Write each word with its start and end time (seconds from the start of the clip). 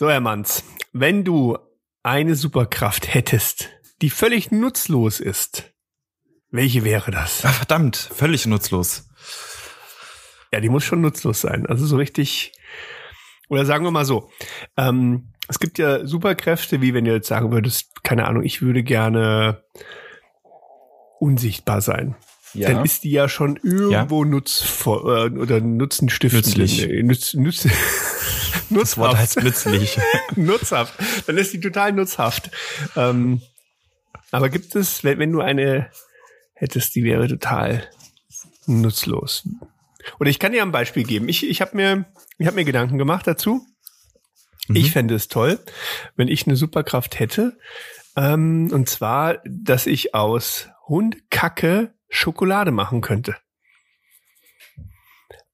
So, 0.00 0.08
Herr 0.08 0.20
Manns, 0.20 0.64
wenn 0.94 1.24
du 1.24 1.58
eine 2.02 2.34
Superkraft 2.34 3.12
hättest, 3.12 3.68
die 4.00 4.08
völlig 4.08 4.50
nutzlos 4.50 5.20
ist, 5.20 5.74
welche 6.50 6.84
wäre 6.84 7.10
das? 7.10 7.42
Ach, 7.44 7.52
verdammt, 7.52 7.96
völlig 7.98 8.46
nutzlos. 8.46 9.10
Ja, 10.54 10.60
die 10.60 10.70
muss 10.70 10.84
schon 10.84 11.02
nutzlos 11.02 11.42
sein. 11.42 11.66
Also 11.66 11.84
so 11.84 11.98
richtig. 11.98 12.52
Oder 13.50 13.66
sagen 13.66 13.84
wir 13.84 13.90
mal 13.90 14.06
so. 14.06 14.30
Ähm, 14.78 15.34
es 15.48 15.58
gibt 15.58 15.76
ja 15.76 16.06
Superkräfte, 16.06 16.80
wie 16.80 16.94
wenn 16.94 17.04
du 17.04 17.12
jetzt 17.12 17.28
sagen 17.28 17.52
würdest, 17.52 18.02
keine 18.02 18.26
Ahnung, 18.26 18.42
ich 18.42 18.62
würde 18.62 18.82
gerne 18.82 19.64
unsichtbar 21.18 21.82
sein. 21.82 22.16
Ja. 22.54 22.72
Dann 22.72 22.86
ist 22.86 23.04
die 23.04 23.10
ja 23.10 23.28
schon 23.28 23.56
irgendwo 23.62 24.24
nutzvoll 24.24 25.30
äh, 25.34 25.38
oder 25.38 25.60
nutzenstiftend. 25.60 26.56
Nützlich. 26.56 26.86
Nee, 26.86 27.02
Nütz, 27.02 27.66
nütz, 28.70 28.90
Das 28.90 28.98
Wort 28.98 29.16
heißt 29.16 29.42
nützlich. 29.42 29.98
nutzhaft. 30.36 30.94
Dann 31.26 31.38
ist 31.38 31.52
die 31.52 31.60
total 31.60 31.92
nutzhaft. 31.92 32.50
Ähm, 32.96 33.42
aber 34.30 34.48
gibt 34.48 34.74
es, 34.76 35.04
wenn, 35.04 35.18
wenn 35.18 35.32
du 35.32 35.40
eine 35.40 35.90
hättest, 36.54 36.94
die 36.94 37.04
wäre 37.04 37.26
total 37.28 37.88
nutzlos. 38.66 39.48
Oder 40.18 40.30
ich 40.30 40.38
kann 40.38 40.52
dir 40.52 40.62
ein 40.62 40.72
Beispiel 40.72 41.04
geben. 41.04 41.28
Ich, 41.28 41.48
ich 41.48 41.60
habe 41.60 41.76
mir, 41.76 42.04
ich 42.38 42.46
hab 42.46 42.54
mir 42.54 42.64
Gedanken 42.64 42.98
gemacht 42.98 43.26
dazu. 43.26 43.66
Ich 44.72 44.92
fände 44.92 45.14
es 45.16 45.26
toll, 45.26 45.58
wenn 46.14 46.28
ich 46.28 46.46
eine 46.46 46.54
Superkraft 46.54 47.18
hätte. 47.18 47.58
Ähm, 48.16 48.70
und 48.72 48.88
zwar, 48.88 49.38
dass 49.44 49.86
ich 49.86 50.14
aus 50.14 50.68
Hundkacke 50.86 51.92
Schokolade 52.08 52.70
machen 52.70 53.00
könnte. 53.00 53.36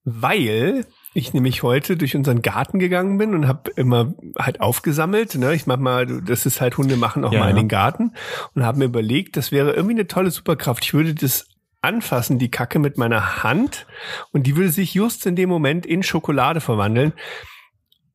Weil 0.03 0.85
ich 1.17 1.33
nämlich 1.33 1.63
heute 1.63 1.97
durch 1.97 2.15
unseren 2.15 2.41
Garten 2.41 2.79
gegangen 2.79 3.17
bin 3.17 3.33
und 3.33 3.47
habe 3.47 3.71
immer 3.75 4.13
halt 4.37 4.61
aufgesammelt. 4.61 5.35
Ne? 5.35 5.55
Ich 5.55 5.65
mach 5.65 5.77
mal, 5.77 6.05
das 6.05 6.45
ist 6.45 6.61
halt 6.61 6.77
Hunde 6.77 6.95
machen 6.95 7.25
auch 7.25 7.33
Ja, 7.33 7.39
mal 7.39 7.49
in 7.49 7.55
den 7.55 7.67
Garten 7.67 8.13
und 8.53 8.63
habe 8.63 8.79
mir 8.79 8.85
überlegt, 8.85 9.35
das 9.35 9.51
wäre 9.51 9.73
irgendwie 9.73 9.95
eine 9.95 10.07
tolle 10.07 10.29
Superkraft. 10.31 10.83
Ich 10.85 10.93
würde 10.93 11.15
das 11.15 11.47
anfassen, 11.81 12.37
die 12.37 12.51
Kacke 12.51 12.79
mit 12.79 12.97
meiner 12.97 13.43
Hand 13.43 13.87
und 14.31 14.45
die 14.45 14.55
würde 14.55 14.69
sich 14.69 14.93
just 14.93 15.25
in 15.25 15.35
dem 15.35 15.49
Moment 15.49 15.85
in 15.85 16.03
Schokolade 16.03 16.61
verwandeln. 16.61 17.13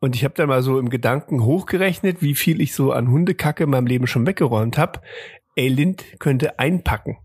Und 0.00 0.14
ich 0.14 0.24
habe 0.24 0.34
dann 0.34 0.48
mal 0.48 0.62
so 0.62 0.78
im 0.78 0.88
Gedanken 0.88 1.44
hochgerechnet, 1.44 2.22
wie 2.22 2.34
viel 2.34 2.60
ich 2.60 2.74
so 2.74 2.92
an 2.92 3.08
Hundekacke 3.08 3.64
in 3.64 3.70
meinem 3.70 3.86
Leben 3.86 4.06
schon 4.06 4.26
weggeräumt 4.26 4.78
habe. 4.78 5.00
Ey, 5.56 5.68
Lind 5.68 6.04
könnte 6.18 6.58
einpacken. 6.58 7.18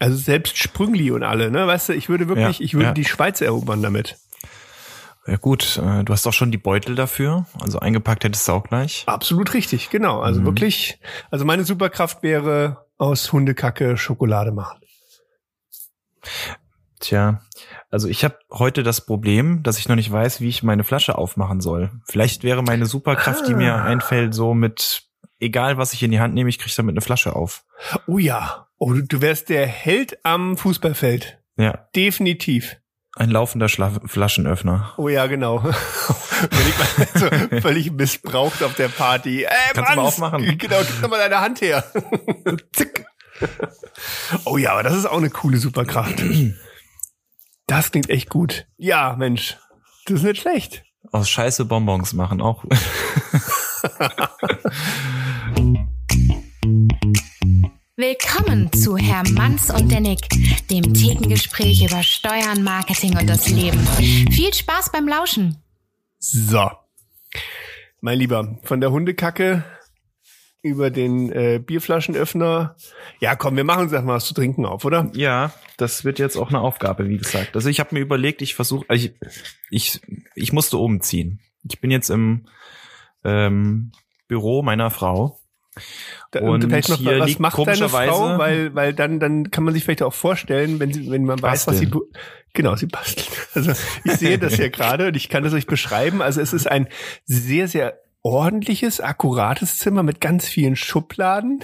Also 0.00 0.16
selbst 0.16 0.58
Sprüngli 0.58 1.10
und 1.10 1.22
alle, 1.22 1.50
ne? 1.50 1.66
Weißt 1.66 1.90
du, 1.90 1.92
ich 1.92 2.08
würde 2.08 2.28
wirklich, 2.28 2.58
Ja, 2.58 2.64
ich 2.64 2.74
würde 2.74 2.86
ja. 2.86 2.92
die 2.92 3.04
Schweiz 3.04 3.40
erobern 3.40 3.82
damit. 3.82 4.16
Ja 5.30 5.36
gut, 5.36 5.78
äh, 5.82 6.02
du 6.02 6.12
hast 6.12 6.26
auch 6.26 6.32
schon 6.32 6.50
die 6.50 6.58
Beutel 6.58 6.96
dafür. 6.96 7.46
Also 7.60 7.78
eingepackt 7.78 8.24
hättest 8.24 8.48
du 8.48 8.52
auch 8.52 8.64
gleich. 8.64 9.04
Absolut 9.06 9.54
richtig, 9.54 9.88
genau. 9.90 10.20
Also 10.20 10.40
Mhm. 10.40 10.46
wirklich, 10.46 10.98
also 11.30 11.44
meine 11.44 11.64
Superkraft 11.64 12.22
wäre 12.24 12.86
aus 12.98 13.32
Hundekacke 13.32 13.96
Schokolade 13.96 14.50
machen. 14.50 14.80
Tja, 16.98 17.40
also 17.90 18.08
ich 18.08 18.24
habe 18.24 18.36
heute 18.50 18.82
das 18.82 19.06
Problem, 19.06 19.62
dass 19.62 19.78
ich 19.78 19.88
noch 19.88 19.96
nicht 19.96 20.10
weiß, 20.12 20.40
wie 20.40 20.48
ich 20.48 20.62
meine 20.62 20.84
Flasche 20.84 21.16
aufmachen 21.16 21.60
soll. 21.60 21.90
Vielleicht 22.04 22.42
wäre 22.42 22.62
meine 22.62 22.84
Superkraft, 22.86 23.46
die 23.48 23.54
mir 23.54 23.74
Ah. 23.74 23.84
einfällt, 23.84 24.34
so 24.34 24.52
mit 24.52 25.04
egal 25.38 25.78
was 25.78 25.94
ich 25.94 26.02
in 26.02 26.10
die 26.10 26.20
Hand 26.20 26.34
nehme, 26.34 26.50
ich 26.50 26.58
kriege 26.58 26.74
damit 26.76 26.92
eine 26.92 27.00
Flasche 27.00 27.34
auf. 27.36 27.64
Oh 28.06 28.18
ja. 28.18 28.66
Oh, 28.78 28.92
du 28.92 29.20
wärst 29.22 29.48
der 29.48 29.66
Held 29.66 30.18
am 30.24 30.56
Fußballfeld. 30.58 31.38
Ja, 31.56 31.86
Definitiv. 31.96 32.76
Ein 33.20 33.30
laufender 33.30 33.68
Schla 33.68 33.92
Flaschenöffner. 34.06 34.94
Oh 34.96 35.08
ja, 35.08 35.26
genau. 35.26 35.62
So 37.14 37.26
völlig 37.60 37.92
missbraucht 37.92 38.62
auf 38.62 38.74
der 38.74 38.88
Party. 38.88 39.42
Äh, 39.42 39.48
Kannst 39.74 39.92
du 39.92 39.96
mal 39.96 40.06
aufmachen. 40.06 40.56
Genau, 40.56 40.78
gib 40.78 41.02
doch 41.02 41.10
mal 41.10 41.18
deine 41.18 41.38
Hand 41.38 41.60
her. 41.60 41.84
Zick. 42.72 43.04
Oh 44.46 44.56
ja, 44.56 44.72
aber 44.72 44.82
das 44.82 44.94
ist 44.94 45.04
auch 45.04 45.18
eine 45.18 45.28
coole 45.28 45.58
Superkraft. 45.58 46.22
Das 47.66 47.90
klingt 47.90 48.08
echt 48.08 48.30
gut. 48.30 48.66
Ja, 48.78 49.16
Mensch. 49.18 49.58
Das 50.06 50.20
ist 50.20 50.22
nicht 50.22 50.40
schlecht. 50.40 50.84
Aus 51.12 51.28
Scheiße 51.28 51.66
Bonbons 51.66 52.14
machen 52.14 52.40
auch. 52.40 52.64
Willkommen 58.00 58.72
zu 58.72 58.96
Herr 58.96 59.28
Manns 59.32 59.68
und 59.68 59.92
der 59.92 60.00
Nick, 60.00 60.26
dem 60.70 60.94
Thekengespräch 60.94 61.84
über 61.84 62.02
Steuern, 62.02 62.62
Marketing 62.62 63.18
und 63.18 63.28
das 63.28 63.46
Leben. 63.50 63.78
Viel 64.30 64.54
Spaß 64.54 64.90
beim 64.90 65.06
Lauschen. 65.06 65.58
So. 66.18 66.70
Mein 68.00 68.18
Lieber, 68.18 68.58
von 68.62 68.80
der 68.80 68.90
Hundekacke 68.90 69.66
über 70.62 70.88
den 70.88 71.30
äh, 71.30 71.60
Bierflaschenöffner. 71.62 72.74
Ja, 73.20 73.36
komm, 73.36 73.56
wir 73.56 73.64
machen 73.64 73.82
uns 73.82 73.92
erstmal 73.92 74.16
was 74.16 74.24
zu 74.24 74.32
trinken 74.32 74.64
auf, 74.64 74.86
oder? 74.86 75.10
Ja, 75.12 75.52
das 75.76 76.02
wird 76.02 76.18
jetzt 76.18 76.38
auch 76.38 76.48
eine 76.48 76.62
Aufgabe, 76.62 77.06
wie 77.06 77.18
gesagt. 77.18 77.54
Also 77.54 77.68
ich 77.68 77.80
habe 77.80 77.94
mir 77.94 78.00
überlegt, 78.00 78.40
ich 78.40 78.54
versuche, 78.54 78.86
also 78.88 79.08
ich, 79.08 79.14
ich, 79.68 80.00
ich 80.34 80.54
musste 80.54 80.78
umziehen. 80.78 81.40
Ich 81.68 81.82
bin 81.82 81.90
jetzt 81.90 82.08
im 82.08 82.46
ähm, 83.24 83.92
Büro 84.26 84.62
meiner 84.62 84.90
Frau. 84.90 85.39
Da, 86.30 86.40
Und 86.40 86.64
vielleicht 86.64 86.88
noch, 86.88 86.98
hier 86.98 87.20
was 87.20 87.38
macht 87.38 87.66
deine 87.66 87.88
Frau? 87.88 88.38
Weil, 88.38 88.74
weil 88.74 88.92
dann, 88.92 89.20
dann 89.20 89.50
kann 89.50 89.64
man 89.64 89.74
sich 89.74 89.84
vielleicht 89.84 90.02
auch 90.02 90.14
vorstellen, 90.14 90.80
wenn 90.80 90.92
sie, 90.92 91.10
wenn 91.10 91.24
man 91.24 91.40
weiß, 91.40 91.66
was 91.66 91.78
sie, 91.78 91.86
Basteln. 91.86 92.10
genau, 92.52 92.76
sie 92.76 92.86
bastelt. 92.86 93.28
Also 93.54 93.72
ich 94.04 94.12
sehe 94.12 94.38
das 94.38 94.56
ja 94.56 94.68
gerade 94.68 95.08
und 95.08 95.16
ich 95.16 95.28
kann 95.28 95.42
das 95.42 95.52
euch 95.52 95.66
beschreiben. 95.66 96.22
Also 96.22 96.40
es 96.40 96.52
ist 96.52 96.68
ein 96.68 96.88
sehr, 97.24 97.68
sehr 97.68 98.00
ordentliches, 98.22 99.00
akkurates 99.00 99.78
Zimmer 99.78 100.02
mit 100.02 100.20
ganz 100.20 100.46
vielen 100.46 100.76
Schubladen. 100.76 101.60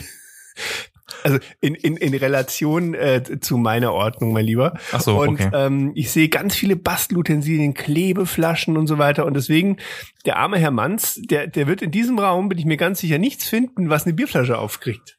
Also 1.22 1.38
in, 1.60 1.74
in, 1.74 1.96
in 1.96 2.14
Relation 2.14 2.94
äh, 2.94 3.22
zu 3.40 3.56
meiner 3.56 3.92
Ordnung, 3.92 4.32
mein 4.32 4.44
Lieber. 4.44 4.78
Ach 4.92 5.00
so, 5.00 5.20
und 5.20 5.40
okay. 5.40 5.50
ähm, 5.52 5.92
ich 5.94 6.10
sehe 6.10 6.28
ganz 6.28 6.56
viele 6.56 6.74
Bastelutensilien, 6.74 7.74
Klebeflaschen 7.74 8.76
und 8.76 8.86
so 8.86 8.98
weiter. 8.98 9.24
Und 9.24 9.34
deswegen, 9.34 9.76
der 10.24 10.36
arme 10.38 10.58
Herr 10.58 10.72
Manns, 10.72 11.20
der, 11.22 11.46
der 11.46 11.68
wird 11.68 11.82
in 11.82 11.92
diesem 11.92 12.18
Raum, 12.18 12.48
bin 12.48 12.58
ich 12.58 12.64
mir 12.64 12.76
ganz 12.76 13.00
sicher, 13.00 13.18
nichts 13.18 13.48
finden, 13.48 13.88
was 13.88 14.04
eine 14.04 14.14
Bierflasche 14.14 14.58
aufkriegt. 14.58 15.18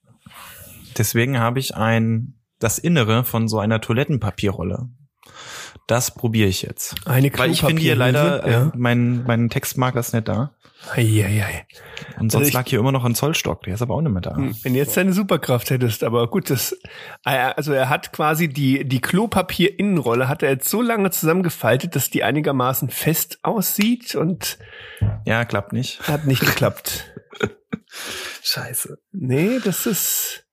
Deswegen 0.98 1.40
habe 1.40 1.60
ich 1.60 1.76
ein 1.76 2.34
das 2.60 2.80
Innere 2.80 3.24
von 3.24 3.48
so 3.48 3.60
einer 3.60 3.82
Toilettenpapierrolle. 3.82 4.90
Das 5.88 6.14
probiere 6.14 6.50
ich 6.50 6.64
jetzt. 6.64 6.96
Eine 7.06 7.32
Weil 7.38 7.52
ich 7.52 7.62
finde 7.62 7.82
hier 7.82 7.96
leider, 7.96 8.44
äh, 8.44 8.52
ja. 8.52 8.72
mein, 8.76 9.24
mein 9.24 9.50
Textmarker 9.50 10.00
ist 10.00 10.14
nicht 10.14 10.28
da. 10.28 10.54
Eieiei. 10.96 11.66
Und 12.20 12.32
sonst 12.32 12.36
Also 12.36 12.48
ich- 12.48 12.54
lag 12.54 12.68
hier 12.68 12.80
immer 12.80 12.92
noch 12.92 13.04
ein 13.06 13.16
Zollstock, 13.16 13.64
der 13.64 13.74
ist 13.76 13.82
aber 13.82 13.96
auch 13.96 14.02
nicht 14.02 14.12
mehr 14.12 14.22
da. 14.22 14.36
Wenn 14.38 14.74
du 14.74 14.80
jetzt 14.80 14.96
deine 14.98 15.14
Superkraft 15.14 15.70
hättest, 15.70 16.04
aber 16.04 16.30
gut, 16.30 16.50
das, 16.50 16.76
also 17.24 17.74
er 17.74 17.90
hat 17.90 18.12
quasi 18.14 18.48
die, 18.48 18.88
die 18.88 19.02
Klopapier-Innenrolle 19.02 20.28
hat 20.28 20.44
er 20.44 20.50
jetzt 20.52 20.70
so 20.70 20.82
lange 20.82 21.12
zusammengefaltet, 21.12 21.96
dass 21.96 22.10
die 22.10 22.24
einigermaßen 22.24 22.90
fest 22.90 23.40
aussieht 23.44 24.16
und 24.16 24.58
Ja, 25.26 25.46
klappt 25.46 25.74
nicht. 25.74 26.08
hat 26.08 26.26
nicht 26.26 26.42
geklappt. 26.42 27.14
Scheiße. 28.44 28.98
Nee, 29.12 29.60
das 29.64 29.86
ist, 29.86 30.46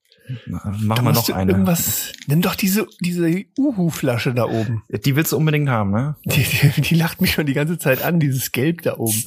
Na, 0.47 0.59
Machen 0.65 1.05
wir 1.05 1.13
musst 1.13 1.29
noch 1.29 1.37
eine. 1.37 1.53
irgendwas, 1.53 2.13
nimm 2.27 2.41
doch 2.43 2.55
diese, 2.55 2.87
diese 3.01 3.45
Uhu-Flasche 3.59 4.33
da 4.35 4.45
oben. 4.45 4.83
Die 4.89 5.17
willst 5.17 5.33
du 5.33 5.37
unbedingt 5.37 5.69
haben, 5.69 5.91
ne? 5.91 6.17
Die, 6.25 6.43
die, 6.43 6.81
die 6.81 6.95
lacht 6.95 7.21
mich 7.21 7.33
schon 7.33 7.47
die 7.47 7.53
ganze 7.53 7.79
Zeit 7.79 8.03
an, 8.03 8.21
dieses 8.21 8.53
Gelb 8.53 8.83
da 8.83 8.97
oben. 8.97 9.25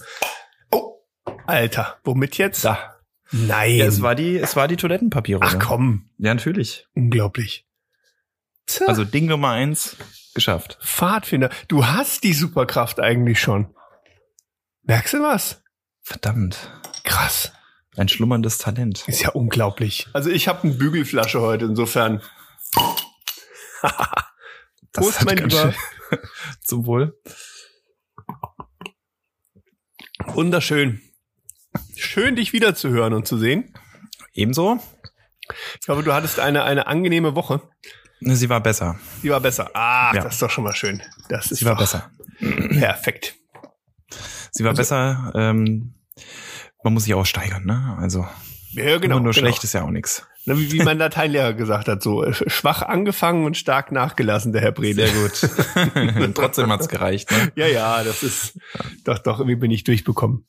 Alter, 1.47 1.97
womit 2.03 2.37
jetzt? 2.37 2.63
Da. 2.65 2.99
Nein. 3.31 3.75
Ja, 3.77 3.85
es 3.85 4.01
war 4.01 4.15
die, 4.15 4.37
es 4.37 4.55
war 4.55 4.67
die 4.67 4.77
Toilettenpapierrolle. 4.77 5.49
Ach 5.49 5.59
komm, 5.59 6.09
Ja, 6.17 6.33
natürlich. 6.33 6.87
unglaublich. 6.93 7.65
Tja. 8.67 8.87
Also 8.87 9.03
Ding 9.05 9.25
Nummer 9.27 9.51
eins 9.51 9.95
geschafft. 10.33 10.77
Pfadfinder. 10.81 11.49
Du 11.67 11.85
hast 11.87 12.23
die 12.23 12.33
Superkraft 12.33 12.99
eigentlich 12.99 13.39
schon. 13.39 13.73
Merkst 14.83 15.13
du 15.13 15.21
was? 15.23 15.63
Verdammt. 16.01 16.69
Krass. 17.03 17.51
Ein 17.95 18.07
schlummerndes 18.09 18.57
Talent. 18.59 19.07
Ist 19.07 19.21
ja 19.21 19.29
unglaublich. 19.29 20.07
Also 20.13 20.29
ich 20.29 20.47
habe 20.47 20.63
eine 20.63 20.73
Bügelflasche 20.73 21.41
heute, 21.41 21.65
insofern. 21.65 22.21
Prost, 24.93 25.25
mein 25.25 25.37
Lieber. 25.37 25.73
Zum 26.61 26.85
Wohl. 26.85 27.19
Wunderschön. 30.27 31.01
Schön, 31.95 32.35
dich 32.35 32.53
wiederzuhören 32.53 33.13
und 33.13 33.27
zu 33.27 33.37
sehen. 33.37 33.73
Ebenso. 34.33 34.79
Ich 35.81 35.87
hoffe, 35.87 36.03
du 36.03 36.13
hattest 36.13 36.39
eine, 36.39 36.63
eine 36.63 36.87
angenehme 36.87 37.35
Woche. 37.35 37.61
Sie 38.19 38.49
war 38.49 38.61
besser. 38.61 38.99
Sie 39.21 39.29
war 39.29 39.39
besser. 39.39 39.69
Ah, 39.73 40.11
Ja. 40.15 40.23
das 40.23 40.33
ist 40.35 40.41
doch 40.41 40.49
schon 40.49 40.63
mal 40.63 40.75
schön. 40.75 41.01
Das 41.29 41.51
ist 41.51 41.59
Sie 41.59 41.65
war 41.65 41.75
besser. 41.77 42.09
Perfekt. 42.39 43.35
Sie 44.51 44.63
war 44.63 44.71
Also- 44.71 44.79
besser. 44.81 45.31
Ähm, 45.35 45.93
man 46.83 46.93
muss 46.93 47.03
sich 47.03 47.13
auch 47.13 47.25
steigern, 47.25 47.65
ne? 47.65 47.97
Also 47.99 48.27
Ja, 48.71 48.97
genau. 48.97 49.15
nur, 49.15 49.23
nur 49.25 49.33
genau. 49.33 49.45
schlecht 49.47 49.63
ist 49.63 49.73
ja 49.73 49.83
auch 49.83 49.89
nichts. 49.91 50.25
Wie, 50.45 50.71
wie 50.71 50.81
mein 50.83 50.97
Lateinlehrer 50.97 51.53
gesagt 51.53 51.87
hat, 51.89 52.01
so 52.01 52.23
äh, 52.23 52.33
schwach 52.33 52.81
angefangen 52.81 53.45
und 53.45 53.57
stark 53.57 53.91
nachgelassen, 53.91 54.53
der 54.53 54.61
Herr 54.61 54.71
Brede. 54.71 55.09
gut. 55.11 55.49
Trotzdem 56.35 56.71
hat's 56.71 56.87
gereicht. 56.87 57.29
Ne? 57.31 57.51
Ja, 57.55 57.67
ja, 57.67 58.03
das 58.03 58.23
ist 58.23 58.57
doch, 59.03 59.19
doch, 59.19 59.39
irgendwie 59.39 59.57
bin 59.57 59.71
ich 59.71 59.83
durchbekommen. 59.83 60.45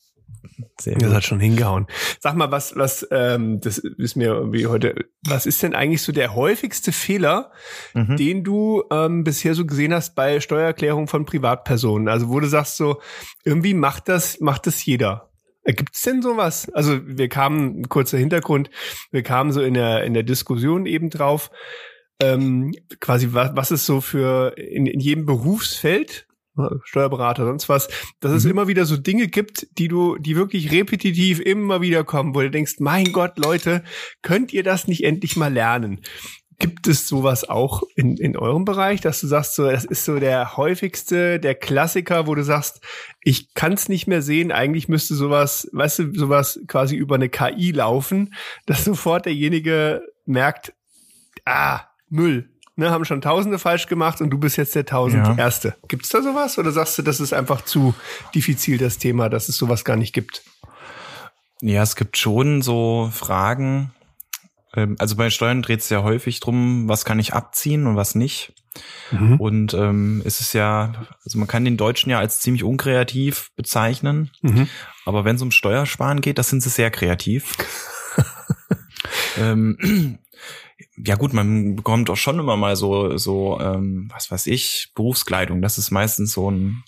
Sehr 0.81 0.94
Das 0.94 1.05
gut. 1.08 1.17
hat 1.17 1.25
schon 1.25 1.40
hingehauen. 1.40 1.87
Sag 2.20 2.35
mal, 2.37 2.50
was, 2.50 2.76
was, 2.76 3.06
ähm, 3.11 3.61
das 3.61 3.79
ist 3.79 4.17
mir 4.17 4.29
irgendwie 4.29 4.67
heute, 4.67 4.94
was 5.26 5.46
ist 5.46 5.62
denn 5.62 5.75
eigentlich 5.75 6.02
so 6.02 6.12
der 6.12 6.35
häufigste 6.35 6.93
Fehler, 6.93 7.50
Mhm. 7.94 8.17
den 8.17 8.44
du 8.44 8.85
ähm, 8.90 9.25
bisher 9.25 9.55
so 9.55 9.67
gesehen 9.67 9.93
hast 9.93 10.14
bei 10.14 10.40
Steuererklärung 10.40 11.08
von 11.08 11.25
Privatpersonen? 11.25 12.08
Also 12.08 12.29
wo 12.29 12.38
du 12.40 12.46
sagst 12.46 12.76
so, 12.76 13.00
irgendwie 13.44 13.75
macht 13.75 14.08
das, 14.08 14.40
macht 14.40 14.67
das 14.67 14.85
jeder. 14.85 15.31
Gibt 15.64 15.96
es 15.96 16.02
denn 16.02 16.23
sowas? 16.23 16.70
Also 16.73 17.00
wir 17.05 17.29
kamen, 17.29 17.88
kurzer 17.88 18.17
Hintergrund, 18.17 18.70
wir 19.11 19.23
kamen 19.23 19.52
so 19.52 19.61
in 19.61 19.75
der, 19.75 20.05
in 20.05 20.14
der 20.14 20.23
Diskussion 20.23 20.87
eben 20.87 21.11
drauf, 21.11 21.50
ähm, 22.23 22.73
quasi 23.00 23.29
was, 23.32 23.50
was 23.55 23.70
ist 23.70 23.85
so 23.85 24.00
für 24.00 24.56
in, 24.56 24.87
in 24.87 25.00
jedem 25.00 25.26
Berufsfeld, 25.26 26.27
Steuerberater, 26.84 27.44
sonst 27.44 27.69
was, 27.69 27.88
dass 28.20 28.32
es 28.32 28.44
Mhm. 28.44 28.50
immer 28.50 28.69
wieder 28.69 28.84
so 28.87 28.96
Dinge 28.96 29.28
gibt, 29.28 29.66
die 29.78 29.88
du, 29.88 30.16
die 30.19 30.37
wirklich 30.37 30.70
repetitiv 30.72 31.40
immer 31.40 31.81
wieder 31.81 32.05
kommen, 32.05 32.34
wo 32.34 32.40
du 32.40 32.50
denkst, 32.50 32.76
mein 32.78 33.12
Gott, 33.12 33.38
Leute, 33.38 33.82
könnt 34.22 34.52
ihr 34.52 34.62
das 34.62 34.88
nicht 34.88 35.05
endlich 35.05 35.37
mal 35.37 35.52
lernen? 35.52 36.00
Gibt 36.60 36.88
es 36.88 37.06
sowas 37.06 37.49
auch 37.49 37.84
in, 37.94 38.16
in 38.16 38.37
eurem 38.37 38.64
Bereich, 38.64 39.00
dass 39.00 39.20
du 39.20 39.28
sagst, 39.28 39.55
so, 39.55 39.70
das 39.70 39.84
ist 39.84 40.05
so 40.05 40.19
der 40.19 40.56
häufigste, 40.56 41.38
der 41.38 41.55
Klassiker, 41.55 42.26
wo 42.26 42.34
du 42.34 42.43
sagst, 42.43 42.81
ich 43.22 43.54
kann 43.54 43.75
es 43.75 43.88
nicht 43.88 44.08
mehr 44.08 44.22
sehen, 44.22 44.50
eigentlich 44.50 44.88
müsste 44.88 45.14
sowas, 45.14 45.69
weißt 45.72 45.99
du, 46.00 46.14
sowas 46.14 46.58
quasi 46.66 46.96
über 46.96 47.14
eine 47.14 47.28
KI 47.28 47.70
laufen, 47.70 48.34
dass 48.66 48.84
sofort 48.84 49.26
derjenige 49.26 50.02
merkt, 50.26 50.72
ah, 51.44 51.82
Müll. 52.08 52.50
Ne, 52.78 52.90
haben 52.92 53.04
schon 53.04 53.20
Tausende 53.20 53.58
falsch 53.58 53.86
gemacht 53.88 54.20
und 54.20 54.30
du 54.30 54.38
bist 54.38 54.56
jetzt 54.56 54.76
der 54.76 54.86
Tausend 54.86 55.26
Ja. 55.26 55.34
Erste. 55.36 55.75
Gibt's 55.88 56.10
da 56.10 56.22
sowas 56.22 56.58
oder 56.58 56.70
sagst 56.70 56.96
du, 56.96 57.02
das 57.02 57.19
ist 57.19 57.32
einfach 57.32 57.62
zu 57.64 57.92
diffizil 58.36 58.78
das 58.78 58.98
Thema, 58.98 59.28
dass 59.28 59.48
es 59.48 59.56
sowas 59.56 59.84
gar 59.84 59.96
nicht 59.96 60.12
gibt? 60.12 60.42
Ja, 61.60 61.82
es 61.82 61.96
gibt 61.96 62.16
schon 62.16 62.62
so 62.62 63.10
Fragen. 63.12 63.90
Ähm, 64.76 64.94
Also 65.00 65.16
bei 65.16 65.28
Steuern 65.30 65.60
dreht 65.60 65.80
es 65.80 65.88
ja 65.88 66.04
häufig 66.04 66.38
drum, 66.38 66.88
was 66.88 67.04
kann 67.04 67.19
ich 67.19 67.34
abziehen 67.34 67.86
und 67.88 67.96
was 67.96 68.14
nicht. 68.14 68.52
Und 69.38 69.75
ähm, 69.75 70.22
es 70.25 70.38
ist 70.38 70.52
ja, 70.52 70.92
also 71.25 71.36
man 71.40 71.48
kann 71.48 71.64
den 71.64 71.76
Deutschen 71.76 72.10
ja 72.10 72.20
als 72.20 72.38
ziemlich 72.38 72.62
unkreativ 72.62 73.50
bezeichnen, 73.56 74.30
Mhm. 74.42 74.69
aber 75.04 75.25
wenn 75.25 75.34
es 75.34 75.42
um 75.42 75.50
Steuersparen 75.50 76.20
geht, 76.20 76.38
das 76.38 76.48
sind 76.50 76.62
sie 76.62 76.69
sehr 76.69 76.92
kreativ. 76.92 77.56
ähm, 79.36 80.19
ja 80.96 81.16
gut, 81.16 81.32
man 81.32 81.76
bekommt 81.76 82.10
auch 82.10 82.16
schon 82.16 82.38
immer 82.38 82.56
mal 82.56 82.76
so, 82.76 83.16
so, 83.16 83.58
ähm, 83.60 84.08
was 84.12 84.30
weiß 84.30 84.46
ich, 84.46 84.92
Berufskleidung. 84.94 85.62
Das 85.62 85.78
ist 85.78 85.90
meistens 85.90 86.32
so 86.32 86.50
ein, 86.50 86.84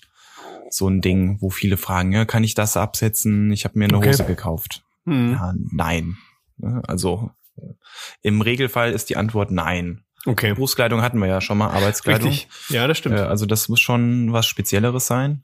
so 0.69 0.87
ein 0.87 1.01
Ding, 1.01 1.37
wo 1.41 1.49
viele 1.49 1.77
fragen, 1.77 2.11
ja, 2.13 2.25
kann 2.25 2.43
ich 2.43 2.53
das 2.53 2.77
absetzen? 2.77 3.51
Ich 3.51 3.65
habe 3.65 3.77
mir 3.77 3.85
eine 3.85 3.97
Okay. 3.97 4.09
Hose 4.09 4.25
gekauft. 4.25 4.83
Mhm. 5.05 5.33
Ja, 5.33 5.53
nein. 5.71 6.17
Ne, 6.57 6.81
Also 6.87 7.31
äh, 7.57 7.73
im 8.21 8.41
Regelfall 8.41 8.91
ist 8.91 9.09
die 9.09 9.17
Antwort 9.17 9.51
nein. 9.51 10.03
Okay. 10.25 10.53
Berufskleidung 10.53 11.01
hatten 11.01 11.19
wir 11.19 11.27
ja 11.27 11.41
schon 11.41 11.57
mal, 11.57 11.69
Arbeitskleidung. 11.71 12.29
Richtig. 12.29 12.69
Ja, 12.69 12.87
das 12.87 12.97
stimmt. 12.97 13.17
Äh, 13.17 13.21
also 13.21 13.45
das 13.45 13.67
muss 13.69 13.79
schon 13.79 14.31
was 14.31 14.45
Spezielleres 14.45 15.07
sein. 15.07 15.43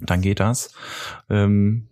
Dann 0.00 0.20
geht 0.20 0.40
das. 0.40 0.72
Ähm, 1.28 1.88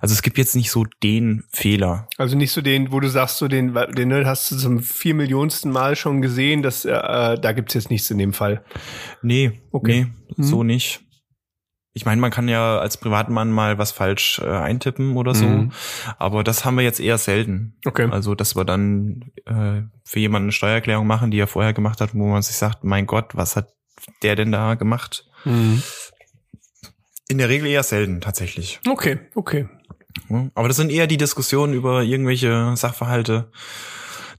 also 0.00 0.12
es 0.12 0.22
gibt 0.22 0.38
jetzt 0.38 0.56
nicht 0.56 0.70
so 0.70 0.84
den 1.02 1.44
Fehler. 1.50 2.08
Also 2.16 2.36
nicht 2.36 2.52
so 2.52 2.60
den, 2.60 2.92
wo 2.92 3.00
du 3.00 3.08
sagst, 3.08 3.38
so 3.38 3.48
den, 3.48 3.74
den 3.96 4.08
ne, 4.08 4.24
hast 4.26 4.50
du 4.50 4.56
zum 4.56 4.80
vier 4.80 5.14
Millionsten 5.14 5.70
Mal 5.70 5.96
schon 5.96 6.20
gesehen, 6.22 6.62
dass 6.62 6.84
äh, 6.84 6.90
da 7.38 7.52
gibt's 7.52 7.74
jetzt 7.74 7.90
nichts 7.90 8.10
in 8.10 8.18
dem 8.18 8.32
Fall. 8.32 8.64
Nee, 9.22 9.60
Okay. 9.72 10.06
nee, 10.36 10.44
so 10.44 10.62
nicht. 10.62 11.00
Ich 11.94 12.04
meine, 12.04 12.20
man 12.20 12.30
kann 12.30 12.46
ja 12.48 12.78
als 12.78 12.96
Privatmann 12.96 13.50
mal 13.50 13.78
was 13.78 13.90
falsch 13.90 14.40
äh, 14.44 14.46
eintippen 14.48 15.16
oder 15.16 15.34
so, 15.34 15.46
Mhm. 15.46 15.72
aber 16.18 16.44
das 16.44 16.64
haben 16.64 16.76
wir 16.76 16.84
jetzt 16.84 17.00
eher 17.00 17.18
selten. 17.18 17.76
Okay. 17.84 18.06
Also, 18.10 18.36
dass 18.36 18.54
wir 18.54 18.64
dann 18.64 19.32
äh, 19.46 19.82
für 20.04 20.20
jemanden 20.20 20.44
eine 20.46 20.52
Steuererklärung 20.52 21.06
machen, 21.08 21.32
die 21.32 21.40
er 21.40 21.48
vorher 21.48 21.72
gemacht 21.72 22.00
hat, 22.00 22.14
wo 22.14 22.28
man 22.28 22.42
sich 22.42 22.54
sagt, 22.56 22.84
mein 22.84 23.06
Gott, 23.06 23.34
was 23.34 23.56
hat 23.56 23.70
der 24.22 24.36
denn 24.36 24.52
da 24.52 24.74
gemacht? 24.76 25.24
Mhm. 25.44 25.82
In 27.28 27.38
der 27.38 27.48
Regel 27.48 27.68
eher 27.68 27.82
selten, 27.82 28.20
tatsächlich. 28.20 28.80
Okay, 28.88 29.18
okay. 29.34 29.68
Aber 30.54 30.68
das 30.68 30.76
sind 30.76 30.90
eher 30.90 31.06
die 31.06 31.16
Diskussionen 31.18 31.74
über 31.74 32.02
irgendwelche 32.02 32.74
Sachverhalte, 32.76 33.50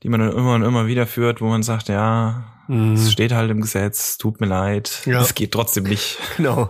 die 0.03 0.09
man 0.09 0.19
dann 0.19 0.31
immer 0.31 0.55
und 0.55 0.63
immer 0.63 0.87
wieder 0.87 1.05
führt, 1.07 1.39
wo 1.41 1.47
man 1.47 1.63
sagt, 1.63 1.87
ja, 1.89 2.45
Mhm. 2.67 2.93
es 2.93 3.11
steht 3.11 3.31
halt 3.31 3.49
im 3.49 3.61
Gesetz, 3.61 4.19
tut 4.19 4.39
mir 4.39 4.45
leid, 4.45 5.01
Ja. 5.05 5.19
es 5.21 5.33
geht 5.33 5.51
trotzdem 5.51 5.85
nicht. 5.85 6.19
Genau. 6.37 6.69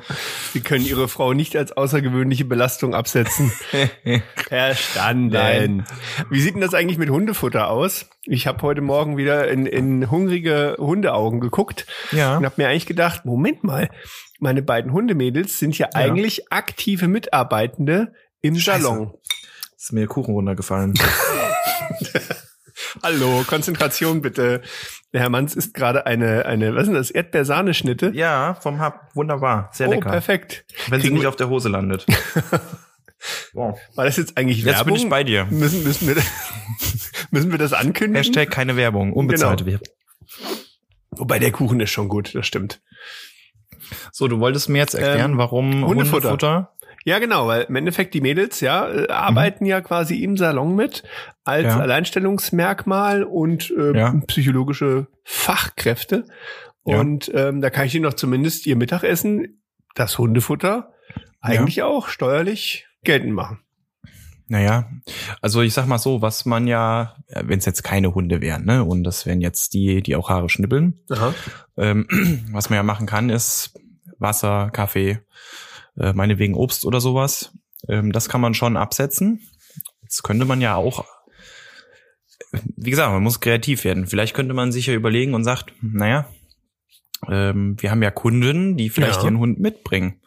Sie 0.53 0.61
können 0.61 0.85
Ihre 0.85 1.09
Frau 1.09 1.33
nicht 1.33 1.57
als 1.57 1.73
außergewöhnliche 1.73 2.45
Belastung 2.45 2.93
absetzen. 2.95 3.51
Verstanden. 4.47 5.27
Nein. 5.33 5.85
Wie 6.29 6.39
sieht 6.39 6.53
denn 6.53 6.61
das 6.61 6.73
eigentlich 6.73 6.97
mit 6.97 7.09
Hundefutter 7.09 7.69
aus? 7.69 8.05
Ich 8.25 8.47
habe 8.47 8.61
heute 8.61 8.79
Morgen 8.81 9.17
wieder 9.17 9.49
in, 9.49 9.65
in 9.65 10.09
hungrige 10.09 10.75
Hundeaugen 10.79 11.41
geguckt 11.41 11.85
Ja. 12.13 12.37
und 12.37 12.45
habe 12.45 12.55
mir 12.57 12.69
eigentlich 12.69 12.85
gedacht, 12.85 13.25
Moment 13.25 13.63
mal, 13.65 13.89
meine 14.39 14.61
beiden 14.61 14.91
Hundemädels 14.93 15.59
sind 15.59 15.77
ja, 15.77 15.89
eigentlich 15.93 16.51
aktive 16.51 17.07
Mitarbeitende 17.07 18.13
im 18.41 18.57
Scheiße. 18.57 18.83
Salon. 18.83 19.13
Ist 19.77 19.93
mir 19.93 20.07
Kuchen 20.07 20.33
runtergefallen. 20.33 20.93
Hallo, 23.03 23.43
Konzentration 23.47 24.21
bitte. 24.21 24.61
Der 25.13 25.21
Herr 25.21 25.29
Manns 25.29 25.55
ist 25.55 25.73
gerade 25.73 26.05
eine, 26.05 26.45
eine, 26.45 26.73
was 26.75 26.83
ist 26.83 26.87
denn 26.87 26.95
das, 26.95 27.11
Erdbeersahneschnitte? 27.11 28.11
ja, 28.13 28.55
vom 28.55 28.81
Hub, 28.83 28.95
wunderbar, 29.13 29.69
sehr 29.73 29.87
oh, 29.89 29.91
lecker. 29.91 30.09
perfekt. 30.09 30.65
Wenn 30.87 30.99
sie 30.99 31.07
Kriegen 31.07 31.15
nicht 31.15 31.23
wir- 31.23 31.29
auf 31.29 31.35
der 31.35 31.49
Hose 31.49 31.69
landet. 31.69 32.05
wow. 33.53 33.77
War 33.95 34.05
das 34.05 34.17
jetzt 34.17 34.37
eigentlich 34.37 34.59
Jetzt 34.59 34.67
Werbung? 34.77 34.93
bin 34.93 35.03
ich 35.03 35.09
bei 35.09 35.23
dir. 35.23 35.45
Müssen, 35.45 35.83
müssen, 35.83 36.07
wir, 36.07 36.15
müssen 37.31 37.51
wir 37.51 37.57
das 37.57 37.73
ankündigen? 37.73 38.15
Hashtag 38.15 38.49
keine 38.51 38.75
Werbung, 38.75 39.13
unbezahlte 39.13 39.63
Genau. 39.65 39.79
Werbung. 39.79 39.93
Wobei 41.11 41.39
der 41.39 41.51
Kuchen 41.51 41.79
ist 41.79 41.91
schon 41.91 42.07
gut, 42.07 42.33
das 42.35 42.45
stimmt. 42.47 42.81
So, 44.11 44.27
du 44.27 44.39
wolltest 44.39 44.69
mir 44.69 44.79
jetzt 44.79 44.93
erklären, 44.95 45.31
Ähm, 45.33 45.37
warum 45.37 45.85
Hundefutter. 45.85 46.29
Hundefutter? 46.31 46.73
Ja, 47.05 47.19
genau, 47.19 47.47
weil 47.47 47.63
im 47.63 47.75
Endeffekt 47.77 48.13
die 48.13 48.21
Mädels, 48.21 48.59
ja, 48.59 48.89
äh, 48.89 49.07
arbeiten 49.09 49.65
ja 49.65 49.79
quasi 49.81 50.21
im 50.21 50.35
Salon 50.37 50.75
mit 50.75 51.03
als 51.45 51.65
Ja. 51.65 51.79
Alleinstellungsmerkmal 51.79 53.23
und 53.23 53.71
äh, 53.77 53.97
Ja. 53.97 54.13
psychologische 54.27 55.07
Fachkräfte. 55.23 56.25
Ja. 56.85 56.99
Und 56.99 57.31
ähm, 57.33 57.61
da 57.61 57.69
kann 57.69 57.85
ich 57.85 57.95
Ihnen 57.95 58.03
noch 58.03 58.13
zumindest 58.15 58.65
Ihr 58.67 58.75
Mittagessen, 58.75 59.61
das 59.95 60.17
Hundefutter, 60.17 60.93
eigentlich 61.41 61.83
auch 61.83 62.09
steuerlich 62.09 62.87
geltend 63.03 63.33
machen. 63.33 63.59
Naja, 64.49 64.89
also 65.41 65.61
ich 65.61 65.75
sag 65.75 65.85
mal 65.85 65.99
so, 65.99 66.23
was 66.23 66.45
man 66.45 66.65
ja, 66.65 67.15
wenn 67.27 67.59
es 67.59 67.65
jetzt 67.65 67.83
keine 67.83 68.15
Hunde 68.15 68.41
wären, 68.41 68.65
ne, 68.65 68.83
und 68.83 69.03
das 69.03 69.27
wären 69.27 69.41
jetzt 69.41 69.75
die, 69.75 70.01
die 70.01 70.15
auch 70.15 70.29
Haare 70.29 70.49
schnippeln, 70.49 70.99
Aha. 71.11 71.35
ähm, 71.77 72.07
was 72.51 72.71
man 72.71 72.77
ja 72.77 72.83
machen 72.83 73.05
kann, 73.05 73.29
ist 73.29 73.79
Wasser, 74.17 74.71
Kaffee, 74.71 75.19
äh, 75.99 76.13
meinetwegen 76.13 76.55
Obst 76.55 76.83
oder 76.83 76.99
sowas. 76.99 77.53
Ähm, 77.87 78.11
das 78.11 78.27
kann 78.27 78.41
man 78.41 78.55
schon 78.55 78.75
absetzen. 78.75 79.47
Das 80.01 80.23
könnte 80.23 80.45
man 80.45 80.61
ja 80.61 80.75
auch, 80.75 81.05
wie 82.51 82.89
gesagt, 82.89 83.11
man 83.11 83.21
muss 83.21 83.41
kreativ 83.41 83.83
werden. 83.83 84.07
Vielleicht 84.07 84.35
könnte 84.35 84.55
man 84.55 84.71
sich 84.71 84.87
ja 84.87 84.95
überlegen 84.95 85.35
und 85.35 85.43
sagt, 85.43 85.73
naja, 85.81 86.27
ähm, 87.27 87.75
wir 87.79 87.91
haben 87.91 88.01
ja 88.03 88.11
Kunden, 88.11 88.77
die 88.77 88.89
vielleicht 88.89 89.19
Ja. 89.19 89.25
ihren 89.25 89.39
Hund 89.39 89.59
mitbringen. 89.59 90.21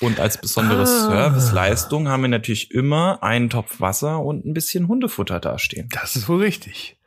Und 0.00 0.18
als 0.18 0.40
besondere 0.40 0.82
Ah. 0.82 0.86
Serviceleistung 0.86 2.08
haben 2.08 2.22
wir 2.22 2.28
natürlich 2.28 2.70
immer 2.72 3.22
einen 3.22 3.50
Topf 3.50 3.80
Wasser 3.80 4.20
und 4.20 4.44
ein 4.44 4.54
bisschen 4.54 4.88
Hundefutter 4.88 5.38
dastehen. 5.40 5.88
Das 5.92 6.16
ist 6.16 6.28
wohl 6.28 6.40
richtig. 6.42 6.98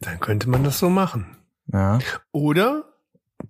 Dann 0.00 0.20
könnte 0.20 0.48
man 0.48 0.62
das 0.64 0.78
so 0.78 0.88
machen. 0.90 1.36
Ja, 1.72 1.98
Oder 2.32 2.84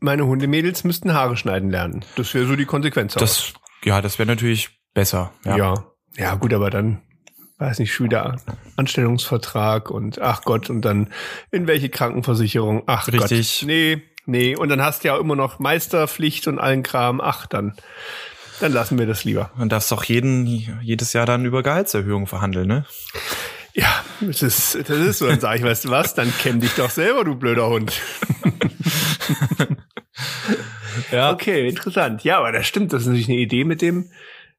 meine 0.01 0.27
Hundemädels 0.27 0.85
müssten 0.85 1.13
Haare 1.13 1.37
schneiden 1.37 1.71
lernen. 1.71 2.05
Das 2.17 2.33
wäre 2.35 2.47
so 2.47 2.57
die 2.57 2.65
Konsequenz. 2.65 3.15
das, 3.15 3.53
ja, 3.85 4.01
das 4.01 4.19
wäre 4.19 4.27
natürlich 4.29 4.71
besser. 4.95 5.33
Ja. 5.45 5.57
Ja. 5.57 5.85
ja. 6.17 6.35
Gut, 6.37 6.55
aber 6.55 6.71
dann 6.71 7.01
weiß 7.59 7.79
nicht, 7.79 7.99
wieder 8.01 8.37
Anstellungsvertrag 8.77 9.91
und 9.91 10.21
ach 10.21 10.43
Gott, 10.43 10.71
und 10.71 10.83
dann 10.83 11.09
in 11.51 11.67
welche 11.67 11.89
Krankenversicherung? 11.89 12.83
Ach 12.87 13.09
Richtig. 13.09 13.61
Gott. 13.61 13.67
Nee, 13.69 14.03
nee. 14.27 14.57
Und 14.57 14.69
dann 14.69 14.83
hast 14.83 15.05
du 15.05 15.09
ja 15.09 15.19
immer 15.19 15.37
noch 15.37 15.59
Meisterpflicht 15.59 16.47
und 16.49 16.59
allen 16.59 16.83
Kram. 16.83 17.21
Ach, 17.21 17.47
dann, 17.47 17.75
dann 18.61 18.73
lassen 18.73 18.99
wir 18.99 19.07
das 19.07 19.25
lieber. 19.25 19.51
Man 19.57 19.69
darf 19.69 19.89
doch 19.89 20.05
jeden, 20.05 20.47
jedes 20.83 21.13
Jahr 21.13 21.27
dann 21.27 21.45
über 21.45 21.63
Gehaltserhöhung 21.63 22.27
verhandeln, 22.27 22.69
ne? 22.69 22.85
Ja, 23.75 24.05
das 24.21 24.43
ist, 24.43 24.75
das 24.89 24.99
ist 24.99 25.19
so. 25.19 25.27
Dann 25.27 25.41
sag 25.41 25.57
ich, 25.57 25.65
weißt 25.65 25.87
du 25.87 25.91
was, 25.91 26.15
dann 26.15 26.33
kenn 26.39 26.61
dich 26.61 26.75
doch 26.75 26.91
selber, 26.91 27.25
du 27.25 27.35
blöder 27.35 27.69
Hund. 27.69 28.01
Ja. 31.11 31.33
Okay, 31.33 31.69
interessant. 31.69 32.23
Ja, 32.25 32.39
aber 32.39 32.53
das 32.53 32.67
stimmt. 32.67 32.93
Das 32.93 33.03
ist 33.03 33.09
natürlich 33.09 33.29
eine 33.29 33.39
Idee 33.39 33.65
mit 33.65 33.83
dem, 33.83 34.11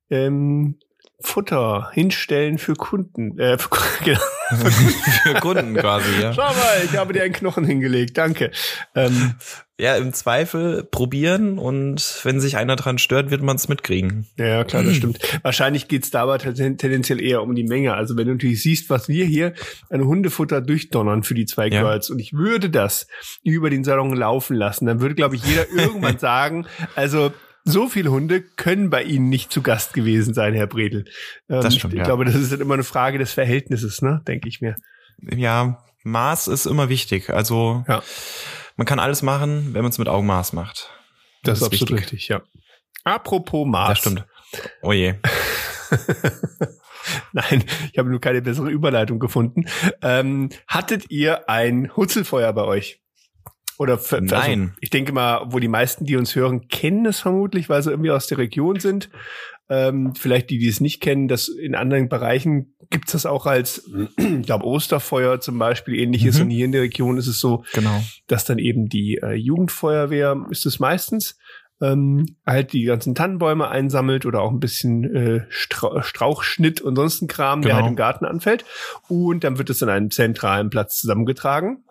ähm, 0.10 0.76
Futter 1.20 1.90
hinstellen 1.94 2.58
für 2.58 2.74
Kunden. 2.74 3.40
Äh, 3.40 3.58
für, 3.58 3.70
genau. 4.04 4.20
Für 5.24 5.34
Kunden 5.36 5.76
quasi, 5.76 6.22
ja. 6.22 6.34
Schau 6.34 6.44
mal, 6.44 6.82
ich 6.84 6.96
habe 6.98 7.14
dir 7.14 7.24
einen 7.24 7.34
Knochen 7.34 7.66
hingelegt, 7.66 8.18
danke. 8.18 8.52
Ähm, 8.96 9.36
Ja, 9.78 9.98
im 9.98 10.14
Zweifel 10.14 10.84
probieren 10.90 11.60
und 11.60 12.20
wenn 12.24 12.40
sich 12.40 12.56
einer 12.56 12.78
dran 12.78 12.98
stört, 12.98 13.30
wird 13.30 13.42
man 13.42 13.58
es 13.58 13.68
mitkriegen. 13.68 14.26
ja, 14.38 14.64
klar, 14.64 14.84
das 14.84 14.96
stimmt. 14.98 15.20
Wahrscheinlich 15.42 15.88
geht's 15.90 16.12
da 16.12 16.22
aber 16.24 16.38
ten- 16.40 16.78
tendenziell 16.78 17.22
eher 17.22 17.42
um 17.42 17.56
die 17.56 17.64
Menge. 17.66 17.94
Also 17.94 18.16
wenn 18.16 18.28
du 18.28 18.34
natürlich 18.34 18.62
siehst, 18.62 18.90
was 18.90 19.10
wir 19.10 19.26
hier 19.26 19.54
an 19.90 20.06
Hundefutter 20.06 20.62
durchdonnern 20.62 21.24
für 21.24 21.34
die 21.34 21.46
zwei 21.46 21.68
Ja. 21.68 21.82
Girls 21.82 22.10
und 22.10 22.20
ich 22.20 22.32
würde 22.34 22.70
das 22.70 23.08
über 23.44 23.70
den 23.70 23.84
Salon 23.84 24.16
laufen 24.16 24.56
lassen, 24.56 24.86
dann 24.86 25.02
würde, 25.02 25.16
glaube 25.16 25.36
ich, 25.36 25.44
jeder 25.44 25.70
irgendwann 25.76 26.20
sagen, 26.20 26.68
also 26.96 27.34
so 27.66 27.90
viele 27.90 28.12
Hunde 28.12 28.42
können 28.42 28.90
bei 28.92 29.04
Ihnen 29.04 29.28
nicht 29.30 29.52
zu 29.52 29.62
Gast 29.62 29.94
gewesen 29.94 30.34
sein, 30.34 30.54
Herr 30.54 30.68
Bredel. 30.68 31.06
Ähm, 31.50 31.62
Das 31.62 31.76
stimmt, 31.76 31.94
ich 31.94 31.98
ja. 32.00 32.06
glaube, 32.06 32.24
das 32.26 32.36
ist 32.36 32.52
dann 32.54 32.62
immer 32.62 32.76
eine 32.76 32.84
Frage 32.84 33.18
des 33.18 33.34
Verhältnisses, 33.34 34.02
ne, 34.02 34.22
denke 34.28 34.48
ich 34.48 34.62
mir. 34.62 34.76
Ja, 35.20 35.84
Maß 36.04 36.48
ist 36.48 36.66
immer 36.68 36.90
wichtig. 36.90 37.32
Also 37.32 37.84
Ja. 37.88 38.04
man 38.78 38.86
kann 38.86 39.00
alles 39.00 39.24
machen, 39.24 39.74
wenn 39.74 39.82
man 39.82 39.90
es 39.92 39.98
mit 39.98 40.08
Augenmaß 40.08 40.54
macht. 40.54 40.90
Das, 41.44 41.58
ist 41.60 41.62
ist 41.64 41.68
absolut 41.74 41.92
wichtig. 42.02 42.14
richtig, 42.14 42.28
ja. 42.30 42.42
Apropos 43.04 43.68
Maß. 43.68 43.90
Das 43.90 44.00
stimmt. 44.00 44.26
Oh 44.82 44.94
je. 44.94 45.16
Nein, 47.34 47.64
ich 47.92 47.98
habe 48.00 48.10
nur 48.10 48.20
keine 48.20 48.42
bessere 48.42 48.70
Überleitung 48.70 49.20
gefunden. 49.20 49.66
Ähm, 50.02 50.50
hattet 50.68 51.10
ihr 51.12 51.50
ein 51.50 51.96
Hutzelfeuer 51.96 52.52
bei 52.54 52.64
euch? 52.64 53.00
Oder 53.78 53.98
für, 53.98 54.18
für- 54.18 54.22
Nein. 54.24 54.62
Also, 54.62 54.72
ich 54.82 54.90
denke 54.90 55.12
mal, 55.14 55.42
wo 55.48 55.60
die 55.60 55.68
meisten, 55.68 56.06
die 56.06 56.16
uns 56.16 56.36
hören, 56.36 56.68
kennen 56.68 57.06
es 57.06 57.20
vermutlich, 57.20 57.70
weil 57.70 57.82
sie 57.84 57.92
irgendwie 57.92 58.12
aus 58.12 58.28
der 58.28 58.38
Region 58.38 58.80
sind. 58.80 59.10
Ähm, 59.68 60.14
vielleicht 60.16 60.52
die, 60.52 60.60
die 60.60 60.68
es 60.68 60.80
nicht 60.80 61.02
kennen, 61.02 61.28
das 61.28 61.48
in 61.48 61.74
anderen 61.74 62.08
Bereichen 62.08 62.76
gibt's 62.92 63.14
das 63.14 63.26
auch 63.26 63.48
als, 63.48 63.90
ich 64.18 64.46
glaube, 64.46 64.66
Osterfeuer 64.66 65.40
zum 65.42 65.58
Beispiel, 65.58 65.96
ähnliches. 65.96 66.38
Mhm. 66.38 66.44
Und 66.44 66.50
hier 66.52 66.66
in 66.66 66.72
der 66.72 66.82
Region 66.84 67.18
ist 67.18 67.28
es 67.28 67.40
so, 67.40 67.64
Genau. 67.74 68.02
dass 68.28 68.46
dann 68.46 68.60
eben 68.60 68.88
die 68.90 69.20
äh, 69.24 69.34
Jugendfeuerwehr 69.34 70.46
ist 70.52 70.66
es 70.68 70.80
meistens 70.80 71.38
ähm, 71.82 72.26
halt 72.46 72.72
die 72.74 72.84
ganzen 72.84 73.16
Tannenbäume 73.16 73.68
einsammelt 73.68 74.26
oder 74.26 74.42
auch 74.42 74.52
ein 74.52 74.60
bisschen 74.62 75.04
äh, 75.16 75.46
Stra 75.50 76.04
Strauchschnitt 76.04 76.80
und 76.80 76.96
sonst 76.96 77.22
ein 77.22 77.28
Kram, 77.28 77.62
der 77.64 77.72
Genau. 77.72 77.82
halt 77.82 77.90
im 77.90 77.96
Garten 77.98 78.26
anfällt. 78.26 78.64
Und 79.10 79.44
dann 79.44 79.58
wird 79.58 79.70
es 79.72 79.82
an 79.84 79.90
einem 79.90 80.12
zentralen 80.12 80.70
Platz 80.70 81.00
zusammengetragen. 81.00 81.84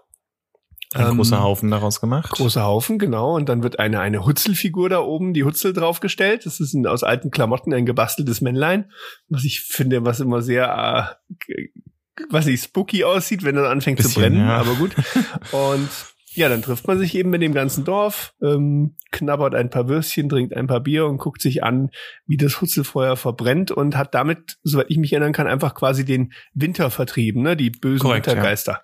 Ein 0.92 1.08
Ähm, 1.08 1.16
großer 1.16 1.42
Haufen 1.42 1.70
daraus 1.70 2.00
gemacht. 2.00 2.30
Großer 2.30 2.64
Haufen, 2.64 2.98
genau. 2.98 3.34
Und 3.34 3.48
dann 3.48 3.62
wird 3.62 3.78
eine, 3.78 4.00
eine 4.00 4.24
Hutzelfigur 4.24 4.88
da 4.88 5.00
oben, 5.00 5.34
die 5.34 5.44
Hutzel 5.44 5.72
draufgestellt. 5.72 6.46
Das 6.46 6.60
ist 6.60 6.74
ein, 6.74 6.86
aus 6.86 7.02
alten 7.02 7.30
Klamotten 7.30 7.72
ein 7.72 7.86
gebasteltes 7.86 8.40
Männlein, 8.40 8.90
was 9.28 9.44
ich 9.44 9.62
finde, 9.62 10.04
was 10.04 10.20
immer 10.20 10.42
sehr, 10.42 11.18
äh, 11.26 12.24
was 12.30 12.46
nicht, 12.46 12.62
spooky 12.62 13.04
aussieht, 13.04 13.42
wenn 13.42 13.56
das 13.56 13.68
anfängt 13.68 13.98
zu 13.98 14.08
Bisschen, 14.08 14.22
brennen, 14.22 14.46
ja. 14.46 14.56
aber 14.56 14.74
gut. 14.74 14.94
Und 15.52 15.88
ja, 16.34 16.48
dann 16.48 16.62
trifft 16.62 16.86
man 16.86 16.98
sich 16.98 17.14
eben 17.14 17.30
mit 17.30 17.42
dem 17.42 17.54
ganzen 17.54 17.84
Dorf, 17.84 18.34
ähm, 18.42 18.96
knabbert 19.12 19.54
ein 19.54 19.70
paar 19.70 19.88
Würstchen, 19.88 20.28
trinkt 20.28 20.54
ein 20.54 20.66
paar 20.66 20.80
Bier 20.80 21.06
und 21.06 21.18
guckt 21.18 21.40
sich 21.40 21.62
an, 21.62 21.90
wie 22.26 22.36
das 22.36 22.60
Hutzelfeuer 22.60 23.16
verbrennt 23.16 23.70
und 23.70 23.96
hat 23.96 24.14
damit, 24.14 24.58
soweit 24.64 24.86
ich 24.88 24.98
mich 24.98 25.12
erinnern 25.12 25.32
kann, 25.32 25.46
einfach 25.46 25.74
quasi 25.74 26.04
den 26.04 26.32
Winter 26.52 26.90
vertrieben, 26.90 27.42
ne? 27.42 27.56
Die 27.56 27.70
bösen 27.70 28.00
Korrekt. 28.00 28.26
Wintergeister. 28.26 28.82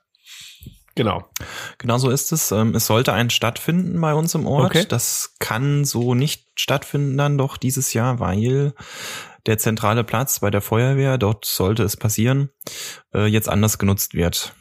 Genau. 0.97 1.25
Genau 1.79 1.99
so 1.99 2.11
ist 2.11 2.33
es. 2.33 2.51
Ähm, 2.53 2.75
Es 2.75 2.87
sollte 2.87 3.13
ein 3.13 3.31
stattfinden 3.31 4.01
bei 4.01 4.13
uns 4.15 4.35
im 4.35 4.47
Ort. 4.47 4.67
Okay. 4.75 4.85
Das 4.89 5.37
kann 5.39 5.85
so 5.85 6.15
nicht 6.15 6.49
stattfinden 6.57 7.17
dann 7.17 7.39
doch 7.39 7.57
dieses 7.57 7.93
Jahr, 7.93 8.19
weil 8.21 8.75
der 9.47 9.57
zentrale 9.59 10.05
Platz 10.05 10.41
bei 10.41 10.51
der 10.51 10.61
Feuerwehr, 10.61 11.17
dort 11.17 11.45
sollte 11.45 11.83
es 11.85 11.97
passieren, 11.97 12.51
äh, 13.15 13.27
jetzt 13.27 13.49
anders 13.49 13.79
genutzt 13.79 14.15
wird. 14.15 14.55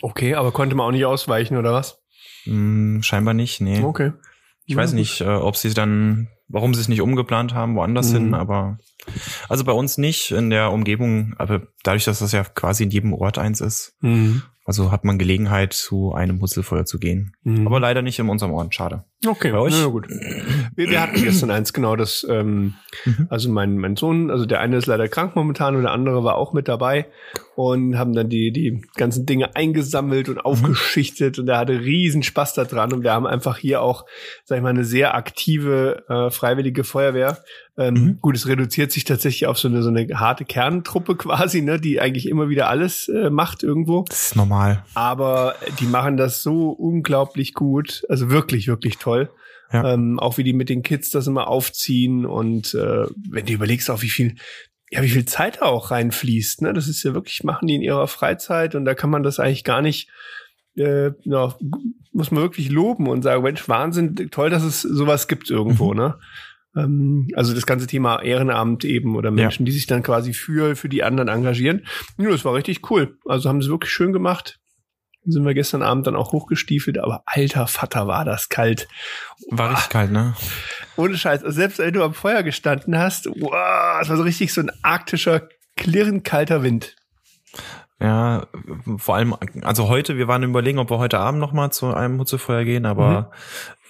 Okay, 0.00 0.34
aber 0.34 0.52
konnte 0.52 0.74
man 0.74 0.86
auch 0.86 0.90
nicht 0.92 1.04
ausweichen, 1.04 1.56
oder 1.56 1.72
was? 1.72 1.98
Hm, 2.44 3.02
scheinbar 3.02 3.34
nicht, 3.34 3.60
nee. 3.60 3.82
Okay. 3.82 4.12
Ich 4.64 4.74
weiß 4.74 4.92
nicht, 4.94 5.20
äh, 5.20 5.26
ob 5.26 5.56
sie 5.56 5.74
dann, 5.74 6.28
warum 6.48 6.72
sie 6.72 6.80
es 6.80 6.88
nicht 6.88 7.02
umgeplant 7.02 7.52
haben, 7.52 7.76
woanders 7.76 8.10
Mhm. 8.10 8.16
hin, 8.16 8.34
aber 8.34 8.78
also 9.48 9.64
bei 9.64 9.72
uns 9.72 9.98
nicht 9.98 10.30
in 10.30 10.50
der 10.50 10.72
Umgebung, 10.72 11.34
aber 11.38 11.62
dadurch, 11.82 12.04
dass 12.04 12.20
das 12.20 12.32
ja 12.32 12.42
quasi 12.44 12.84
in 12.84 12.90
jedem 12.90 13.12
Ort 13.12 13.38
eins 13.38 13.60
ist, 13.60 13.94
Mhm. 14.00 14.42
Also 14.64 14.92
hat 14.92 15.04
man 15.04 15.18
Gelegenheit, 15.18 15.72
zu 15.72 16.12
einem 16.14 16.40
Hutzelfeuer 16.40 16.84
zu 16.84 16.98
gehen. 16.98 17.34
Mhm. 17.42 17.66
Aber 17.66 17.80
leider 17.80 18.02
nicht 18.02 18.18
in 18.18 18.28
unserem 18.28 18.52
Ort, 18.52 18.74
schade. 18.74 19.04
Okay, 19.26 19.50
bei 19.52 19.58
euch? 19.58 19.74
Na 19.78 19.86
gut. 19.86 20.06
Wir, 20.74 20.88
wir 20.90 21.00
hatten 21.02 21.22
gestern 21.22 21.50
eins, 21.50 21.72
genau, 21.72 21.96
das, 21.96 22.26
ähm, 22.28 22.74
Mhm. 23.06 23.26
also 23.30 23.50
mein, 23.50 23.78
mein 23.78 23.96
Sohn, 23.96 24.30
also 24.30 24.44
der 24.46 24.60
eine 24.60 24.76
ist 24.76 24.86
leider 24.86 25.08
krank 25.08 25.34
momentan 25.34 25.74
und 25.76 25.82
der 25.82 25.92
andere 25.92 26.24
war 26.24 26.36
auch 26.36 26.52
mit 26.52 26.68
dabei 26.68 27.06
und 27.56 27.98
haben 27.98 28.12
dann 28.12 28.28
die, 28.28 28.52
die 28.52 28.82
ganzen 28.96 29.24
Dinge 29.26 29.56
eingesammelt 29.56 30.28
Mhm. 30.28 30.34
und 30.34 30.40
aufgeschichtet 30.44 31.38
und 31.38 31.48
er 31.48 31.58
hatte 31.58 31.80
riesen 31.80 32.22
Spaß 32.22 32.52
daran 32.54 32.92
und 32.92 33.02
wir 33.02 33.12
haben 33.12 33.26
einfach 33.26 33.56
hier 33.56 33.80
auch, 33.80 34.04
sag 34.44 34.56
ich 34.56 34.62
mal, 34.62 34.68
eine 34.70 34.84
sehr 34.84 35.14
aktive, 35.14 36.04
äh, 36.08 36.30
freiwillige 36.30 36.84
Feuerwehr. 36.84 37.38
Ähm, 37.78 37.94
Mhm. 37.94 38.18
Gut, 38.20 38.36
es 38.36 38.46
reduziert 38.46 38.92
sich 38.92 39.04
tatsächlich 39.04 39.46
auf 39.46 39.58
so 39.58 39.68
eine, 39.68 39.82
so 39.82 39.88
eine 39.88 40.06
harte 40.20 40.44
Kerntruppe 40.44 41.16
quasi, 41.16 41.62
ne, 41.62 41.80
die 41.80 42.00
eigentlich 42.00 42.28
immer 42.28 42.50
wieder 42.50 42.68
alles 42.68 43.08
äh, 43.08 43.30
macht 43.30 43.62
irgendwo. 43.62 44.04
Das 44.08 44.26
ist 44.26 44.36
normal. 44.36 44.84
aber 44.94 45.54
die 45.80 45.86
machen 45.86 46.18
das 46.18 46.42
so 46.42 46.68
unglaublich 46.70 47.54
gut, 47.54 48.04
also 48.10 48.28
wirklich, 48.30 48.68
wirklich 48.68 48.98
toll. 48.98 49.11
Ja. 49.72 49.94
Ähm, 49.94 50.18
auch 50.20 50.36
wie 50.36 50.44
die 50.44 50.52
mit 50.52 50.68
den 50.68 50.82
Kids 50.82 51.10
das 51.10 51.26
immer 51.26 51.48
aufziehen 51.48 52.26
und 52.26 52.74
äh, 52.74 53.06
wenn 53.30 53.46
du 53.46 53.52
überlegst, 53.52 53.90
auch 53.90 54.02
wie 54.02 54.10
viel, 54.10 54.34
ja, 54.90 55.02
wie 55.02 55.08
viel 55.08 55.24
Zeit 55.24 55.58
da 55.62 55.66
auch 55.66 55.90
reinfließt, 55.90 56.60
ne? 56.60 56.74
Das 56.74 56.88
ist 56.88 57.02
ja 57.04 57.14
wirklich, 57.14 57.42
machen 57.44 57.66
die 57.68 57.76
in 57.76 57.82
ihrer 57.82 58.06
Freizeit 58.06 58.74
und 58.74 58.84
da 58.84 58.94
kann 58.94 59.08
man 59.08 59.22
das 59.22 59.40
eigentlich 59.40 59.64
gar 59.64 59.80
nicht, 59.80 60.10
äh, 60.76 61.12
ja, 61.22 61.54
muss 62.12 62.30
man 62.30 62.42
wirklich 62.42 62.70
loben 62.70 63.08
und 63.08 63.22
sagen, 63.22 63.42
Mensch, 63.42 63.66
Wahnsinn, 63.68 64.14
toll, 64.30 64.50
dass 64.50 64.62
es 64.62 64.82
sowas 64.82 65.26
gibt 65.28 65.48
irgendwo, 65.48 65.92
Mhm. 65.92 65.98
ne? 65.98 66.18
Ähm, 66.76 67.28
also 67.34 67.54
das 67.54 67.66
ganze 67.66 67.86
Thema 67.86 68.22
Ehrenamt 68.22 68.84
eben 68.84 69.16
oder 69.16 69.30
Menschen, 69.30 69.64
die 69.66 69.72
sich 69.72 69.86
dann 69.86 70.02
quasi 70.02 70.32
für, 70.34 70.76
für 70.76 70.88
die 70.88 71.02
anderen 71.02 71.28
engagieren. 71.28 71.86
Ja, 72.18 72.30
das 72.30 72.44
war 72.44 72.54
richtig 72.54 72.90
cool. 72.90 73.16
Also 73.26 73.48
haben 73.48 73.62
sie 73.62 73.70
wirklich 73.70 73.92
schön 73.92 74.12
gemacht. 74.12 74.58
Sind 75.24 75.44
wir 75.44 75.54
gestern 75.54 75.82
Abend 75.82 76.06
dann 76.06 76.16
auch 76.16 76.32
hochgestiefelt, 76.32 76.98
aber 76.98 77.22
alter 77.26 77.68
Vater 77.68 78.08
war 78.08 78.24
das 78.24 78.48
kalt. 78.48 78.88
War 79.50 79.70
richtig 79.70 79.90
kalt, 79.90 80.10
ne? 80.10 80.34
Ohne 80.96 81.16
Scheiß. 81.16 81.44
Also 81.44 81.54
selbst 81.54 81.78
wenn 81.78 81.94
du 81.94 82.02
am 82.02 82.14
Feuer 82.14 82.42
gestanden 82.42 82.98
hast, 82.98 83.26
wow, 83.26 84.00
es 84.00 84.08
war 84.08 84.16
so 84.16 84.22
richtig 84.24 84.52
so 84.52 84.60
ein 84.60 84.70
arktischer, 84.82 85.48
klirrend 85.76 86.24
kalter 86.24 86.62
Wind. 86.62 86.96
Ja, 88.00 88.48
vor 88.96 89.14
allem, 89.14 89.36
also 89.62 89.86
heute, 89.86 90.16
wir 90.16 90.26
waren 90.26 90.42
überlegen, 90.42 90.80
ob 90.80 90.90
wir 90.90 90.98
heute 90.98 91.20
Abend 91.20 91.40
noch 91.40 91.52
mal 91.52 91.70
zu 91.70 91.94
einem 91.94 92.18
Hutzefeuer 92.18 92.64
gehen, 92.64 92.84
aber 92.84 93.30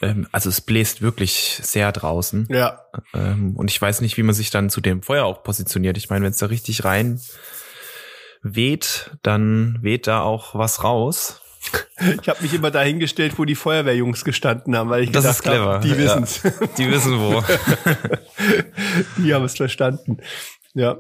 ähm, 0.02 0.28
also 0.32 0.50
es 0.50 0.60
bläst 0.60 1.00
wirklich 1.00 1.60
sehr 1.62 1.92
draußen. 1.92 2.46
Ja. 2.50 2.80
Ähm, 3.14 3.56
und 3.56 3.70
ich 3.70 3.80
weiß 3.80 4.02
nicht, 4.02 4.18
wie 4.18 4.22
man 4.22 4.34
sich 4.34 4.50
dann 4.50 4.68
zu 4.68 4.82
dem 4.82 5.00
Feuer 5.02 5.24
auch 5.24 5.42
positioniert. 5.42 5.96
Ich 5.96 6.10
meine, 6.10 6.26
wenn 6.26 6.32
es 6.32 6.38
da 6.38 6.46
richtig 6.46 6.84
rein 6.84 7.22
weht, 8.42 9.11
dann 9.22 9.78
weht 9.82 10.06
da 10.06 10.22
auch 10.22 10.54
was 10.54 10.82
raus. 10.84 11.40
Ich 12.20 12.28
habe 12.28 12.42
mich 12.42 12.52
immer 12.54 12.72
dahingestellt, 12.72 13.38
wo 13.38 13.44
die 13.44 13.54
Feuerwehrjungs 13.54 14.25
gestanden 14.25 14.76
haben, 14.76 14.90
weil 14.90 15.04
ich 15.04 15.12
Das 15.12 15.40
gedacht 15.42 15.58
habe, 15.58 15.80
die 15.87 15.90
Ja. 15.90 15.96
wissen's. 15.99 16.42
Die 16.76 16.90
wissen 16.90 17.18
wo. 17.20 17.42
die 19.22 19.32
haben 19.32 19.44
es 19.44 19.54
verstanden. 19.56 20.18
Ja. 20.75 20.99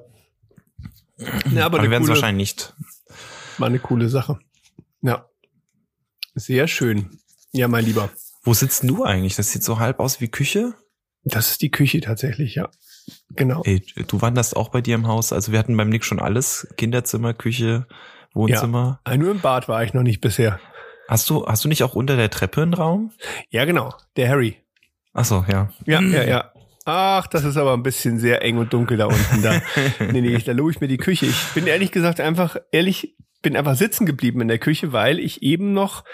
Ja, 1.52 1.66
aber 1.66 1.80
aber 1.80 1.90
werden 1.90 2.04
es 2.04 2.08
wahrscheinlich 2.08 2.56
nicht. 2.56 2.74
war 3.58 3.68
eine 3.68 3.78
coole 3.80 4.08
Sache. 4.08 4.38
Ja. 5.02 5.26
Sehr 6.34 6.68
schön. 6.68 7.18
Ja, 7.52 7.68
mein 7.68 7.84
Lieber. 7.84 8.10
Wo 8.44 8.54
sitzt 8.54 8.84
du 8.84 9.04
eigentlich? 9.04 9.36
Das 9.36 9.50
sieht 9.52 9.62
so 9.64 9.78
halb 9.78 10.00
aus 10.00 10.20
wie 10.20 10.28
Küche. 10.28 10.74
Das 11.24 11.50
ist 11.50 11.62
die 11.62 11.70
Küche 11.70 12.00
tatsächlich, 12.00 12.54
ja. 12.54 12.70
Genau. 13.30 13.62
Ey, 13.64 13.82
du 14.06 14.20
wanderst 14.20 14.56
auch 14.56 14.68
bei 14.68 14.80
dir 14.80 14.94
im 14.94 15.06
Haus. 15.06 15.32
Also 15.32 15.52
wir 15.52 15.58
hatten 15.58 15.76
beim 15.76 15.88
Nick 15.88 16.04
schon 16.04 16.20
alles. 16.20 16.66
Kinderzimmer, 16.76 17.34
Küche, 17.34 17.86
Wohnzimmer. 18.34 19.00
Ah, 19.04 19.16
Nur 19.16 19.30
im 19.30 19.40
Bad 19.40 19.68
war 19.68 19.82
ich 19.84 19.94
noch 19.94 20.02
nicht 20.02 20.20
bisher. 20.20 20.60
Hast 21.08 21.28
du, 21.30 21.46
hast 21.46 21.64
du 21.64 21.68
nicht 21.68 21.82
auch 21.82 21.94
unter 21.94 22.16
der 22.16 22.30
Treppe 22.30 22.62
einen 22.62 22.74
Raum? 22.74 23.12
Ja, 23.50 23.64
genau. 23.64 23.94
Der 24.16 24.28
Harry. 24.28 24.56
Ach 25.12 25.24
so, 25.24 25.44
ja. 25.48 25.70
Ja, 25.86 26.00
ja, 26.00 26.24
ja. 26.24 26.52
Ach, 26.84 27.26
das 27.26 27.44
ist 27.44 27.56
aber 27.56 27.74
ein 27.74 27.82
bisschen 27.82 28.18
sehr 28.18 28.42
eng 28.42 28.58
und 28.58 28.72
dunkel 28.72 28.96
da 28.96 29.06
unten. 29.06 29.42
Da, 29.42 29.60
nee, 30.12 30.20
nee, 30.20 30.38
da 30.38 30.52
lobe 30.52 30.70
ich 30.70 30.80
mir 30.80 30.88
die 30.88 30.96
Küche. 30.96 31.26
Ich 31.26 31.46
bin 31.54 31.66
ehrlich 31.66 31.92
gesagt 31.92 32.20
einfach, 32.20 32.56
ehrlich, 32.72 33.14
bin 33.42 33.56
einfach 33.56 33.76
sitzen 33.76 34.06
geblieben 34.06 34.40
in 34.40 34.48
der 34.48 34.58
Küche, 34.58 34.92
weil 34.92 35.18
ich 35.18 35.42
eben 35.42 35.72
noch, 35.72 36.04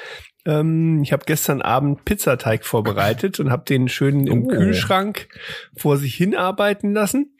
ähm, 0.49 1.03
ich 1.03 1.13
habe 1.13 1.25
gestern 1.27 1.63
Abend 1.63 2.05
Pizzateig 2.05 2.65
vorbereitet 2.65 3.39
und 3.39 3.51
habe 3.51 3.65
den 3.65 3.89
schön 3.89 4.27
im 4.27 4.45
Oh. 4.45 4.49
Kühlschrank 4.49 5.29
vor 5.77 5.99
sich 5.99 6.15
hinarbeiten 6.15 6.93
lassen. 6.95 7.37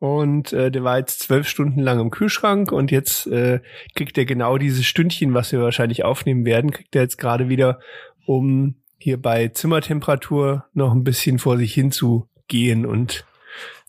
Und 0.00 0.52
äh, 0.52 0.70
der 0.70 0.82
war 0.82 0.98
jetzt 0.98 1.20
zwölf 1.20 1.46
Stunden 1.46 1.80
lang 1.80 2.00
im 2.00 2.10
Kühlschrank 2.10 2.72
und 2.72 2.90
jetzt 2.90 3.26
äh, 3.26 3.60
kriegt 3.94 4.16
er 4.18 4.24
genau 4.24 4.58
dieses 4.58 4.86
Stündchen, 4.86 5.34
was 5.34 5.52
wir 5.52 5.60
wahrscheinlich 5.60 6.04
aufnehmen 6.04 6.44
werden, 6.44 6.70
kriegt 6.70 6.96
er 6.96 7.02
jetzt 7.02 7.18
gerade 7.18 7.48
wieder, 7.50 7.80
um 8.26 8.76
hier 8.96 9.20
bei 9.20 9.48
Zimmertemperatur 9.48 10.64
noch 10.72 10.92
ein 10.92 11.04
bisschen 11.04 11.38
vor 11.38 11.58
sich 11.58 11.72
hin 11.74 11.92
zu 11.92 12.28
gehen 12.48 12.86
und 12.86 13.26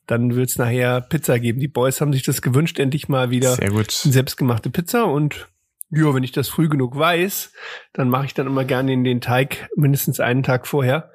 dann 0.05 0.35
wird's 0.35 0.57
nachher 0.57 0.99
Pizza 0.99 1.39
geben. 1.39 1.61
Die 1.61 1.69
Boys 1.69 2.01
haben 2.01 2.11
sich 2.11 2.23
das 2.23 2.41
gewünscht, 2.41 2.77
endlich 2.79 3.07
mal 3.07 3.29
wieder 3.31 3.55
selbstgemachte 4.11 4.69
Pizza 4.69 5.05
und 5.05 5.47
ja, 5.91 6.13
wenn 6.13 6.23
ich 6.23 6.31
das 6.31 6.47
früh 6.49 6.69
genug 6.69 6.97
weiß, 6.97 7.51
dann 7.93 8.09
mache 8.09 8.25
ich 8.25 8.33
dann 8.33 8.47
immer 8.47 8.65
gerne 8.65 8.93
in 8.93 9.03
den 9.03 9.21
Teig 9.21 9.69
mindestens 9.75 10.19
einen 10.19 10.43
Tag 10.43 10.67
vorher, 10.67 11.11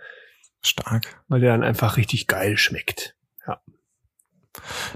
Stark. 0.62 1.22
weil 1.28 1.40
der 1.40 1.52
dann 1.52 1.62
einfach 1.64 1.96
richtig 1.96 2.26
geil 2.26 2.56
schmeckt. 2.56 3.14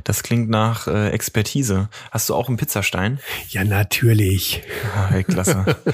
Das 0.05 0.23
klingt 0.23 0.49
nach 0.49 0.87
äh, 0.87 1.11
Expertise. 1.11 1.91
Hast 2.11 2.31
du 2.31 2.35
auch 2.35 2.49
einen 2.49 2.57
Pizzastein? 2.57 3.21
Ja, 3.51 3.63
natürlich. 3.63 4.63
Ah, 4.97 5.09
hey, 5.11 5.23
klasse. 5.25 5.77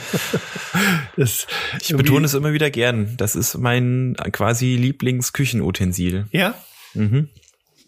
Das 1.16 1.47
Ich 1.81 1.97
betone 1.97 2.26
es 2.26 2.35
immer 2.35 2.52
wieder 2.52 2.71
gern. 2.71 3.16
Das 3.16 3.35
ist 3.35 3.57
mein 3.57 4.14
quasi 4.33 4.76
Lieblingsküchenutensil. 4.76 6.26
Ja, 6.31 6.55
Mhm. 6.95 7.28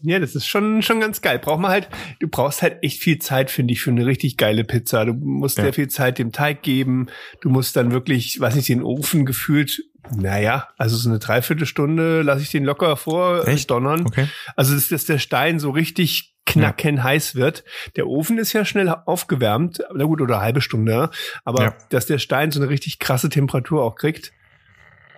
Ja, 0.03 0.19
das 0.19 0.35
ist 0.35 0.47
schon, 0.47 0.83
schon 0.83 1.01
ganz 1.01 1.21
geil. 1.23 1.39
Braucht 1.39 1.61
man 1.61 1.71
halt, 1.71 1.89
du 2.21 2.29
brauchst 2.29 2.63
halt 2.63 2.83
echt 2.83 3.03
viel 3.03 3.19
Zeit, 3.19 3.51
finde 3.51 3.73
ich, 3.73 3.81
für 3.81 3.91
eine 3.91 4.07
richtig 4.07 4.37
geile 4.37 4.65
Pizza. 4.65 5.05
Du 5.05 5.13
musst 5.15 5.59
Ja. 5.59 5.65
sehr 5.65 5.73
viel 5.73 5.89
Zeit 5.89 6.19
dem 6.19 6.31
Teig 6.33 6.63
geben. 6.63 7.09
Du 7.41 7.51
musst 7.51 7.75
dann 7.77 7.91
wirklich, 7.91 8.39
weiß 8.41 8.55
nicht, 8.55 8.69
den 8.69 8.83
Ofen 8.83 9.27
gefühlt, 9.27 9.83
naja, 10.17 10.69
also 10.79 10.97
so 10.97 11.09
eine 11.11 11.19
Dreiviertelstunde 11.19 12.23
lasse 12.23 12.43
ich 12.43 12.51
den 12.51 12.65
locker 12.65 12.97
vor 12.97 13.47
äh, 13.47 13.53
Echt? 13.53 13.71
donnern. 13.71 14.07
Okay. 14.07 14.29
Also, 14.57 14.75
dass, 14.75 14.89
dass 14.89 15.05
der 15.05 15.19
Stein 15.19 15.59
so 15.59 15.71
richtig 15.71 16.35
knacken 16.47 17.03
heiß 17.03 17.35
wird. 17.35 17.63
Der 17.97 18.07
Ofen 18.07 18.39
ist 18.39 18.55
ja 18.55 18.65
schnell 18.65 18.89
aufgewärmt, 18.89 19.81
na 19.95 20.05
gut, 20.05 20.23
oder 20.23 20.37
eine 20.37 20.45
halbe 20.45 20.61
Stunde, 20.63 20.93
ja. 20.93 21.11
aber 21.45 21.63
Ja. 21.63 21.75
dass 21.91 22.07
der 22.07 22.19
Stein 22.19 22.53
so 22.53 22.61
eine 22.61 22.71
richtig 22.71 22.99
krasse 23.01 23.29
Temperatur 23.29 23.83
auch 23.83 23.97
kriegt, 23.97 24.33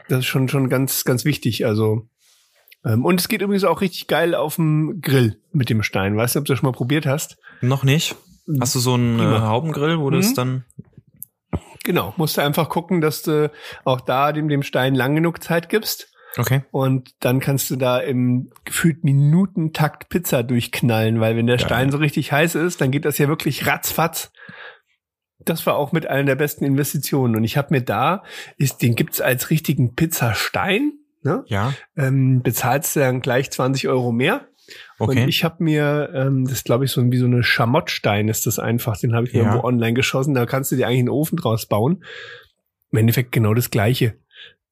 das 0.09 0.21
ist 0.21 0.27
schon, 0.27 0.49
schon 0.49 0.69
ganz, 0.69 1.05
ganz 1.05 1.25
wichtig. 1.25 1.65
Also, 1.67 2.09
und 2.83 3.21
es 3.21 3.29
geht 3.29 3.43
übrigens 3.43 3.65
auch 3.65 3.81
richtig 3.81 4.07
geil 4.07 4.35
auf 4.35 4.57
dem 4.57 5.01
Grill 5.03 5.39
mit 5.53 5.69
dem 5.71 5.83
Stein. 5.83 6.17
Weißt 6.17 6.35
du, 6.35 6.39
ob 6.39 6.47
du 6.47 6.53
das 6.53 6.61
schon 6.61 6.69
mal 6.69 6.77
probiert 6.77 7.07
hast? 7.07 7.37
Noch 7.61 7.85
nicht. 7.85 8.17
Hast 8.59 8.75
du 8.75 8.79
so 8.79 8.95
einen 8.95 9.21
äh. 9.21 9.23
Haubengrill, 9.41 9.99
wo 10.01 10.11
das 10.11 10.31
Mhm. 10.31 10.35
dann. 10.35 10.65
Genau, 11.85 12.15
musst 12.17 12.37
du 12.37 12.43
einfach 12.43 12.69
gucken, 12.69 13.01
dass 13.01 13.23
du 13.23 13.51
auch 13.85 14.01
da 14.01 14.33
dem, 14.33 14.49
dem 14.49 14.63
Stein 14.63 14.95
lang 14.95 15.15
genug 15.15 15.43
Zeit 15.43 15.69
gibst. 15.69 16.13
Okay. 16.37 16.63
Und 16.71 17.11
dann 17.21 17.41
kannst 17.41 17.71
du 17.71 17.77
da 17.77 17.99
im 17.99 18.51
gefühlt 18.65 19.03
Minutentakt 19.03 20.09
Pizza 20.11 20.43
durchknallen, 20.43 21.21
weil 21.21 21.37
wenn 21.37 21.47
der 21.47 21.57
Geil. 21.57 21.67
Stein 21.67 21.91
so 21.91 21.99
richtig 21.99 22.33
heiß 22.33 22.55
ist, 22.55 22.81
dann 22.81 22.91
geht 22.91 23.05
das 23.05 23.19
ja 23.19 23.29
wirklich 23.29 23.67
ratzfatz. 23.67 24.31
Das 25.45 25.65
war 25.67 25.77
auch 25.77 25.93
mit 25.93 26.07
einer 26.07 26.25
der 26.25 26.35
besten 26.37 26.65
Investitionen. 26.65 27.35
Und 27.35 27.45
ich 27.45 27.57
habe 27.57 27.69
mir 27.75 27.83
da, 27.83 28.23
ist, 28.59 28.83
den 28.83 28.95
gibt's 28.95 29.21
als 29.21 29.51
richtigen 29.51 29.95
Pizzastein. 29.95 30.93
Ne? 31.23 31.45
Ja. 31.47 31.75
Ähm, 31.97 32.43
bezahlst 32.43 32.97
du 32.97 33.01
dann 33.01 33.21
gleich 33.21 33.51
20 33.51 33.89
Euro 33.89 34.13
mehr. 34.13 34.47
Okay. 34.99 35.23
Und 35.23 35.29
ich 35.29 35.43
habe 35.45 35.63
mir, 35.65 36.11
ähm, 36.15 36.47
das 36.47 36.63
glaube 36.65 36.85
ich 36.85 36.93
so 36.93 37.03
wie 37.11 37.17
so 37.19 37.27
eine 37.27 37.43
Schamottstein 37.43 38.29
ist 38.29 38.47
das 38.47 38.59
einfach, 38.59 38.97
den 38.99 39.15
habe 39.15 39.27
ich 39.27 39.33
mir 39.33 39.41
Ja. 39.41 39.47
irgendwo 39.49 39.67
online 39.67 39.95
geschossen, 39.95 40.35
da 40.35 40.47
kannst 40.47 40.71
du 40.73 40.77
dir 40.77 40.87
eigentlich 40.87 41.01
einen 41.01 41.09
Ofen 41.09 41.37
draus 41.37 41.67
bauen. 41.67 42.05
Im 42.93 42.99
Endeffekt 42.99 43.33
genau 43.33 43.53
das 43.55 43.71
gleiche. 43.71 44.15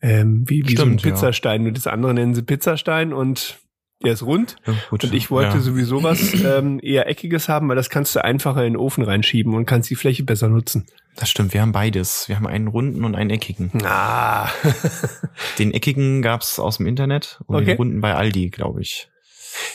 Ähm, 0.00 0.44
wie, 0.46 0.62
wie 0.68 0.76
so 0.76 0.82
ein 0.84 0.98
Stimmt, 0.98 1.02
ja. 1.04 1.10
Pizzastein. 1.10 1.62
Nur 1.64 1.72
das 1.72 1.86
andere 1.88 2.14
nennen 2.14 2.34
sie 2.34 2.42
Pizzastein 2.42 3.12
und 3.12 3.58
der 4.04 4.12
ist 4.12 4.22
rund. 4.22 4.56
ja, 4.66 4.74
gut. 4.90 5.04
Und 5.04 5.14
ich 5.14 5.30
wollte 5.30 5.56
ja. 5.56 5.60
sowieso 5.60 6.02
was 6.02 6.32
ähm, 6.44 6.78
eher 6.82 7.08
Eckiges 7.08 7.48
haben, 7.48 7.68
weil 7.68 7.76
das 7.76 7.90
kannst 7.90 8.14
du 8.14 8.22
einfacher 8.24 8.64
in 8.64 8.74
den 8.74 8.76
Ofen 8.76 9.02
reinschieben 9.04 9.54
und 9.54 9.66
kannst 9.66 9.90
die 9.90 9.96
Fläche 9.96 10.22
besser 10.24 10.48
nutzen. 10.48 10.86
Das 11.16 11.28
stimmt, 11.28 11.52
wir 11.52 11.62
haben 11.62 11.72
beides. 11.72 12.28
Wir 12.28 12.36
haben 12.36 12.46
einen 12.46 12.68
runden 12.68 13.04
und 13.04 13.16
einen 13.16 13.30
eckigen. 13.30 13.72
Ah. 13.84 14.48
Den 15.58 15.72
eckigen 15.74 16.22
gab's 16.22 16.60
aus 16.60 16.76
dem 16.76 16.86
Internet 16.86 17.40
und 17.46 17.56
Okay. 17.56 17.64
den 17.66 17.76
runden 17.76 18.00
bei 18.00 18.14
Aldi, 18.14 18.50
glaube 18.50 18.82
ich. 18.82 19.08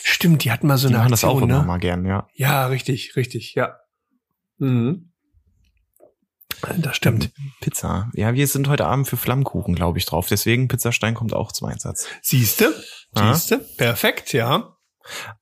Stimmt, 0.02 0.44
die 0.44 0.50
hatten 0.50 0.66
mal 0.68 0.78
so 0.78 0.88
Die 0.88 0.94
eine 0.94 1.02
machen 1.02 1.10
das 1.10 1.22
auch 1.24 1.32
Aktion, 1.34 1.50
immer 1.50 1.60
ne? 1.60 1.66
mal 1.66 1.78
gern, 1.78 2.06
ja. 2.06 2.26
Ja, 2.32 2.66
richtig, 2.68 3.16
richtig, 3.16 3.54
ja. 3.54 3.76
Mhm. 4.56 5.10
Das 6.78 6.96
stimmt. 6.96 7.32
Pizza. 7.60 8.10
Ja, 8.14 8.34
wir 8.34 8.46
sind 8.46 8.68
heute 8.68 8.86
Abend 8.86 9.08
für 9.08 9.16
Flammkuchen, 9.16 9.74
glaube 9.74 9.98
ich, 9.98 10.06
drauf. 10.06 10.28
Deswegen 10.28 10.68
Pizzastein 10.68 11.14
kommt 11.14 11.34
auch 11.34 11.52
zum 11.52 11.68
Einsatz. 11.68 12.08
Siehste? 12.22 12.74
Ja. 13.14 13.34
Siehste? 13.34 13.58
Perfekt, 13.76 14.32
ja. 14.32 14.76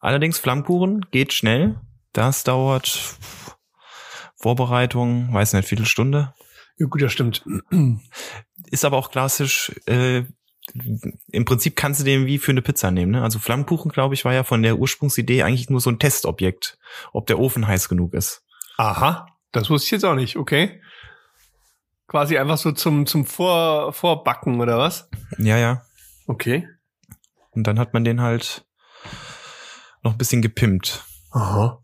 Allerdings 0.00 0.38
Flammkuchen 0.38 1.07
geht 1.11 1.33
schnell. 1.33 1.81
Das 2.12 2.45
dauert 2.45 3.16
Vorbereitung, 4.37 5.33
weiß 5.33 5.52
nicht, 5.54 5.69
Viertelstunde. 5.69 6.35
Ja, 6.78 6.87
gut, 6.87 7.00
das 7.00 7.12
stimmt. 7.12 7.45
Ist 8.67 8.84
aber 8.84 8.97
auch 8.97 9.10
klassisch, 9.10 9.73
äh, 9.86 10.25
im 11.30 11.45
Prinzip 11.45 11.76
kannst 11.76 12.00
du 12.00 12.04
den 12.04 12.26
wie 12.26 12.39
für 12.39 12.52
eine 12.52 12.63
Pizza 12.63 12.91
nehmen. 12.91 13.13
Ne? 13.13 13.23
Also 13.23 13.39
Flammkuchen, 13.39 13.91
glaube 13.91 14.15
ich, 14.15 14.25
war 14.25 14.32
ja 14.32 14.45
von 14.45 14.63
der 14.63 14.78
Ursprungsidee 14.78 15.43
eigentlich 15.43 15.71
nur 15.71 15.80
so 15.80 15.91
ein 15.91 15.99
Testobjekt, 15.99 16.78
ob 17.13 17.26
der 17.26 17.39
Ofen 17.39 17.67
heiß 17.67 17.89
genug 17.89 18.15
ist. 18.15 18.43
Aha, 18.76 19.26
das 19.52 19.71
wusste 19.71 19.86
ich 19.86 19.91
jetzt 19.93 20.04
auch 20.04 20.15
nicht, 20.15 20.36
okay. 20.36 20.81
Quasi 22.12 22.36
einfach 22.36 22.58
so 22.58 22.72
zum, 22.72 23.06
zum 23.06 23.25
Vor, 23.25 23.94
Vorbacken 23.94 24.60
oder 24.60 24.76
was? 24.76 25.08
Ja, 25.38 25.56
ja. 25.56 25.80
Okay. 26.26 26.68
Und 27.52 27.66
dann 27.66 27.78
hat 27.78 27.94
man 27.94 28.04
den 28.04 28.20
halt 28.20 28.66
noch 30.02 30.12
ein 30.12 30.18
bisschen 30.18 30.42
gepimpt. 30.42 31.04
Aha. 31.30 31.82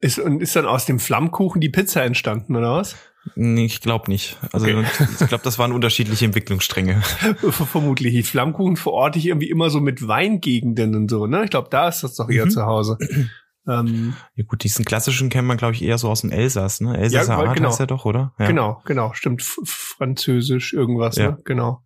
Ist, 0.00 0.18
und 0.18 0.42
ist 0.42 0.54
dann 0.54 0.66
aus 0.66 0.84
dem 0.84 1.00
Flammkuchen 1.00 1.62
die 1.62 1.70
Pizza 1.70 2.04
entstanden, 2.04 2.56
oder 2.56 2.74
was? 2.74 2.94
Nee, 3.34 3.64
ich 3.64 3.80
glaube 3.80 4.10
nicht. 4.10 4.36
Also 4.52 4.66
Okay. 4.66 4.84
ich 5.20 5.28
glaube, 5.28 5.44
das 5.44 5.58
waren 5.58 5.72
unterschiedliche 5.72 6.26
Entwicklungsstränge. 6.26 7.00
Vermutlich. 7.50 8.12
Die 8.12 8.22
Flammkuchen 8.24 8.76
verorte 8.76 9.18
ich 9.18 9.28
irgendwie 9.28 9.48
immer 9.48 9.70
so 9.70 9.80
mit 9.80 10.06
Weingegenden 10.06 10.94
und 10.94 11.08
so, 11.10 11.26
ne? 11.26 11.44
Ich 11.44 11.50
glaube, 11.50 11.68
da 11.70 11.88
ist 11.88 12.02
das 12.02 12.16
doch 12.16 12.28
eher 12.28 12.44
Mhm. 12.44 12.50
zu 12.50 12.66
Hause. 12.66 12.98
ähm, 13.66 14.14
Ja 14.34 14.44
gut, 14.44 14.64
diesen 14.64 14.84
klassischen 14.84 15.28
kennt 15.28 15.46
man, 15.48 15.56
glaube 15.56 15.74
ich, 15.74 15.82
eher 15.82 15.98
so 15.98 16.08
aus 16.08 16.22
dem 16.22 16.30
Elsass, 16.30 16.80
ne? 16.80 16.96
Elsässer 16.96 17.34
Ja, 17.34 17.38
Art 17.38 17.56
genau. 17.56 17.68
heißt 17.70 17.80
er 17.80 17.86
doch, 17.86 18.04
oder? 18.04 18.34
Ja. 18.38 18.46
Genau, 18.46 18.82
genau, 18.84 19.12
stimmt. 19.14 19.40
F 19.42 19.58
Französisch, 19.64 20.72
irgendwas, 20.72 21.16
Ja. 21.16 21.32
ne? 21.32 21.38
Genau. 21.44 21.82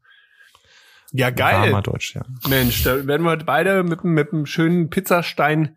Ja, 1.13 1.31
geil. 1.31 1.71
Warmer 1.71 1.83
Deutsch, 1.83 2.15
ja. 2.15 2.23
Mensch, 2.49 2.83
da 2.83 3.07
werden 3.07 3.23
wir 3.23 3.37
beide 3.39 3.83
mit, 3.85 4.05
mit 4.05 4.33
einem 4.33 4.45
schönen 4.47 4.91
Pizzastein 4.91 5.77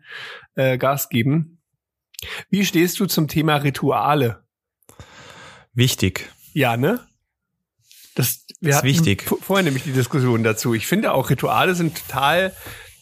äh, 0.54 0.76
Gas 0.76 1.08
geben. 1.08 1.58
Wie 2.50 2.64
stehst 2.64 2.98
du 3.00 3.06
zum 3.06 3.28
Thema 3.28 3.56
Rituale? 3.56 4.42
Wichtig. 5.72 6.30
Ja, 6.52 6.76
ne? 6.76 7.00
Das, 8.14 8.44
wir 8.60 8.70
Ist 8.70 8.76
hatten 8.78 8.86
wichtig. 8.88 9.22
vorher 9.40 9.62
nämlich 9.64 9.84
die 9.84 9.92
Diskussion 9.92 10.42
dazu. 10.42 10.74
Ich 10.74 10.86
finde 10.86 11.12
auch 11.12 11.30
Rituale 11.30 11.74
sind 11.74 11.96
total, 12.06 12.52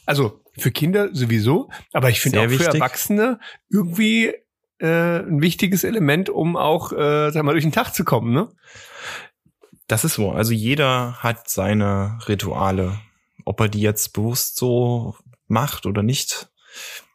also 0.06 0.44
für 0.58 0.70
Kinder 0.70 1.08
sowieso, 1.12 1.70
aber 1.92 2.10
ich 2.10 2.20
finde 2.20 2.40
auch 2.40 2.44
für 2.44 2.50
wichtig. 2.50 2.74
Erwachsene 2.74 3.40
irgendwie 3.70 4.32
äh, 4.78 5.20
ein 5.20 5.40
wichtiges 5.42 5.84
Element, 5.84 6.30
um 6.30 6.56
auch, 6.56 6.92
äh, 6.92 7.30
sag 7.30 7.42
mal, 7.42 7.52
durch 7.52 7.64
den 7.64 7.72
Tag 7.72 7.94
zu 7.94 8.04
kommen, 8.04 8.32
ne? 8.32 8.48
Das 9.86 10.04
ist 10.04 10.14
so. 10.14 10.30
Also 10.30 10.52
jeder 10.52 11.14
hat 11.22 11.48
seine 11.48 12.18
Rituale. 12.28 13.00
Ob 13.44 13.60
er 13.60 13.68
die 13.68 13.80
jetzt 13.80 14.12
bewusst 14.12 14.56
so 14.56 15.16
macht 15.46 15.86
oder 15.86 16.02
nicht, 16.02 16.50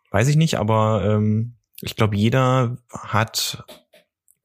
weiß 0.10 0.28
ich 0.28 0.36
nicht. 0.36 0.58
Aber 0.58 1.04
ähm, 1.06 1.56
ich 1.82 1.96
glaube, 1.96 2.16
jeder 2.16 2.78
hat 2.90 3.64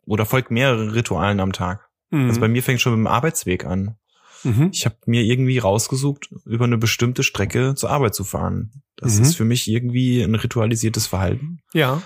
oder 0.04 0.26
folgt 0.26 0.50
mehrere 0.50 0.94
Ritualen 0.94 1.40
am 1.40 1.52
Tag. 1.52 1.88
Mhm. 2.10 2.28
Also 2.28 2.40
bei 2.40 2.48
mir 2.48 2.62
fängt 2.62 2.80
schon 2.80 2.92
mit 2.92 2.98
dem 2.98 3.06
Arbeitsweg 3.06 3.64
an. 3.64 3.96
Mhm. 4.44 4.70
Ich 4.72 4.84
habe 4.84 4.96
mir 5.06 5.22
irgendwie 5.22 5.58
rausgesucht, 5.58 6.30
über 6.44 6.64
eine 6.64 6.78
bestimmte 6.78 7.22
Strecke 7.22 7.74
zur 7.74 7.90
Arbeit 7.90 8.14
zu 8.14 8.24
fahren. 8.24 8.82
Das 8.96 9.16
Mhm. 9.16 9.22
ist 9.22 9.36
für 9.36 9.44
mich 9.44 9.68
irgendwie 9.68 10.22
ein 10.22 10.34
ritualisiertes 10.34 11.06
Verhalten. 11.06 11.60
Ja. 11.72 12.02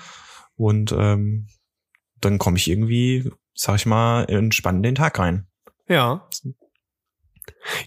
Und 0.57 0.95
ähm, 0.97 1.47
dann 2.21 2.38
komme 2.38 2.57
ich 2.57 2.68
irgendwie, 2.71 3.31
sag 3.55 3.77
ich 3.77 3.87
mal, 3.87 4.25
entspannt 4.25 4.79
in 4.79 4.83
den 4.83 4.95
Tag 4.95 5.18
rein. 5.18 5.47
Ja. 5.88 6.29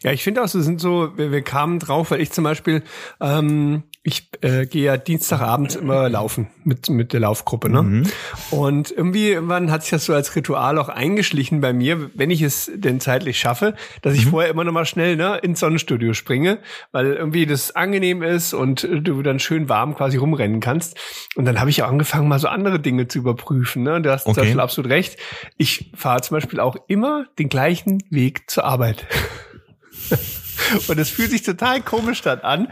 Ja, 0.03 0.11
ich 0.11 0.23
finde 0.23 0.43
auch, 0.43 0.47
so 0.47 0.61
sind 0.61 0.79
so, 0.81 1.17
wir, 1.17 1.31
wir 1.31 1.41
kamen 1.41 1.79
drauf, 1.79 2.11
weil 2.11 2.21
ich 2.21 2.31
zum 2.31 2.43
Beispiel, 2.43 2.83
ähm, 3.21 3.83
ich 4.07 4.29
äh, 4.41 4.67
gehe 4.67 4.83
ja 4.83 4.97
Dienstagabend 4.97 5.75
immer 5.75 6.07
laufen 6.09 6.47
mit, 6.63 6.91
mit 6.91 7.11
der 7.11 7.21
Laufgruppe, 7.21 7.69
ne? 7.69 7.81
Mhm. 7.81 8.03
Und 8.51 8.91
irgendwie 8.91 9.29
irgendwann 9.29 9.71
hat 9.71 9.81
sich 9.81 9.89
das 9.89 10.05
so 10.05 10.13
als 10.13 10.35
Ritual 10.35 10.77
auch 10.77 10.89
eingeschlichen 10.89 11.59
bei 11.59 11.73
mir, 11.73 12.11
wenn 12.13 12.29
ich 12.29 12.43
es 12.43 12.71
denn 12.75 12.99
zeitlich 12.99 13.39
schaffe, 13.39 13.73
dass 14.03 14.13
ich 14.13 14.27
Mhm. 14.27 14.29
vorher 14.29 14.51
immer 14.51 14.63
noch 14.63 14.71
mal 14.73 14.85
schnell 14.85 15.15
ne, 15.15 15.37
ins 15.37 15.59
Sonnenstudio 15.59 16.13
springe, 16.13 16.59
weil 16.91 17.13
irgendwie 17.13 17.47
das 17.47 17.75
angenehm 17.75 18.21
ist 18.21 18.53
und 18.53 18.87
du 18.87 19.23
dann 19.23 19.39
schön 19.39 19.69
warm 19.69 19.95
quasi 19.95 20.17
rumrennen 20.17 20.59
kannst. 20.59 20.97
Und 21.35 21.45
dann 21.45 21.59
habe 21.59 21.71
ich 21.71 21.81
auch 21.81 21.87
angefangen, 21.89 22.27
mal 22.27 22.37
so 22.39 22.47
andere 22.47 22.79
Dinge 22.79 23.07
zu 23.07 23.17
überprüfen. 23.17 23.81
Ne? 23.81 24.01
Du 24.03 24.11
hast 24.11 24.25
zum 24.25 24.31
Okay. 24.33 24.41
Beispiel 24.41 24.59
absolut 24.59 24.91
recht. 24.91 25.17
Ich 25.57 25.89
fahre 25.95 26.21
zum 26.21 26.35
Beispiel 26.37 26.59
auch 26.59 26.75
immer 26.87 27.25
den 27.39 27.49
gleichen 27.49 28.03
Weg 28.11 28.51
zur 28.51 28.65
Arbeit. 28.65 29.07
Und 30.87 30.97
es 30.99 31.09
fühlt 31.09 31.31
sich 31.31 31.43
total 31.43 31.81
komisch 31.81 32.21
dann 32.21 32.39
an, 32.41 32.67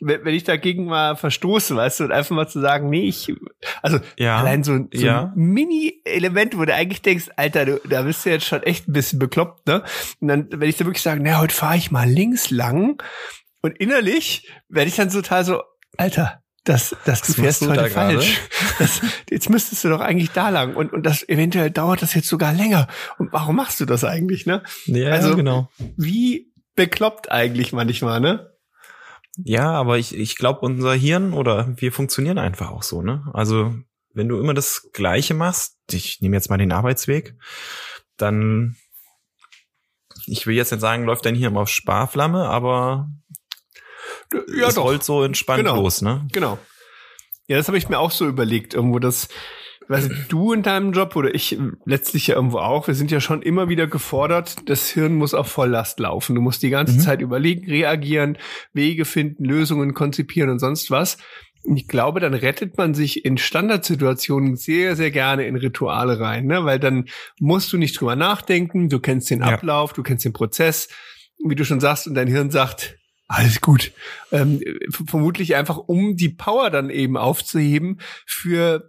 wenn, 0.00 0.24
wenn 0.24 0.34
ich 0.34 0.44
dagegen 0.44 0.86
mal 0.86 1.16
verstoße, 1.16 1.74
weißt 1.76 2.00
du, 2.00 2.04
und 2.04 2.12
einfach 2.12 2.34
mal 2.34 2.48
zu 2.48 2.60
sagen, 2.60 2.88
nee, 2.90 3.08
ich, 3.08 3.32
also 3.82 3.98
Ja. 4.18 4.38
allein 4.38 4.62
so, 4.64 4.72
ein- 4.72 4.88
so 4.92 5.04
Ja. 5.06 5.32
ein 5.36 5.44
Mini-Element, 5.84 6.56
wo 6.58 6.64
du 6.64 6.74
eigentlich 6.74 7.02
denkst, 7.02 7.26
Alter, 7.36 7.64
du, 7.66 7.80
da 7.88 8.02
bist 8.02 8.24
du 8.24 8.30
jetzt 8.30 8.46
schon 8.46 8.62
echt 8.62 8.88
ein 8.88 8.92
bisschen 8.92 9.18
bekloppt, 9.18 9.66
ne? 9.66 9.82
Und 10.20 10.28
dann, 10.28 10.48
wenn 10.50 10.68
ich 10.68 10.76
da 10.76 10.84
wirklich 10.84 11.02
sage, 11.02 11.20
na, 11.22 11.38
heute 11.40 11.54
fahre 11.54 11.76
ich 11.76 11.90
mal 11.90 12.08
links 12.08 12.50
lang 12.50 13.02
und 13.62 13.76
innerlich 13.78 14.50
werde 14.68 14.88
ich 14.88 14.96
dann 14.96 15.10
total 15.10 15.44
so, 15.44 15.62
Alter, 15.96 16.40
dass, 16.64 16.96
dass 17.04 17.20
du 17.20 17.28
Was 17.28 17.34
fährst 17.36 17.62
du 17.62 17.70
heute 17.70 17.90
falsch. 17.90 18.40
Das, 18.78 19.02
jetzt 19.30 19.50
müsstest 19.50 19.84
du 19.84 19.90
doch 19.90 20.00
eigentlich 20.00 20.30
da 20.30 20.48
lang 20.48 20.74
und, 20.74 20.92
und 20.94 21.04
das 21.04 21.28
eventuell 21.28 21.70
dauert 21.70 22.00
das 22.00 22.14
jetzt 22.14 22.26
sogar 22.28 22.54
länger. 22.54 22.88
Und 23.18 23.32
warum 23.34 23.56
machst 23.56 23.80
du 23.80 23.84
das 23.84 24.02
eigentlich, 24.02 24.46
ne? 24.46 24.62
Ja, 24.86 25.10
Also- 25.10 25.36
genau. 25.36 25.68
Wie 25.98 26.50
bekloppt 26.74 27.30
eigentlich 27.30 27.72
manchmal, 27.72 28.20
ne? 28.20 28.50
Ja, 29.36 29.72
aber 29.72 29.98
ich, 29.98 30.14
ich 30.16 30.36
glaube, 30.36 30.60
unser 30.60 30.94
Hirn 30.94 31.32
oder 31.32 31.68
wir 31.76 31.92
funktionieren 31.92 32.38
einfach 32.38 32.70
auch 32.70 32.82
so, 32.84 33.02
ne? 33.02 33.24
Also, 33.32 33.74
wenn 34.12 34.28
du 34.28 34.38
immer 34.38 34.54
das 34.54 34.90
Gleiche 34.92 35.34
machst, 35.34 35.76
ich 35.90 36.20
nehme 36.20 36.36
jetzt 36.36 36.50
mal 36.50 36.56
den 36.58 36.70
Arbeitsweg, 36.72 37.34
dann, 38.16 38.76
ich 40.26 40.46
will 40.46 40.54
jetzt 40.54 40.70
nicht 40.70 40.80
sagen, 40.80 41.04
läuft 41.04 41.26
dein 41.26 41.34
Hirn 41.34 41.56
auf 41.56 41.68
Sparflamme, 41.68 42.48
aber 42.48 43.08
Ja, 44.56 44.68
es 44.68 44.76
doch. 44.76 44.84
rollt 44.84 45.02
so 45.02 45.24
entspannt 45.24 45.64
Genau. 45.64 45.76
los, 45.76 46.00
ne? 46.00 46.26
Genau. 46.32 46.58
Ja, 47.48 47.56
das 47.56 47.66
habe 47.66 47.76
ich 47.76 47.88
mir 47.88 47.98
auch 47.98 48.12
so 48.12 48.26
überlegt, 48.28 48.72
irgendwo 48.72 49.00
das, 49.00 49.28
weiß 49.88 50.08
nicht, 50.08 50.22
du 50.32 50.52
in 50.52 50.62
deinem 50.62 50.92
Job 50.92 51.16
oder 51.16 51.34
ich 51.34 51.58
letztlich 51.84 52.28
ja 52.28 52.36
irgendwo 52.36 52.58
auch, 52.58 52.86
wir 52.86 52.94
sind 52.94 53.10
ja 53.10 53.20
schon 53.20 53.42
immer 53.42 53.68
wieder 53.68 53.86
gefordert, 53.86 54.56
das 54.66 54.88
Hirn 54.88 55.14
muss 55.14 55.34
auf 55.34 55.48
Volllast 55.48 55.98
laufen. 56.00 56.34
Du 56.34 56.40
musst 56.40 56.62
die 56.62 56.70
ganze 56.70 56.94
Mhm. 56.94 57.00
Zeit 57.00 57.20
überlegen, 57.20 57.66
reagieren, 57.70 58.38
Wege 58.72 59.04
finden, 59.04 59.44
Lösungen 59.44 59.94
konzipieren 59.94 60.50
und 60.50 60.58
sonst 60.58 60.90
was. 60.90 61.18
Und 61.64 61.78
ich 61.78 61.88
glaube, 61.88 62.20
dann 62.20 62.34
rettet 62.34 62.76
man 62.76 62.92
sich 62.92 63.24
in 63.24 63.38
Standardsituationen 63.38 64.56
sehr, 64.56 64.96
sehr 64.96 65.10
gerne 65.10 65.46
in 65.46 65.56
Rituale 65.56 66.20
rein, 66.20 66.44
ne? 66.46 66.64
weil 66.66 66.78
dann 66.78 67.06
musst 67.40 67.72
du 67.72 67.78
nicht 67.78 67.98
drüber 67.98 68.16
nachdenken, 68.16 68.90
du 68.90 69.00
kennst 69.00 69.30
den 69.30 69.40
Ja. 69.40 69.46
Ablauf, 69.54 69.94
du 69.94 70.02
kennst 70.02 70.24
den 70.26 70.34
Prozess, 70.34 70.88
wie 71.42 71.54
du 71.54 71.64
schon 71.64 71.80
sagst, 71.80 72.06
und 72.06 72.14
dein 72.14 72.28
Hirn 72.28 72.50
sagt, 72.50 72.96
alles 73.28 73.62
gut. 73.62 73.92
Ähm, 74.30 74.60
vermutlich 75.06 75.56
einfach, 75.56 75.78
um 75.78 76.16
die 76.16 76.28
Power 76.28 76.68
dann 76.68 76.90
eben 76.90 77.16
aufzuheben 77.16 77.98
für 78.26 78.86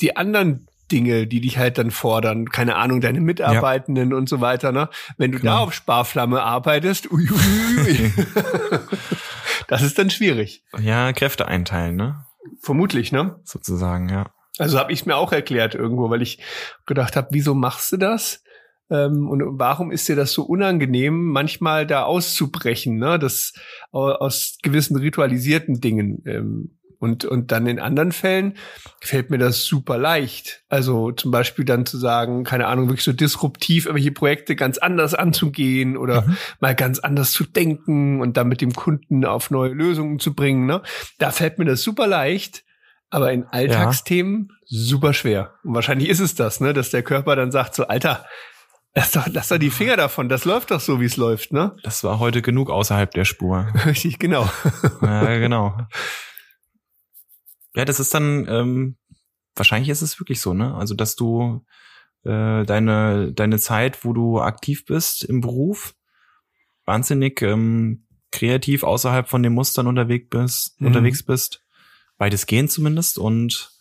die 0.00 0.16
anderen 0.16 0.66
Dinge, 0.90 1.26
die 1.28 1.40
dich 1.40 1.56
halt 1.58 1.78
dann 1.78 1.90
fordern. 1.92 2.48
Keine 2.48 2.74
Ahnung, 2.76 3.00
deine 3.00 3.20
Mitarbeitenden 3.20 4.12
und 4.12 4.28
so 4.28 4.40
weiter. 4.40 4.72
Ne? 4.72 4.88
Wenn 5.18 5.30
du 5.32 5.38
da 5.38 5.42
Genau. 5.42 5.58
auf 5.64 5.72
Sparflamme 5.74 6.42
arbeitest, 6.42 7.10
ui, 7.12 7.28
ui, 7.30 7.84
ui. 7.86 8.12
das 9.68 9.82
ist 9.82 9.98
dann 9.98 10.10
schwierig. 10.10 10.64
Ja, 10.78 11.12
Kräfte 11.12 11.46
einteilen, 11.46 11.96
ne? 11.96 12.24
Vermutlich, 12.60 13.12
ne? 13.12 13.38
Sozusagen, 13.44 14.08
ja. 14.08 14.30
Also 14.58 14.78
habe 14.78 14.92
ich 14.92 15.06
mir 15.06 15.16
auch 15.16 15.32
erklärt 15.32 15.74
irgendwo, 15.74 16.10
weil 16.10 16.22
ich 16.22 16.42
gedacht 16.86 17.16
habe, 17.16 17.28
wieso 17.30 17.54
machst 17.54 17.92
du 17.92 17.96
das? 17.96 18.42
Ähm, 18.90 19.28
und 19.28 19.42
warum 19.58 19.92
ist 19.92 20.08
dir 20.08 20.16
das 20.16 20.32
so 20.32 20.42
unangenehm, 20.42 21.26
manchmal 21.28 21.86
da 21.86 22.02
auszubrechen, 22.02 22.96
ne? 22.96 23.18
Das 23.18 23.52
au- 23.92 24.10
aus 24.12 24.58
gewissen 24.62 24.96
ritualisierten 24.96 25.80
Dingen. 25.80 26.79
Und, 27.00 27.24
und 27.24 27.50
dann 27.50 27.66
in 27.66 27.80
anderen 27.80 28.12
Fällen 28.12 28.54
fällt 29.00 29.30
mir 29.30 29.38
das 29.38 29.64
super 29.64 29.96
leicht. 29.98 30.62
Also 30.68 31.10
zum 31.12 31.30
Beispiel 31.30 31.64
dann 31.64 31.86
zu 31.86 31.96
sagen, 31.98 32.44
keine 32.44 32.66
Ahnung, 32.66 32.88
wirklich 32.88 33.04
so 33.04 33.12
disruptiv 33.14 33.86
irgendwelche 33.86 34.12
Projekte 34.12 34.54
ganz 34.54 34.78
anders 34.78 35.14
anzugehen 35.14 35.96
oder 35.96 36.20
Mhm. 36.22 36.36
mal 36.60 36.74
ganz 36.74 36.98
anders 36.98 37.32
zu 37.32 37.44
denken 37.44 38.20
und 38.20 38.36
dann 38.36 38.48
mit 38.48 38.60
dem 38.60 38.74
Kunden 38.74 39.24
auf 39.24 39.50
neue 39.50 39.70
Lösungen 39.72 40.18
zu 40.20 40.34
bringen. 40.34 40.66
Ne? 40.66 40.82
Da 41.18 41.30
fällt 41.30 41.58
mir 41.58 41.64
das 41.64 41.82
super 41.82 42.06
leicht. 42.06 42.64
Aber 43.12 43.32
in 43.32 43.44
Alltagsthemen 43.44 44.52
super 44.66 45.12
schwer. 45.14 45.54
Und 45.64 45.74
wahrscheinlich 45.74 46.08
ist 46.08 46.20
es 46.20 46.36
das, 46.36 46.60
ne, 46.60 46.72
dass 46.72 46.90
der 46.90 47.02
Körper 47.02 47.34
dann 47.34 47.50
sagt 47.50 47.74
so, 47.74 47.88
Alter, 47.88 48.24
lass 48.94 49.10
doch, 49.10 49.26
lass 49.26 49.48
doch 49.48 49.58
die 49.58 49.70
Finger 49.70 49.96
davon, 49.96 50.28
das 50.28 50.44
läuft 50.44 50.70
doch 50.70 50.78
so, 50.78 51.00
wie 51.00 51.06
es 51.06 51.16
läuft, 51.16 51.52
ne? 51.52 51.74
Das 51.82 52.04
war 52.04 52.20
heute 52.20 52.40
genug 52.40 52.70
außerhalb 52.70 53.10
der 53.10 53.24
Spur. 53.24 53.66
Richtig, 53.84 54.20
genau. 54.20 54.48
ja, 55.02 55.38
genau. 55.38 55.76
Ja, 57.74 57.84
das 57.84 58.00
ist 58.00 58.12
dann, 58.14 58.46
ähm, 58.48 58.96
wahrscheinlich 59.54 59.88
ist 59.90 60.02
es 60.02 60.18
wirklich 60.20 60.40
so, 60.40 60.54
ne? 60.54 60.74
Also, 60.74 60.94
dass 60.94 61.16
du 61.16 61.64
äh, 62.24 62.64
deine, 62.64 63.32
deine 63.32 63.58
Zeit, 63.58 64.04
wo 64.04 64.12
du 64.12 64.40
aktiv 64.40 64.84
bist 64.84 65.24
im 65.24 65.40
Beruf, 65.40 65.94
wahnsinnig 66.84 67.40
ähm, 67.42 68.04
kreativ 68.32 68.82
außerhalb 68.84 69.28
von 69.28 69.42
den 69.42 69.54
Mustern 69.54 69.86
unterwegs 69.86 70.28
bist, 70.28 70.80
Mhm. 70.80 70.86
unterwegs 70.88 71.22
bist, 71.22 71.64
beides 72.18 72.46
gehen 72.46 72.68
zumindest 72.68 73.18
und 73.18 73.72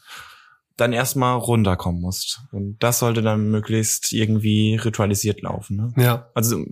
dann 0.78 0.94
erstmal 0.94 1.38
runterkommen 1.38 2.00
musst. 2.00 2.40
Und 2.54 2.80
das 2.80 3.00
sollte 3.00 3.22
dann 3.22 3.52
möglichst 3.52 4.14
irgendwie 4.14 4.76
ritualisiert 4.76 5.42
laufen. 5.42 5.76
Ne? 5.76 5.94
Ja. 5.98 6.30
Also, 6.34 6.66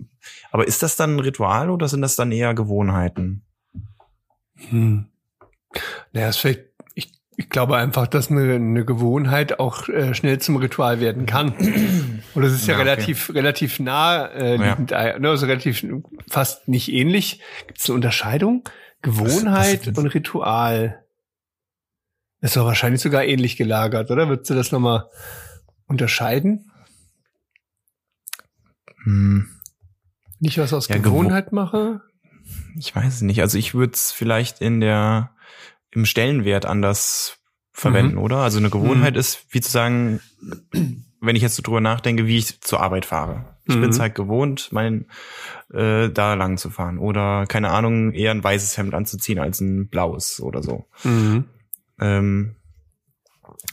aber 0.50 0.66
ist 0.66 0.82
das 0.82 0.96
dann 0.96 1.16
ein 1.16 1.20
Ritual 1.20 1.68
oder 1.68 1.88
sind 1.88 2.00
das 2.00 2.16
dann 2.16 2.32
eher 2.32 2.54
Gewohnheiten? 2.54 3.44
Hm. 4.56 5.06
Naja, 6.12 6.30
ist 6.30 6.38
vielleicht, 6.38 6.64
ich, 7.38 7.48
glaube 7.50 7.76
einfach, 7.76 8.06
dass 8.06 8.30
eine, 8.30 8.54
eine 8.56 8.84
Gewohnheit 8.84 9.58
auch 9.60 9.88
äh, 9.88 10.12
schnell 10.14 10.38
zum 10.40 10.56
Ritual 10.56 11.00
werden 11.00 11.24
kann. 11.26 11.52
Und 12.34 12.42
es 12.42 12.52
ist 12.52 12.66
ja, 12.66 12.74
Ja, 12.74 12.80
okay. 12.80 12.90
relativ, 12.90 13.32
relativ 13.34 13.78
nah, 13.80 14.26
äh, 14.26 14.56
Ja. 14.56 14.70
liegend, 14.70 14.92
äh, 14.92 15.18
ne, 15.18 15.30
also 15.30 15.46
relativ 15.46 15.84
fast 16.28 16.68
nicht 16.68 16.92
ähnlich. 16.92 17.40
Gibt 17.66 17.78
es 17.80 17.86
eine 17.88 17.94
Unterscheidung? 17.94 18.64
Gewohnheit 19.02 19.86
was- 19.86 19.96
und 19.98 20.08
Ritual. 20.08 21.04
Ist 22.40 22.56
doch 22.56 22.64
wahrscheinlich 22.66 23.00
sogar 23.00 23.24
ähnlich 23.24 23.56
gelagert, 23.56 24.10
oder? 24.10 24.28
Würdest 24.28 24.50
du 24.50 24.54
das 24.54 24.70
nochmal 24.72 25.06
unterscheiden? 25.86 26.70
Hm. 29.04 29.48
Nicht 30.40 30.58
was 30.58 30.72
aus 30.72 30.88
Ja, 30.88 30.96
Gewo- 30.96 31.02
Gewohnheit 31.02 31.52
mache? 31.52 32.00
Ich 32.76 32.94
weiß 32.94 33.14
es 33.14 33.20
nicht. 33.22 33.40
Also 33.40 33.58
ich 33.58 33.74
würde 33.74 33.92
es 33.94 34.12
vielleicht 34.12 34.60
in 34.60 34.80
der 34.80 35.30
im 35.90 36.04
Stellenwert 36.04 36.66
anders 36.66 37.38
verwenden, 37.72 38.16
Mhm. 38.16 38.22
oder? 38.22 38.36
Also 38.38 38.58
eine 38.58 38.70
Gewohnheit 38.70 39.16
ist, 39.16 39.46
wie 39.50 39.60
zu 39.60 39.70
sagen, 39.70 40.20
wenn 41.20 41.36
ich 41.36 41.42
jetzt 41.42 41.56
so 41.56 41.62
drüber 41.62 41.80
nachdenke, 41.80 42.26
wie 42.26 42.38
ich 42.38 42.60
zur 42.60 42.80
Arbeit 42.80 43.04
fahre. 43.06 43.56
Ich 43.66 43.74
Mhm. 43.76 43.80
bin 43.82 43.90
es 43.90 44.00
halt 44.00 44.14
gewohnt, 44.14 44.68
mein 44.72 45.06
äh, 45.72 46.08
da 46.08 46.34
lang 46.34 46.56
zu 46.56 46.70
fahren. 46.70 46.98
Oder 46.98 47.44
keine 47.46 47.70
Ahnung, 47.70 48.12
eher 48.12 48.30
ein 48.30 48.42
weißes 48.42 48.76
Hemd 48.78 48.94
anzuziehen 48.94 49.38
als 49.38 49.60
ein 49.60 49.88
blaues 49.88 50.40
oder 50.40 50.62
so. 50.62 50.86
Mhm. 51.04 51.44
Ähm, 52.00 52.56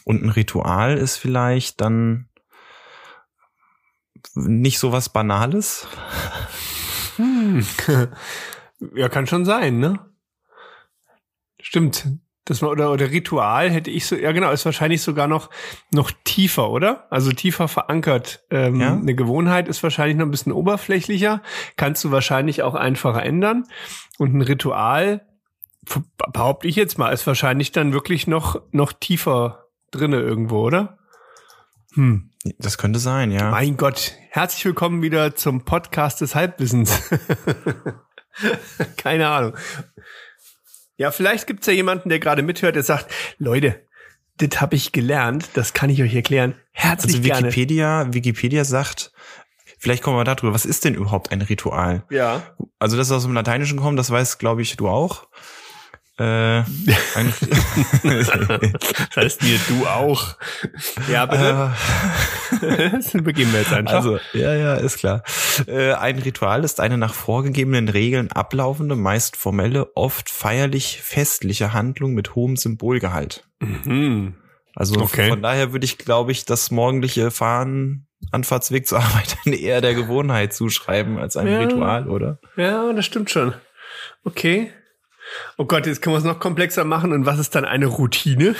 und 0.03 0.23
ein 0.23 0.29
Ritual 0.29 0.97
ist 0.97 1.17
vielleicht 1.17 1.79
dann 1.81 2.27
nicht 4.33 4.79
so 4.79 4.91
was 4.91 5.09
Banales. 5.09 5.87
Hm. 7.17 7.65
ja, 8.95 9.07
kann 9.09 9.27
schon 9.27 9.45
sein, 9.45 9.77
ne? 9.79 9.99
Stimmt. 11.65 12.07
Das 12.47 12.61
war, 12.61 12.69
oder, 12.69 12.91
oder 12.91 13.09
Ritual 13.09 13.71
hätte 13.71 13.89
ich 13.89 14.05
so, 14.05 14.15
ja 14.15 14.31
genau, 14.33 14.51
ist 14.51 14.65
wahrscheinlich 14.65 15.01
sogar 15.01 15.27
noch, 15.27 15.49
noch 15.91 16.11
tiefer, 16.23 16.69
oder? 16.69 17.07
Also 17.11 17.31
tiefer 17.31 17.67
verankert. 17.67 18.45
Ähm, 18.51 18.79
Ja. 18.79 18.93
Eine 18.93 19.15
Gewohnheit 19.15 19.67
ist 19.67 19.81
wahrscheinlich 19.81 20.15
noch 20.15 20.27
ein 20.27 20.31
bisschen 20.31 20.51
oberflächlicher, 20.51 21.41
kannst 21.75 22.03
du 22.03 22.11
wahrscheinlich 22.11 22.61
auch 22.61 22.75
einfacher 22.75 23.23
ändern. 23.23 23.63
Und 24.19 24.35
ein 24.35 24.41
Ritual, 24.43 25.25
behaupte 26.31 26.67
ich 26.67 26.75
jetzt 26.75 26.99
mal, 26.99 27.09
ist 27.09 27.25
wahrscheinlich 27.25 27.71
dann 27.71 27.93
wirklich 27.93 28.27
noch, 28.27 28.61
noch 28.71 28.93
tiefer 28.93 29.65
drinne 29.89 30.19
irgendwo, 30.19 30.59
oder? 30.59 30.99
Hm. 31.95 32.29
Das 32.59 32.77
könnte 32.77 32.99
sein, 32.99 33.31
ja. 33.31 33.49
Mein 33.49 33.75
Gott, 33.75 34.13
herzlich 34.29 34.65
willkommen 34.65 35.01
wieder 35.01 35.35
zum 35.35 35.65
Podcast 35.65 36.21
des 36.21 36.35
Halbwissens. 36.35 37.09
Keine 38.97 39.29
Ahnung. 39.29 39.53
Ja, 40.97 41.11
vielleicht 41.11 41.47
gibt's 41.47 41.67
ja 41.67 41.73
jemanden, 41.73 42.09
der 42.09 42.19
gerade 42.19 42.41
mithört, 42.41 42.75
der 42.75 42.83
sagt, 42.83 43.11
Leute, 43.37 43.81
das 44.37 44.61
habe 44.61 44.75
ich 44.75 44.91
gelernt, 44.91 45.49
das 45.53 45.73
kann 45.73 45.89
ich 45.89 46.01
euch 46.01 46.13
erklären. 46.15 46.55
Herzlich 46.71 47.15
Also 47.15 47.27
gerne. 47.27 47.47
Wikipedia, 47.47 48.13
Wikipedia 48.13 48.63
sagt, 48.63 49.11
vielleicht 49.77 50.03
kommen 50.03 50.17
wir 50.17 50.23
da 50.23 50.35
drüber, 50.35 50.53
was 50.53 50.65
ist 50.65 50.85
denn 50.85 50.93
überhaupt 50.93 51.31
ein 51.31 51.41
Ritual? 51.41 52.03
Ja. 52.09 52.43
Also 52.79 52.97
das 52.97 53.07
ist 53.07 53.13
aus 53.13 53.23
dem 53.23 53.33
Lateinischen 53.33 53.79
kommt, 53.79 53.99
das 53.99 54.11
weiß, 54.11 54.37
glaube 54.37 54.61
ich, 54.61 54.75
du 54.77 54.87
auch. 54.87 55.27
Äh, 56.17 56.63
Das 58.03 59.15
heißt 59.15 59.43
mir, 59.43 59.59
du 59.67 59.85
auch. 59.87 60.35
Ja, 61.11 61.25
bitte. 61.25 61.73
Das 62.91 63.11
beginnen 63.11 63.51
wir 63.51 63.59
jetzt 63.61 63.73
einfach. 63.73 63.95
also, 63.95 64.19
ja, 64.33 64.53
ja, 64.55 64.75
ist 64.75 64.97
klar. 64.97 65.23
Äh, 65.67 65.93
ein 65.93 66.19
Ritual 66.19 66.63
ist 66.63 66.79
eine 66.79 66.97
nach 66.97 67.13
vorgegebenen 67.13 67.89
Regeln 67.89 68.31
ablaufende, 68.31 68.95
meist 68.95 69.35
formelle, 69.35 69.91
oft 69.95 70.29
feierlich 70.29 71.01
festliche 71.01 71.73
Handlung 71.73 72.13
mit 72.13 72.35
hohem 72.35 72.55
Symbolgehalt. 72.55 73.43
mhm. 73.59 74.35
Also 74.77 74.99
Okay. 75.01 75.29
von 75.29 75.41
daher 75.41 75.71
würde 75.71 75.85
ich, 75.85 75.97
glaube 75.97 76.31
ich, 76.33 76.43
das 76.45 76.69
morgendliche 76.71 77.31
Fahren, 77.31 78.07
Anfahrtsweg 78.31 78.87
zur 78.87 78.99
Arbeit 78.99 79.37
eher 79.45 79.79
der 79.81 79.93
Gewohnheit 79.95 80.53
zuschreiben 80.53 81.17
als 81.17 81.37
einem 81.37 81.51
Ja. 81.53 81.59
Ritual, 81.59 82.09
oder? 82.09 82.39
Ja, 82.57 82.91
das 82.93 83.05
stimmt 83.05 83.29
schon. 83.29 83.53
Okay. 84.23 84.71
Oh 85.57 85.65
Gott, 85.65 85.85
jetzt 85.85 86.01
können 86.01 86.13
wir 86.15 86.17
es 86.17 86.25
noch 86.25 86.39
komplexer 86.39 86.83
machen. 86.83 87.13
Und 87.13 87.25
was 87.25 87.39
ist 87.39 87.55
dann 87.55 87.63
eine 87.65 87.85
Routine? 87.85 88.55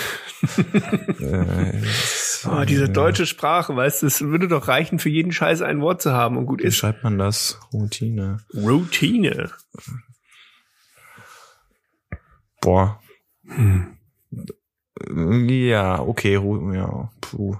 Oh, 2.48 2.64
diese 2.64 2.88
deutsche 2.88 3.26
Sprache, 3.26 3.74
weißt 3.76 4.02
du, 4.02 4.06
es 4.06 4.20
würde 4.22 4.48
doch 4.48 4.68
reichen, 4.68 4.98
für 4.98 5.08
jeden 5.10 5.32
Scheiß 5.32 5.62
ein 5.62 5.80
Wort 5.80 6.00
zu 6.00 6.12
haben 6.12 6.36
und 6.36 6.46
gut 6.46 6.62
Wie 6.62 6.66
ist. 6.68 6.76
schreibt 6.76 7.04
man 7.04 7.18
das? 7.18 7.58
Routine. 7.72 8.38
Routine. 8.54 9.50
Boah. 12.60 13.00
Ja, 15.14 16.00
okay, 16.00 16.32
ja, 16.74 17.10
puh. 17.20 17.56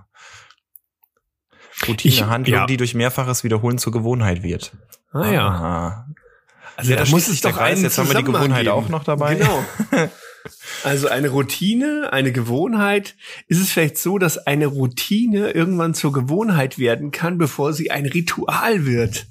Routine, 1.87 2.15
Ich- 2.15 2.23
Handlung, 2.25 2.55
ja. 2.61 2.67
die 2.67 2.77
durch 2.79 2.95
mehrfaches 2.95 3.45
Wiederholen 3.45 3.79
zur 3.79 3.93
Gewohnheit 3.93 4.43
wird. 4.43 4.73
Ah 5.13 5.31
ja. 5.31 6.07
Also 6.77 6.91
Ja, 6.91 6.97
da 6.99 7.07
sich 7.07 7.41
der 7.41 7.53
Kreis. 7.53 7.77
einen 7.77 7.85
Jetzt 7.85 7.99
haben 7.99 8.09
wir 8.09 8.17
die 8.17 8.25
Gewohnheit 8.25 8.69
auch 8.69 8.89
noch 8.89 9.05
dabei. 9.05 9.35
Genau. 9.37 9.65
Also 10.85 11.09
eine 11.09 11.31
Routine, 11.31 12.13
eine 12.13 12.33
Gewohnheit. 12.33 13.17
Ist 13.49 13.61
es 13.61 13.73
vielleicht 13.73 13.99
so, 13.99 14.19
dass 14.19 14.39
eine 14.39 14.67
Routine 14.67 15.51
irgendwann 15.51 15.95
zur 15.95 16.13
Gewohnheit 16.13 16.79
werden 16.79 17.11
kann, 17.11 17.39
bevor 17.39 17.73
sie 17.73 17.91
ein 17.91 18.07
Ritual 18.07 18.87
wird? 18.87 19.27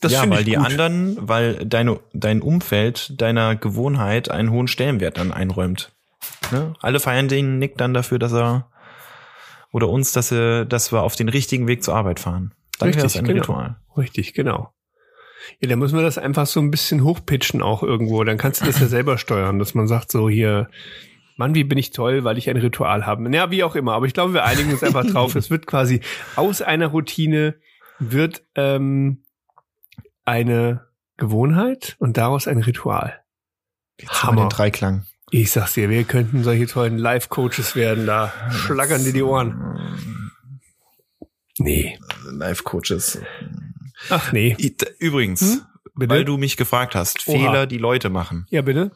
Das 0.00 0.12
ja, 0.12 0.28
weil 0.28 0.40
ich 0.40 0.44
die 0.44 0.58
anderen, 0.58 1.16
weil 1.20 1.64
deine, 1.64 1.98
dein 2.12 2.42
Umfeld 2.42 3.20
deiner 3.20 3.56
Gewohnheit 3.56 4.30
einen 4.30 4.50
hohen 4.50 4.68
Stellenwert 4.68 5.16
dann 5.16 5.32
einräumt. 5.32 5.92
Ne? 6.52 6.74
Alle 6.80 7.00
feiern 7.00 7.28
den 7.28 7.58
Nick 7.58 7.78
dann 7.78 7.94
dafür, 7.94 8.18
dass 8.18 8.32
er 8.32 8.68
oder 9.72 9.88
uns, 9.88 10.12
dass, 10.12 10.30
er, 10.30 10.66
dass 10.66 10.92
wir 10.92 11.02
auf 11.02 11.16
den 11.16 11.30
richtigen 11.30 11.66
Weg 11.66 11.82
zur 11.82 11.96
Arbeit 11.96 12.20
fahren. 12.20 12.52
Dann 12.78 12.90
wäre 12.90 13.04
Richtig, 13.04 13.14
es 13.14 13.16
ein 13.16 13.24
genau. 13.24 13.40
Ritual. 13.40 13.76
Richtig, 13.96 14.34
genau. 14.34 14.73
Ja, 15.60 15.68
dann 15.68 15.78
müssen 15.78 15.96
wir 15.96 16.02
das 16.02 16.18
einfach 16.18 16.46
so 16.46 16.60
ein 16.60 16.70
bisschen 16.70 17.04
hochpitchen 17.04 17.62
auch 17.62 17.82
irgendwo. 17.82 18.22
Dann 18.24 18.38
kannst 18.38 18.60
du 18.60 18.66
das 18.66 18.80
ja 18.80 18.86
selber 18.88 19.18
steuern, 19.18 19.58
dass 19.58 19.74
man 19.74 19.86
sagt 19.86 20.10
so 20.10 20.28
hier, 20.28 20.68
Mann, 21.36 21.54
wie 21.54 21.64
bin 21.64 21.78
ich 21.78 21.90
toll, 21.90 22.24
weil 22.24 22.38
ich 22.38 22.48
ein 22.48 22.56
Ritual 22.56 23.06
habe. 23.06 23.28
Ja, 23.34 23.50
wie 23.50 23.64
auch 23.64 23.74
immer. 23.74 23.94
Aber 23.94 24.06
ich 24.06 24.14
glaube, 24.14 24.34
wir 24.34 24.44
einigen 24.44 24.70
uns 24.70 24.82
einfach 24.82 25.04
drauf. 25.04 25.34
Es 25.34 25.50
wird 25.50 25.66
quasi 25.66 26.00
aus 26.36 26.62
einer 26.62 26.88
Routine 26.88 27.56
wird 27.98 28.44
ähm, 28.54 29.22
eine 30.24 30.86
Gewohnheit 31.16 31.96
und 31.98 32.16
daraus 32.16 32.48
ein 32.48 32.58
Ritual. 32.58 33.20
Jetzt 34.00 34.22
haben 34.22 34.36
wir 34.36 34.44
den 34.44 34.50
Dreiklang. 34.50 35.06
Ich 35.30 35.50
sag's 35.50 35.74
dir, 35.74 35.90
wir 35.90 36.04
könnten 36.04 36.42
solche 36.44 36.66
tollen 36.66 36.98
Live-Coaches 36.98 37.74
werden. 37.74 38.06
Da 38.06 38.32
schlackern 38.50 39.04
dir 39.04 39.12
die 39.12 39.22
Ohren. 39.22 40.00
Nee. 41.58 41.98
Life-Coaches. 42.30 43.20
Ach 44.10 44.32
nee. 44.32 44.56
Übrigens, 44.98 45.40
Hm? 45.40 45.62
Weil 45.96 46.24
du 46.24 46.36
mich 46.38 46.56
gefragt 46.56 46.94
hast, 46.96 47.28
Oha. 47.28 47.36
Fehler, 47.38 47.66
die 47.66 47.78
Leute 47.78 48.10
machen. 48.10 48.46
ja, 48.50 48.62
bitte. 48.62 48.90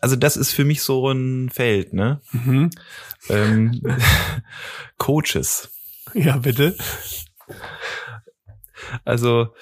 Also 0.00 0.16
das 0.16 0.36
ist 0.36 0.52
für 0.52 0.64
mich 0.64 0.82
so 0.82 1.10
ein 1.10 1.48
Feld, 1.50 1.94
ne? 1.94 2.20
Mhm. 2.32 2.70
Ähm, 3.30 3.80
Coaches. 4.98 5.70
Ja, 6.12 6.36
bitte. 6.36 6.76
Also 9.04 9.54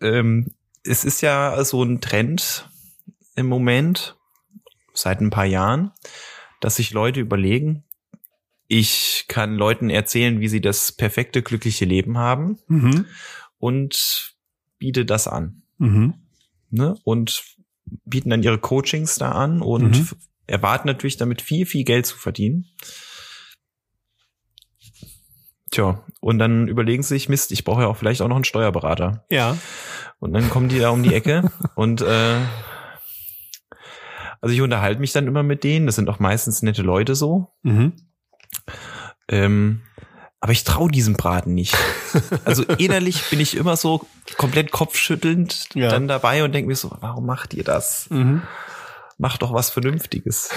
ähm, 0.00 0.52
es 0.82 1.04
ist 1.04 1.20
ja 1.20 1.62
so 1.64 1.82
ein 1.82 2.00
Trend 2.00 2.68
im 3.36 3.46
Moment, 3.46 4.16
seit 4.92 5.20
ein 5.20 5.30
paar 5.30 5.44
Jahren, 5.46 5.92
dass 6.60 6.76
sich 6.76 6.90
Leute 6.90 7.20
überlegen, 7.20 7.84
ich 8.68 9.24
kann 9.28 9.54
Leuten 9.54 9.90
erzählen, 9.90 10.40
wie 10.40 10.48
sie 10.48 10.60
das 10.60 10.92
perfekte, 10.92 11.42
glückliche 11.42 11.84
Leben 11.84 12.18
haben 12.18 12.58
Mhm. 12.68 13.06
und 13.58 14.34
biete 14.78 15.04
das 15.04 15.28
an. 15.28 15.62
Mhm. 15.78 16.14
Ne? 16.70 16.96
Und 17.04 17.44
bieten 18.04 18.30
dann 18.30 18.42
ihre 18.42 18.58
Coachings 18.58 19.16
da 19.16 19.32
an 19.32 19.62
und 19.62 19.90
Mhm. 19.90 20.08
erwarten 20.46 20.88
natürlich 20.88 21.16
damit 21.16 21.40
viel, 21.42 21.64
viel 21.66 21.84
Geld 21.84 22.06
zu 22.06 22.16
verdienen. 22.16 22.66
Tja, 25.70 26.02
und 26.20 26.38
dann 26.38 26.68
überlegen 26.68 27.02
sie 27.02 27.14
sich, 27.14 27.28
Mist, 27.28 27.52
ich 27.52 27.64
brauche 27.64 27.82
ja 27.82 27.86
auch 27.88 27.96
vielleicht 27.96 28.22
auch 28.22 28.28
noch 28.28 28.36
einen 28.36 28.44
Steuerberater. 28.44 29.24
Ja. 29.30 29.56
Und 30.20 30.32
dann 30.32 30.48
kommen 30.48 30.68
die 30.68 30.78
da 30.78 30.90
um 30.90 31.02
die 31.02 31.14
Ecke 31.14 31.50
und 31.74 32.00
äh, 32.00 32.40
also 34.40 34.54
ich 34.54 34.60
unterhalte 34.60 35.00
mich 35.00 35.12
dann 35.12 35.26
immer 35.26 35.42
mit 35.42 35.64
denen, 35.64 35.86
das 35.86 35.96
sind 35.96 36.08
auch 36.08 36.18
meistens 36.20 36.62
nette 36.62 36.82
Leute 36.82 37.14
so. 37.14 37.48
Mhm. 37.62 37.92
Ähm, 39.28 39.82
aber 40.40 40.52
ich 40.52 40.64
traue 40.64 40.90
diesem 40.90 41.14
Braten 41.14 41.54
nicht. 41.54 41.76
Also 42.44 42.62
innerlich 42.78 43.28
bin 43.30 43.40
ich 43.40 43.56
immer 43.56 43.76
so 43.76 44.06
komplett 44.36 44.70
kopfschüttelnd 44.70 45.70
Ja. 45.74 45.88
dann 45.88 46.08
dabei 46.08 46.44
und 46.44 46.52
denke 46.52 46.68
mir 46.68 46.76
so, 46.76 46.94
warum 47.00 47.26
macht 47.26 47.54
ihr 47.54 47.64
das? 47.64 48.08
Mhm. 48.10 48.42
Macht 49.18 49.42
doch 49.42 49.52
was 49.52 49.70
Vernünftiges. 49.70 50.50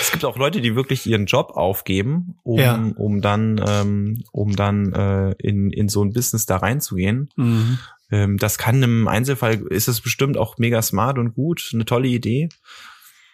es 0.00 0.10
gibt 0.10 0.24
auch 0.24 0.36
Leute, 0.36 0.60
die 0.60 0.74
wirklich 0.74 1.06
ihren 1.06 1.26
Job 1.26 1.50
aufgeben, 1.54 2.38
um, 2.42 2.58
Ja. 2.58 2.74
um 2.96 3.20
dann, 3.20 3.62
ähm, 3.66 4.24
um 4.32 4.56
dann 4.56 4.92
äh, 4.92 5.32
in, 5.38 5.70
in 5.70 5.88
so 5.88 6.02
ein 6.02 6.12
Business 6.12 6.46
da 6.46 6.56
reinzugehen. 6.56 7.28
Mhm. 7.36 7.78
Ähm, 8.10 8.36
das 8.38 8.58
kann 8.58 8.82
im 8.82 9.06
Einzelfall, 9.06 9.62
ist 9.68 9.86
es 9.86 10.00
bestimmt 10.00 10.36
auch 10.36 10.58
mega 10.58 10.82
smart 10.82 11.18
und 11.18 11.34
gut, 11.34 11.70
eine 11.74 11.84
tolle 11.84 12.08
Idee. 12.08 12.48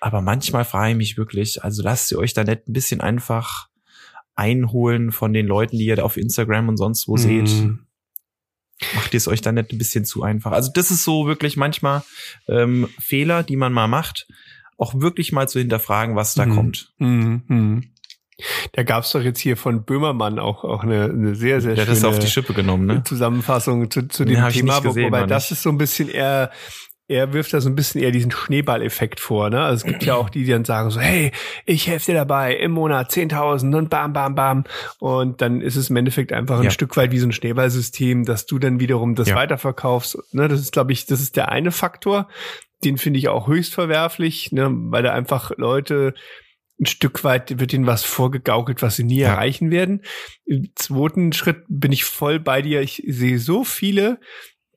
Aber 0.07 0.21
manchmal 0.21 0.65
frage 0.65 0.93
ich 0.93 0.97
mich 0.97 1.17
wirklich, 1.17 1.65
also 1.65 1.83
lasst 1.83 2.13
ihr 2.13 2.19
euch 2.19 2.33
da 2.33 2.45
nicht 2.45 2.69
ein 2.69 2.73
bisschen 2.73 3.01
einfach 3.01 3.67
einholen 4.37 5.11
von 5.11 5.33
den 5.33 5.47
Leuten, 5.49 5.79
die 5.79 5.87
ihr 5.87 5.97
da 5.97 6.05
auf 6.05 6.17
Instagram 6.17 6.69
und 6.69 6.77
sonst 6.77 7.09
wo 7.09 7.17
seht. 7.17 7.49
Mhm. 7.49 7.81
Macht 8.95 9.13
ihr 9.15 9.19
es 9.19 9.27
euch 9.27 9.41
da 9.41 9.51
nicht 9.51 9.73
ein 9.73 9.79
bisschen 9.79 10.05
zu 10.05 10.23
einfach? 10.23 10.53
Also 10.53 10.71
das 10.73 10.93
ist 10.93 11.03
so 11.03 11.27
wirklich 11.27 11.57
manchmal 11.57 12.05
ähm, 12.47 12.89
Fehler, 13.01 13.43
die 13.43 13.57
man 13.57 13.73
mal 13.73 13.89
macht, 13.89 14.29
auch 14.79 14.95
wirklich 15.01 15.33
mal 15.33 15.49
zu 15.49 15.59
hinterfragen, 15.59 16.15
was 16.15 16.35
da 16.35 16.47
Mhm. 16.47 16.55
kommt. 16.55 16.93
Mhm. 16.99 17.43
Mhm. 17.49 17.85
Da 18.75 18.85
gab's 18.85 19.11
doch 19.11 19.23
jetzt 19.23 19.41
hier 19.41 19.57
von 19.57 19.85
Böhmermann 19.85 20.39
auch, 20.39 20.63
auch 20.63 20.85
eine, 20.85 21.07
eine 21.07 21.35
sehr, 21.35 21.61
sehr 21.61 21.75
Der 21.75 21.85
schöne 21.87 22.07
auf 22.07 22.21
die 22.21 22.29
Schippe 22.29 22.55
genommen, 22.55 22.87
ne? 22.87 23.03
Zusammenfassung 23.03 23.91
zu, 23.91 24.07
zu 24.07 24.25
dem 24.25 24.49
Thema. 24.51 24.79
gesehen, 24.81 25.07
wobei 25.07 25.25
das 25.27 25.51
ist 25.51 25.63
so 25.63 25.71
ein 25.71 25.79
bisschen 25.79 26.09
eher, 26.09 26.53
er 27.09 27.33
wirft 27.33 27.53
da 27.53 27.61
so 27.61 27.69
ein 27.69 27.77
bisschen 27.77 28.01
eher 28.03 28.11
diesen 28.11 28.31
Schneeballeffekt 28.33 29.21
vor. 29.21 29.49
Ne? 29.51 29.61
Also 29.63 29.87
es 29.87 29.93
gibt 29.93 30.05
ja 30.05 30.15
auch 30.17 30.29
die, 30.29 30.45
die 30.45 30.51
dann 30.51 30.65
sagen 30.65 30.91
so, 30.91 30.99
hey, 31.01 31.31
ich 31.65 31.87
helfe 31.87 32.07
dir 32.13 32.15
dabei, 32.19 32.57
im 32.57 32.73
Monat 32.73 33.11
10.000 33.13 33.77
und 33.77 33.91
bam, 33.91 34.13
bam, 34.13 34.35
bam. 34.35 34.65
Und 34.99 35.41
dann 35.41 35.61
ist 35.61 35.77
es 35.77 35.89
im 35.91 35.97
Endeffekt 35.97 36.33
einfach 36.33 36.59
ein 36.59 36.65
Ja. 36.65 36.71
Stück 36.71 36.97
weit 36.97 37.13
wie 37.13 37.19
so 37.19 37.27
ein 37.29 37.33
Schneeballsystem, 37.33 38.25
dass 38.25 38.47
du 38.47 38.59
dann 38.59 38.81
wiederum 38.81 39.15
das 39.15 39.29
Ja. 39.29 39.37
weiterverkaufst. 39.37 40.19
Ne? 40.33 40.49
Das 40.49 40.61
ist, 40.61 40.73
glaube 40.73 40.93
ich, 40.93 41.07
das 41.07 41.21
ist 41.21 41.37
der 41.37 41.51
eine 41.51 41.71
Faktor. 41.71 42.29
Den 42.85 42.99
finde 42.99 43.19
ich 43.21 43.29
auch 43.29 43.47
höchst 43.47 43.73
verwerflich, 43.75 44.51
ne? 44.53 44.69
weil 44.71 45.03
da 45.03 45.13
einfach 45.13 45.53
Leute 45.57 46.15
ein 46.81 46.87
Stück 46.87 47.25
weit 47.25 47.59
wird 47.59 47.73
ihnen 47.73 47.87
was 47.87 48.05
vorgegaukelt, 48.05 48.83
was 48.83 48.97
sie 48.97 49.05
nie 49.05 49.21
Ja. 49.21 49.29
erreichen 49.29 49.71
werden. 49.71 50.03
Im 50.45 50.71
zweiten 50.75 51.33
Schritt 51.33 51.63
bin 51.69 51.93
ich 51.93 52.05
voll 52.05 52.39
bei 52.41 52.61
dir. 52.63 52.83
Ich 52.83 53.03
sehe 53.07 53.39
so 53.39 53.65
viele, 53.65 54.19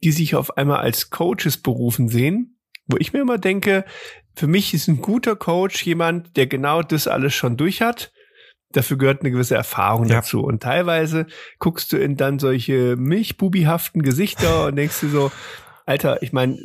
die 0.04 0.12
sich 0.12 0.36
auf 0.36 0.58
einmal 0.58 0.80
als 0.80 1.10
Coaches 1.10 1.58
berufen 1.58 2.10
sehen, 2.10 2.58
wo 2.88 2.98
ich 2.98 3.14
mir 3.14 3.20
immer 3.22 3.38
denke, 3.38 3.86
für 4.36 4.48
mich 4.48 4.74
ist 4.74 4.88
ein 4.88 5.02
guter 5.02 5.36
Coach 5.36 5.84
jemand, 5.86 6.38
der 6.38 6.48
genau 6.48 6.82
das 6.82 7.08
alles 7.08 7.34
schon 7.34 7.58
durch 7.58 7.82
hat. 7.82 8.12
Dafür 8.72 8.98
gehört 8.98 9.22
eine 9.22 9.32
gewisse 9.32 9.56
Erfahrung 9.56 10.06
Ja. 10.06 10.18
dazu. 10.18 10.42
Und 10.42 10.62
teilweise 10.64 11.26
guckst 11.58 11.92
du 11.92 11.98
in 11.98 12.16
dann 12.16 12.40
solche 12.40 12.96
milchbubihaften 12.98 14.02
Gesichter 14.04 14.68
und 14.68 14.76
denkst 14.76 15.00
dir 15.02 15.10
so, 15.10 15.32
Alter, 15.86 16.22
ich 16.22 16.32
meine, 16.34 16.58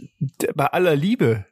bei 0.54 0.66
aller 0.66 0.94
Liebe, 0.96 1.46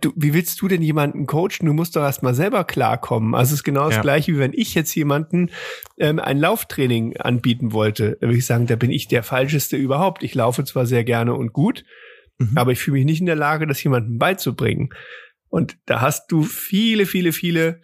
du, 0.00 0.12
wie 0.16 0.32
willst 0.34 0.60
du 0.60 0.68
denn 0.68 0.82
jemanden 0.82 1.26
coachen? 1.26 1.66
Du 1.66 1.72
musst 1.72 1.96
doch 1.96 2.02
erstmal 2.02 2.34
selber 2.34 2.64
klarkommen. 2.64 3.34
Also 3.34 3.50
es 3.50 3.60
ist 3.60 3.64
genau 3.64 3.86
das 3.86 3.96
Ja. 3.96 4.02
gleiche, 4.02 4.32
wie 4.34 4.38
wenn 4.38 4.52
ich 4.52 4.74
jetzt 4.74 4.94
jemanden 4.94 5.50
ähm, 5.98 6.18
ein 6.18 6.38
Lauftraining 6.38 7.16
anbieten 7.16 7.72
wollte. 7.72 8.16
Da 8.20 8.26
würde 8.28 8.38
ich 8.38 8.46
sagen, 8.46 8.66
da 8.66 8.76
bin 8.76 8.90
ich 8.90 9.08
der 9.08 9.22
Falscheste 9.22 9.76
überhaupt. 9.76 10.22
Ich 10.22 10.34
laufe 10.34 10.64
zwar 10.64 10.86
sehr 10.86 11.04
gerne 11.04 11.34
und 11.34 11.52
gut, 11.52 11.84
Mhm. 12.38 12.56
aber 12.56 12.72
ich 12.72 12.80
fühle 12.80 12.94
mich 12.96 13.04
nicht 13.04 13.20
in 13.20 13.26
der 13.26 13.36
Lage, 13.36 13.66
das 13.66 13.82
jemandem 13.82 14.18
beizubringen. 14.18 14.90
Und 15.48 15.76
da 15.86 16.00
hast 16.00 16.32
du 16.32 16.42
viele, 16.42 17.06
viele, 17.06 17.32
viele, 17.32 17.80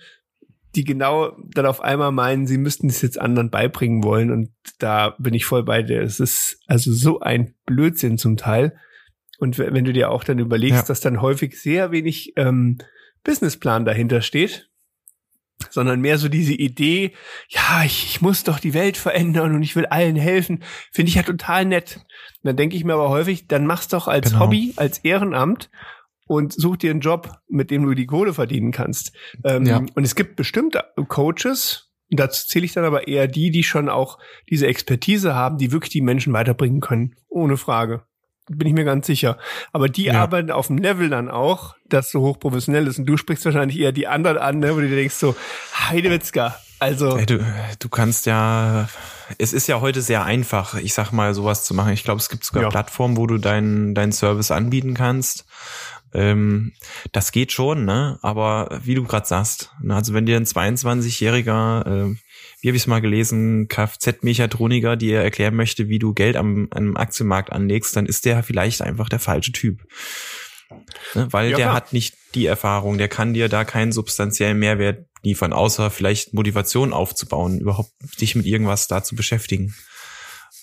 die 0.74 0.84
genau 0.84 1.36
dann 1.54 1.66
auf 1.66 1.80
einmal 1.80 2.12
meinen, 2.12 2.46
sie 2.46 2.58
müssten 2.58 2.88
es 2.88 3.02
jetzt 3.02 3.20
anderen 3.20 3.50
beibringen 3.50 4.02
wollen. 4.04 4.30
Und 4.30 4.50
da 4.78 5.16
bin 5.18 5.34
ich 5.34 5.44
voll 5.44 5.62
bei 5.64 5.82
dir. 5.82 6.00
Es 6.02 6.20
ist 6.20 6.60
also 6.66 6.92
so 6.92 7.20
ein 7.20 7.54
Blödsinn 7.66 8.18
zum 8.18 8.36
Teil. 8.36 8.76
Und 9.40 9.58
wenn 9.58 9.84
du 9.84 9.92
dir 9.92 10.10
auch 10.10 10.22
dann 10.22 10.38
überlegst, 10.38 10.82
Ja. 10.82 10.86
dass 10.86 11.00
dann 11.00 11.20
häufig 11.22 11.58
sehr 11.60 11.90
wenig 11.90 12.34
ähm, 12.36 12.78
Businessplan 13.24 13.84
dahinter 13.84 14.20
steht, 14.20 14.68
sondern 15.70 16.00
mehr 16.00 16.16
so 16.18 16.28
diese 16.28 16.52
Idee, 16.54 17.12
ja, 17.48 17.82
ich, 17.84 18.04
ich 18.04 18.20
muss 18.20 18.44
doch 18.44 18.58
die 18.60 18.72
Welt 18.74 18.96
verändern 18.96 19.54
und 19.54 19.62
ich 19.62 19.76
will 19.76 19.86
allen 19.86 20.16
helfen, 20.16 20.62
finde 20.92 21.08
ich 21.08 21.16
ja 21.16 21.22
total 21.22 21.64
nett. 21.64 21.96
Und 21.96 22.44
dann 22.48 22.56
denke 22.56 22.76
ich 22.76 22.84
mir 22.84 22.94
aber 22.94 23.08
häufig, 23.10 23.46
dann 23.48 23.66
mach's 23.66 23.88
doch 23.88 24.08
als 24.08 24.30
Genau. 24.30 24.44
Hobby, 24.44 24.72
als 24.76 24.98
Ehrenamt 24.98 25.70
und 26.26 26.52
such 26.52 26.76
dir 26.78 26.90
einen 26.90 27.00
Job, 27.00 27.30
mit 27.48 27.70
dem 27.70 27.84
du 27.84 27.94
die 27.94 28.06
Kohle 28.06 28.32
verdienen 28.34 28.72
kannst. 28.72 29.12
Ähm, 29.44 29.66
Ja. 29.66 29.82
Und 29.94 30.04
es 30.04 30.14
gibt 30.14 30.36
bestimmte 30.36 30.84
Coaches, 31.08 31.90
und 32.10 32.18
dazu 32.20 32.46
zähle 32.46 32.64
ich 32.64 32.72
dann 32.72 32.84
aber 32.84 33.06
eher 33.08 33.28
die, 33.28 33.50
die 33.50 33.62
schon 33.62 33.88
auch 33.88 34.18
diese 34.48 34.66
Expertise 34.66 35.34
haben, 35.34 35.58
die 35.58 35.72
wirklich 35.72 35.92
die 35.92 36.00
Menschen 36.02 36.32
weiterbringen 36.32 36.80
können. 36.80 37.14
Ohne 37.28 37.56
Frage. 37.56 38.02
Bin 38.48 38.66
ich 38.66 38.74
mir 38.74 38.84
ganz 38.84 39.06
sicher. 39.06 39.38
Aber 39.72 39.88
die 39.88 40.04
Ja. 40.06 40.22
arbeiten 40.22 40.50
auf 40.50 40.66
dem 40.68 40.78
Level 40.78 41.08
dann 41.08 41.28
auch, 41.28 41.76
das 41.88 42.10
so 42.10 42.20
hochprofessionell 42.20 42.86
ist. 42.86 42.98
Und 42.98 43.06
du 43.06 43.16
sprichst 43.16 43.44
wahrscheinlich 43.44 43.78
eher 43.78 43.92
die 43.92 44.06
anderen 44.08 44.38
an, 44.38 44.58
ne, 44.58 44.74
wo 44.74 44.80
du 44.80 44.88
dir 44.88 44.96
denkst 44.96 45.14
so, 45.14 45.36
Heidewitzka. 45.88 46.56
Also, 46.80 47.16
Ey, 47.18 47.26
du, 47.26 47.44
du 47.78 47.88
kannst 47.90 48.24
ja, 48.26 48.88
es 49.38 49.52
ist 49.52 49.66
ja 49.66 49.80
heute 49.82 50.00
sehr 50.00 50.24
einfach, 50.24 50.74
ich 50.76 50.94
sag 50.94 51.12
mal, 51.12 51.34
sowas 51.34 51.64
zu 51.64 51.74
machen. 51.74 51.92
Ich 51.92 52.04
glaube, 52.04 52.20
es 52.20 52.30
gibt 52.30 52.42
sogar 52.44 52.62
Ja. 52.64 52.68
Plattformen, 52.70 53.16
wo 53.18 53.26
du 53.26 53.36
deinen 53.38 53.94
deinen 53.94 54.12
Service 54.12 54.50
anbieten 54.50 54.94
kannst. 54.94 55.44
Ähm, 56.14 56.72
das 57.12 57.30
geht 57.32 57.52
schon, 57.52 57.84
ne? 57.84 58.18
Aber 58.22 58.80
wie 58.82 58.94
du 58.96 59.04
gerade 59.04 59.26
sagst, 59.28 59.70
ne? 59.80 59.94
also 59.94 60.12
wenn 60.14 60.26
dir 60.26 60.36
ein 60.38 60.44
22-jähriger, 60.46 62.10
äh, 62.10 62.16
wie 62.60 62.68
habe 62.68 62.76
ich 62.76 62.82
es 62.82 62.86
mal 62.86 63.00
gelesen, 63.00 63.68
Kfz-Mechatroniker 63.68 64.96
dir 64.96 65.20
erklären 65.20 65.54
möchte, 65.56 65.88
wie 65.88 65.98
du 65.98 66.12
Geld 66.14 66.36
am, 66.36 66.68
am 66.70 66.96
Aktienmarkt 66.96 67.52
anlegst, 67.52 67.96
dann 67.96 68.06
ist 68.06 68.24
der 68.24 68.42
vielleicht 68.42 68.82
einfach 68.82 69.08
der 69.08 69.18
falsche 69.20 69.52
Typ. 69.52 69.82
Ne? 71.14 71.26
Weil 71.32 71.50
Ja, 71.50 71.56
der 71.56 71.66
klar. 71.66 71.76
hat 71.76 71.92
nicht 71.92 72.14
die 72.34 72.46
Erfahrung, 72.46 72.98
der 72.98 73.08
kann 73.08 73.34
dir 73.34 73.48
da 73.48 73.64
keinen 73.64 73.92
substanziellen 73.92 74.58
Mehrwert 74.58 75.06
liefern, 75.22 75.52
außer 75.52 75.90
vielleicht 75.90 76.32
Motivation 76.34 76.92
aufzubauen, 76.92 77.58
überhaupt 77.60 77.90
dich 78.20 78.34
mit 78.34 78.46
irgendwas 78.46 78.86
da 78.88 79.02
zu 79.02 79.16
beschäftigen. 79.16 79.74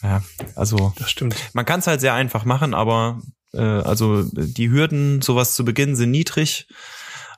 Ja, 0.04 0.24
also 0.56 0.94
Das 0.98 1.10
stimmt. 1.10 1.36
man 1.54 1.66
kann 1.66 1.80
es 1.80 1.88
halt 1.88 2.00
sehr 2.02 2.14
einfach 2.14 2.46
machen, 2.46 2.74
aber 2.74 3.22
äh, 3.54 3.60
also 3.62 4.24
die 4.34 4.70
Hürden, 4.70 5.22
sowas 5.22 5.56
zu 5.56 5.66
Beginn 5.66 5.96
sind 5.96 6.12
niedrig. 6.12 6.68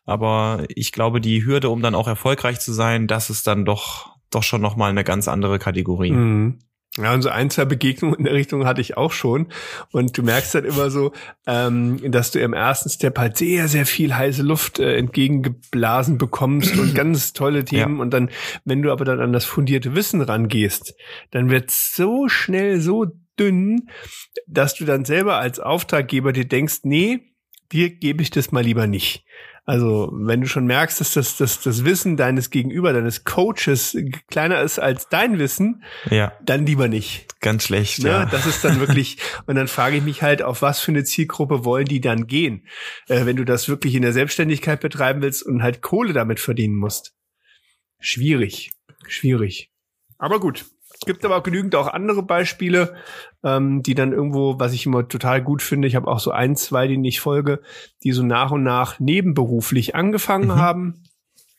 Aber 0.05 0.65
ich 0.69 0.91
glaube, 0.91 1.21
die 1.21 1.45
Hürde, 1.45 1.69
um 1.69 1.81
dann 1.81 1.95
auch 1.95 2.07
erfolgreich 2.07 2.59
zu 2.59 2.73
sein, 2.73 3.07
das 3.07 3.29
ist 3.29 3.47
dann 3.47 3.63
doch 3.63 4.15
doch 4.31 4.43
schon 4.43 4.61
noch 4.61 4.75
mal 4.75 4.89
eine 4.89 5.03
ganz 5.03 5.27
andere 5.27 5.59
Kategorie. 5.59 6.11
Mhm. 6.11 6.59
Ja, 6.97 7.13
und 7.13 7.21
so 7.21 7.29
ein, 7.29 7.49
zwei 7.49 7.65
Begegnungen 7.65 8.17
in 8.17 8.25
der 8.25 8.33
Richtung 8.33 8.65
hatte 8.65 8.81
ich 8.81 8.97
auch 8.97 9.11
schon. 9.11 9.47
Und 9.91 10.17
du 10.17 10.23
merkst 10.23 10.55
halt 10.55 10.65
immer 10.65 10.89
so, 10.89 11.13
ähm, 11.45 11.99
dass 12.11 12.31
du 12.31 12.39
im 12.39 12.53
ersten 12.53 12.89
Step 12.89 13.17
halt 13.19 13.37
sehr, 13.37 13.67
sehr 13.67 13.85
viel 13.85 14.15
heiße 14.15 14.41
Luft 14.41 14.79
äh, 14.79 14.97
entgegengeblasen 14.97 16.17
bekommst 16.17 16.77
und 16.77 16.95
ganz 16.95 17.33
tolle 17.33 17.63
Themen. 17.63 17.99
Und 17.99 18.11
dann, 18.11 18.29
wenn 18.65 18.81
du 18.81 18.91
aber 18.91 19.05
dann 19.05 19.19
an 19.19 19.33
das 19.33 19.45
fundierte 19.45 19.95
Wissen 19.95 20.21
rangehst, 20.21 20.95
dann 21.31 21.49
wird 21.49 21.69
so 21.69 22.27
schnell 22.27 22.81
so 22.81 23.05
dünn, 23.39 23.89
dass 24.47 24.73
du 24.75 24.85
dann 24.85 25.05
selber 25.05 25.37
als 25.37 25.59
Auftraggeber 25.59 26.33
dir 26.33 26.45
denkst, 26.45 26.79
nee, 26.83 27.33
dir 27.71 27.91
gebe 27.91 28.23
ich 28.23 28.31
das 28.31 28.51
mal 28.51 28.63
lieber 28.63 28.87
nicht. 28.87 29.25
Also, 29.65 30.11
wenn 30.13 30.41
du 30.41 30.47
schon 30.47 30.65
merkst, 30.65 30.99
dass 30.99 31.13
das, 31.13 31.37
das, 31.37 31.61
das 31.61 31.85
Wissen 31.85 32.17
deines 32.17 32.49
Gegenüber, 32.49 32.91
deines 32.93 33.23
Coaches 33.23 33.95
kleiner 34.29 34.61
ist 34.61 34.79
als 34.79 35.09
dein 35.09 35.37
Wissen, 35.37 35.83
Ja, 36.09 36.33
dann 36.43 36.65
lieber 36.65 36.87
nicht. 36.87 37.39
ganz 37.41 37.63
schlecht. 37.65 37.99
Ne? 38.03 38.09
Ja. 38.09 38.25
Das 38.25 38.45
ist 38.45 38.63
dann 38.63 38.79
wirklich, 38.79 39.17
und 39.45 39.55
dann 39.55 39.67
frage 39.67 39.97
ich 39.97 40.03
mich 40.03 40.21
halt, 40.23 40.41
auf 40.41 40.61
was 40.61 40.79
für 40.79 40.91
eine 40.91 41.03
Zielgruppe 41.03 41.65
wollen 41.65 41.85
die 41.85 42.01
dann 42.01 42.25
gehen, 42.27 42.67
äh, 43.07 43.25
wenn 43.25 43.35
du 43.35 43.45
das 43.45 43.69
wirklich 43.69 43.95
in 43.95 44.01
der 44.01 44.13
Selbstständigkeit 44.13 44.79
betreiben 44.81 45.21
willst 45.21 45.43
und 45.43 45.61
halt 45.63 45.81
Kohle 45.81 46.13
damit 46.13 46.39
verdienen 46.39 46.75
musst. 46.75 47.13
Schwierig, 47.99 48.71
schwierig. 49.07 49.71
Aber 50.17 50.39
gut. 50.39 50.65
Es 51.01 51.05
gibt 51.05 51.23
aber 51.23 51.37
auch 51.37 51.43
genügend 51.43 51.75
auch 51.75 51.87
andere 51.87 52.23
Beispiele, 52.23 52.93
ähm, 53.43 53.81
die 53.83 53.95
dann 53.95 54.11
irgendwo, 54.11 54.59
was 54.59 54.73
ich 54.73 54.85
immer 54.85 55.07
total 55.07 55.41
gut 55.41 55.61
finde, 55.61 55.87
ich 55.87 55.95
habe 55.95 56.07
auch 56.09 56.19
so 56.19 56.31
ein, 56.31 56.55
zwei, 56.57 56.87
denen 56.87 57.05
ich 57.05 57.21
folge, 57.21 57.61
die 58.03 58.11
so 58.11 58.21
nach 58.23 58.51
und 58.51 58.63
nach 58.63 58.99
nebenberuflich 58.99 59.95
angefangen 59.95 60.47
Mhm. 60.49 60.55
haben, 60.55 61.03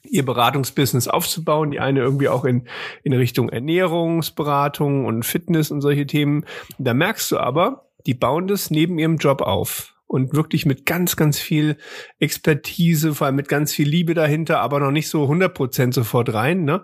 ihr 0.04 0.24
Beratungsbusiness 0.24 1.08
aufzubauen. 1.08 1.70
Die 1.70 1.80
eine 1.80 2.00
irgendwie 2.00 2.28
auch 2.28 2.44
in, 2.44 2.68
in 3.02 3.12
Richtung 3.14 3.48
Ernährungsberatung 3.48 5.06
und 5.06 5.24
Fitness 5.24 5.70
und 5.70 5.80
solche 5.80 6.06
Themen. 6.06 6.44
Da 6.78 6.94
merkst 6.94 7.30
du 7.32 7.38
aber, 7.38 7.86
die 8.06 8.14
bauen 8.14 8.46
das 8.46 8.70
neben 8.70 8.98
ihrem 8.98 9.16
Job 9.16 9.40
auf. 9.42 9.94
Und 10.06 10.34
wirklich 10.34 10.66
mit 10.66 10.86
ganz, 10.86 11.14
ganz 11.14 11.38
viel 11.38 11.76
Expertise, 12.18 13.14
vor 13.14 13.26
allem 13.26 13.36
mit 13.36 13.48
ganz 13.48 13.72
viel 13.72 13.88
Liebe 13.88 14.12
dahinter, 14.14 14.60
aber 14.60 14.80
noch 14.80 14.90
nicht 14.90 15.08
so 15.08 15.22
100 15.22 15.54
Prozent 15.54 15.94
sofort 15.94 16.34
rein. 16.34 16.64
Ne? 16.64 16.82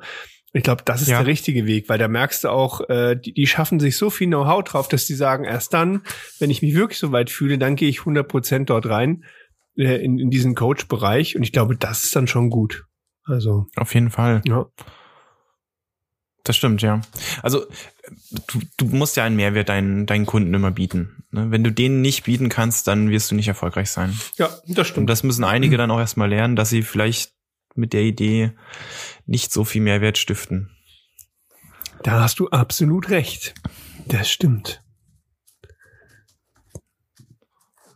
Ich 0.57 0.63
glaube, 0.63 0.83
das 0.87 1.03
ist 1.03 1.09
Ja. 1.09 1.19
der 1.19 1.27
richtige 1.27 1.67
Weg, 1.67 1.89
weil 1.91 1.99
da 1.99 2.09
merkst 2.09 2.45
du 2.45 2.49
auch, 2.49 2.89
äh, 2.89 3.15
die, 3.15 3.35
die 3.35 3.47
schaffen 3.47 3.79
sich 3.79 3.97
so 3.99 4.09
viel 4.09 4.27
Know-how 4.29 4.65
drauf, 4.65 4.89
dass 4.89 5.05
die 5.05 5.15
sagen, 5.15 5.45
erst 5.45 5.75
dann, 5.75 6.03
wenn 6.39 6.49
ich 6.51 6.63
mich 6.63 6.75
wirklich 6.75 6.99
so 6.99 7.13
weit 7.13 7.29
fühle, 7.31 7.59
dann 7.59 7.77
gehe 7.77 7.89
ich 7.91 8.01
100 8.01 8.27
Prozent 8.27 8.71
dort 8.71 8.87
rein 8.89 9.25
äh, 9.77 9.97
in, 10.03 10.19
in 10.19 10.31
diesen 10.31 10.55
Coach-Bereich. 10.55 11.37
Und 11.37 11.43
ich 11.43 11.53
glaube, 11.53 11.77
das 11.77 12.05
ist 12.05 12.17
dann 12.17 12.27
schon 12.27 12.49
gut. 12.49 12.87
Also, 13.25 13.67
Auf 13.77 13.93
jeden 13.95 14.11
Fall. 14.11 14.41
ja. 14.47 14.65
Das 16.45 16.57
stimmt, 16.57 16.81
ja. 16.81 17.01
Also 17.43 17.67
du, 18.47 18.61
du 18.77 18.87
musst 18.87 19.17
ja 19.17 19.25
einen 19.25 19.35
Mehrwert 19.35 19.69
deinen, 19.69 20.07
deinen 20.07 20.27
Kunden 20.27 20.55
immer 20.55 20.71
bieten. 20.71 21.25
Ne? 21.33 21.51
Wenn 21.51 21.65
du 21.65 21.73
denen 21.73 22.01
nicht 22.03 22.23
bieten 22.25 22.49
kannst, 22.49 22.87
dann 22.87 23.11
wirst 23.11 23.31
du 23.31 23.35
nicht 23.35 23.49
erfolgreich 23.49 23.91
sein. 23.91 24.17
Ja, 24.37 24.47
das 24.69 24.79
Und 24.79 24.87
stimmt. 24.87 25.11
das 25.11 25.23
müssen 25.25 25.43
einige 25.45 25.77
dann 25.79 25.91
auch 25.91 25.99
erstmal 25.99 26.29
lernen, 26.31 26.55
dass 26.57 26.71
sie 26.71 26.83
vielleicht 26.83 27.33
mit 27.75 27.93
der 27.93 28.03
Idee 28.03 28.53
nicht 29.27 29.53
so 29.53 29.65
viel 29.65 29.83
Mehrwert 29.83 30.19
stiften. 30.19 30.71
Da 32.03 32.21
hast 32.21 32.39
du 32.39 32.49
absolut 32.51 33.11
recht. 33.11 33.55
Das 34.07 34.31
stimmt. 34.31 34.83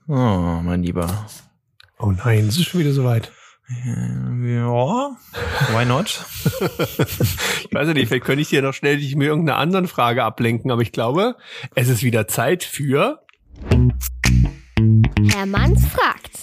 Oh, 0.09 0.61
mein 0.63 0.83
Lieber. 0.83 1.27
Oh 1.99 2.11
nein, 2.11 2.49
es 2.49 2.57
ist 2.57 2.67
schon 2.67 2.81
wieder 2.81 2.93
soweit. 2.93 3.31
Äh, 3.69 4.55
Ja, 4.55 5.17
why 5.73 5.85
not? 5.85 6.25
Ich 7.71 7.77
weiß 7.77 7.87
ja 7.87 7.95
nicht, 7.95 8.09
vielleicht 8.09 8.25
könnte 8.25 8.43
ich 8.43 8.49
dir 8.49 8.63
noch 8.63 8.75
schnell 8.75 8.97
dich 8.99 9.15
mit 9.15 9.29
irgendeiner 9.29 9.59
anderen 9.59 9.87
Frage 9.87 10.25
ablenken, 10.25 10.73
aber 10.73 10.83
ich 10.83 10.91
glaube, 10.91 11.37
es 11.77 11.89
ist 11.89 12.03
wieder 12.03 12.27
Zeit 12.27 12.65
für 12.65 13.25
Herr 15.31 15.47
Manns 15.47 15.87
fragt. 15.87 16.39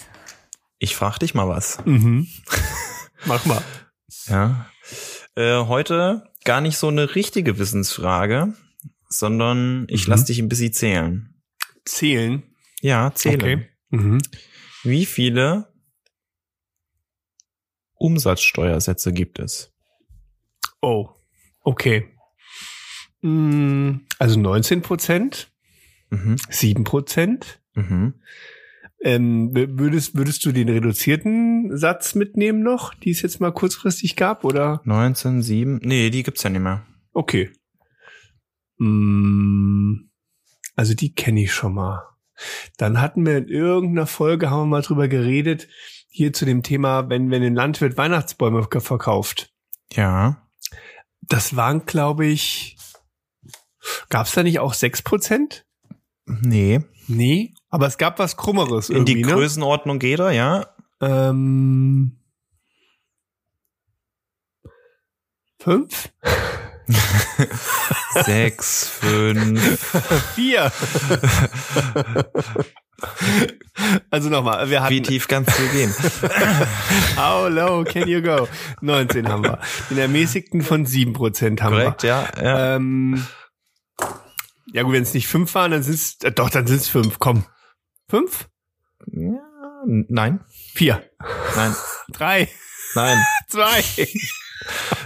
Ich 0.80 0.96
frag 0.96 1.18
dich 1.20 1.34
mal 1.34 1.50
was. 1.50 1.80
mhm. 1.86 2.28
Mach 3.26 3.46
mal. 3.46 3.62
Ja. 4.28 4.68
Äh, 5.38 5.66
heute 5.68 6.32
gar 6.46 6.62
nicht 6.62 6.78
so 6.78 6.88
eine 6.88 7.14
richtige 7.14 7.60
Wissensfrage, 7.60 8.56
sondern 9.08 9.86
ich 9.88 10.08
Mhm. 10.08 10.12
lass 10.12 10.26
dich 10.26 10.40
ein 10.40 10.50
bisschen 10.50 10.74
zählen. 10.74 11.36
Zählen. 11.86 12.42
Ja, 12.82 13.14
zählen. 13.14 13.36
Okay. 13.42 13.70
Mhm. 13.92 14.22
Wie 14.84 15.06
viele 15.06 15.72
Umsatzsteuersätze 17.94 19.14
gibt 19.14 19.38
es? 19.40 19.72
Oh, 20.82 21.10
okay. 21.62 22.14
Mm, 23.22 23.98
Also 24.20 24.40
19 24.40 24.82
Prozent, 24.82 25.52
Mhm. 26.10 26.38
7 26.38 26.52
7 26.52 26.84
Prozent. 26.84 27.60
Mhm. 27.76 28.16
Ähm, 29.02 29.52
würdest, 29.54 30.16
würdest 30.16 30.44
du 30.46 30.52
den 30.52 30.70
reduzierten 30.70 31.78
Satz 31.78 32.16
mitnehmen 32.16 32.64
noch, 32.64 32.94
die 32.96 33.12
es 33.12 33.22
jetzt 33.22 33.40
mal 33.40 33.52
kurzfristig 33.52 34.16
gab, 34.16 34.44
oder? 34.44 34.82
19, 34.86 35.42
7. 35.44 35.80
Nee, 35.84 36.10
die 36.10 36.24
gibt's 36.24 36.44
ja 36.44 36.50
nicht 36.50 36.62
mehr. 36.62 36.86
Okay. 37.14 37.52
Mm, 38.78 40.10
Also 40.76 40.94
die 40.94 41.14
kenne 41.14 41.44
ich 41.44 41.54
schon 41.54 41.74
mal. 41.76 42.04
Dann 42.78 43.02
hatten 43.02 43.26
wir 43.26 43.38
in 43.38 43.48
irgendeiner 43.48 44.08
Folge, 44.08 44.50
haben 44.50 44.62
wir 44.62 44.66
mal 44.78 44.82
drüber 44.82 45.08
geredet, 45.08 45.68
hier 46.10 46.34
zu 46.34 46.46
dem 46.46 46.64
Thema, 46.64 47.10
wenn, 47.10 47.30
wenn 47.32 47.44
ein 47.44 47.56
Landwirt 47.56 47.98
Weihnachtsbäume 47.98 48.68
verkauft. 48.80 49.54
Ja. 49.92 50.48
Das 51.22 51.56
waren, 51.56 51.86
glaube 51.86 52.26
ich, 52.26 52.78
gab 54.10 54.28
es 54.28 54.34
da 54.34 54.44
nicht 54.44 54.60
auch 54.60 54.74
6%? 54.74 55.64
Nee. 56.26 56.82
Nee, 57.08 57.54
aber 57.70 57.88
es 57.88 57.98
gab 57.98 58.20
was 58.20 58.38
Krummeres 58.38 58.90
In 58.90 59.06
die 59.06 59.16
ne? 59.16 59.32
Größenordnung 59.32 60.00
geht 60.00 60.20
er, 60.20 60.32
ja. 60.32 60.68
Ähm, 61.02 62.18
fünf? 65.60 66.10
Sechs, 68.26 68.88
fünf. 68.88 69.62
Vier. 70.36 70.72
also 74.10 74.30
nochmal, 74.30 74.70
wir 74.70 74.78
Wie 74.78 74.80
hatten 74.80 75.04
tief 75.04 75.28
kannst 75.28 75.58
du 75.60 75.68
gehen? 75.70 75.94
How 77.18 77.50
low 77.50 77.84
can 77.84 78.08
you 78.08 78.22
go? 78.22 78.48
19 78.82 79.28
haben 79.28 79.44
wir. 79.44 79.60
Den 79.90 79.98
ermäßigten 79.98 80.62
von 80.62 80.86
7% 80.86 81.62
haben 81.62 81.74
Korrekt, 81.74 82.04
ja. 82.04 82.28
wir. 82.36 82.44
ja. 82.44 82.76
Ähm, 82.76 83.28
ja 84.74 84.84
gut, 84.84 84.94
wenn 84.94 85.04
es 85.04 85.14
nicht 85.14 85.28
fünf 85.28 85.54
waren, 85.56 85.72
dann 85.72 85.84
sind 85.84 85.96
es, 85.96 86.18
äh, 86.24 86.32
doch, 86.32 86.50
dann 86.50 86.68
sind 86.68 86.82
es 86.82 86.88
fünf. 86.88 87.20
Komm. 87.20 87.46
Fünf? 88.10 88.48
ja. 89.12 89.40
Nein, 89.86 90.40
Vier. 90.74 91.04
nein, 91.56 91.76
Drei. 92.12 92.50
nein. 92.96 93.18
Zwei. 93.48 93.84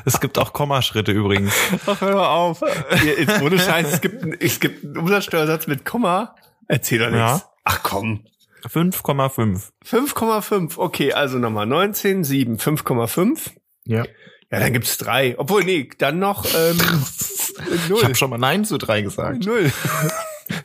Es 0.05 0.19
gibt 0.21 0.37
auch 0.39 0.53
Kommaschritte 0.53 1.11
übrigens. 1.11 1.53
Ach, 1.85 1.99
hör 2.01 2.29
auf. 2.29 2.61
Jetzt 3.03 3.41
ohne 3.41 3.59
Scheiß, 3.59 3.93
es 3.93 4.01
gibt, 4.01 4.41
es 4.41 4.59
gibt 4.59 4.83
einen 4.85 4.97
Umsatzsteuersatz 4.97 5.67
mit 5.67 5.83
Komma. 5.85 6.35
Erzähl 6.67 6.99
doch 6.99 7.07
nichts. 7.09 7.19
Ja. 7.19 7.43
Ach 7.65 7.83
komm. 7.83 8.25
5,5. 8.63 9.71
5,5. 9.85 10.77
Okay, 10.77 11.13
also 11.13 11.37
nochmal 11.37 11.65
19, 11.65 12.23
7, 12.23 12.55
5,5. 12.57 13.51
Ja. 13.85 14.03
Ja, 14.51 14.59
dann 14.59 14.73
gibt's 14.73 14.97
drei. 14.97 15.35
Obwohl, 15.37 15.63
nee, 15.63 15.89
dann 15.97 16.19
noch 16.19 16.45
ähm, 16.55 16.79
Ich 17.75 17.89
null. 17.89 18.03
habe 18.03 18.15
schon 18.15 18.29
mal 18.29 18.37
Nein 18.37 18.65
zu 18.65 18.77
drei 18.77 19.01
gesagt. 19.01 19.45
Null. 19.45 19.71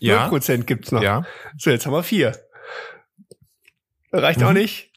Ja. 0.01 0.21
Null 0.23 0.29
Prozent 0.31 0.67
gibt's 0.67 0.93
noch. 0.93 1.03
Ja. 1.03 1.25
So, 1.59 1.71
jetzt 1.71 1.87
haben 1.87 1.93
wir 1.93 2.03
vier. 2.03 2.33
Reicht 4.13 4.43
auch 4.43 4.51
Mhm. 4.51 4.57
nicht. 4.59 4.91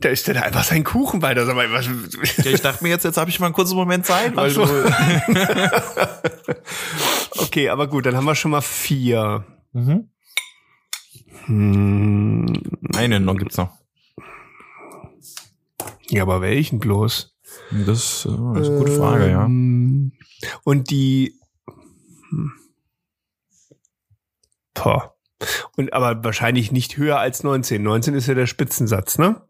Da 0.00 0.08
ist 0.08 0.26
der 0.26 0.34
da 0.34 0.40
einfach 0.42 0.64
sein 0.64 0.82
Kuchen 0.82 1.20
weiter. 1.20 1.44
Sag 1.44 1.56
mal, 1.56 1.70
was, 1.72 1.86
ja 1.86 2.50
ich 2.52 2.60
dachte 2.62 2.82
mir 2.82 2.88
jetzt, 2.90 3.04
jetzt 3.04 3.18
habe 3.18 3.28
ich 3.28 3.38
mal 3.38 3.46
einen 3.46 3.54
kurzen 3.54 3.76
Moment 3.76 4.06
Zeit, 4.06 4.34
weil 4.34 4.50
so. 4.50 4.62
okay, 7.38 7.68
aber 7.68 7.86
gut, 7.86 8.06
dann 8.06 8.16
haben 8.16 8.24
wir 8.24 8.34
schon 8.34 8.50
mal 8.50 8.62
vier. 8.62 9.44
Mhm. 9.72 10.08
Hm, 11.46 12.62
Eine 12.96 13.20
noch 13.20 13.36
gibt's 13.36 13.56
noch. 13.56 13.70
Ja, 16.08 16.22
aber 16.22 16.40
welchen 16.40 16.78
bloß? 16.80 17.36
Das, 17.86 18.24
äh, 18.24 18.28
ist 18.28 18.68
eine 18.68 18.78
gute 18.78 18.92
Frage, 18.96 19.30
ja. 19.30 19.44
Ähm, 19.44 20.12
Und 20.64 20.90
die. 20.90 21.38
hm. 22.30 22.52
Boah. 24.82 25.14
Und 25.76 25.92
aber 25.92 26.22
wahrscheinlich 26.24 26.70
nicht 26.72 26.96
höher 26.96 27.18
als 27.18 27.42
19. 27.42 27.82
19 27.82 28.14
ist 28.14 28.26
ja 28.26 28.34
der 28.34 28.46
Spitzensatz, 28.46 29.18
ne? 29.18 29.40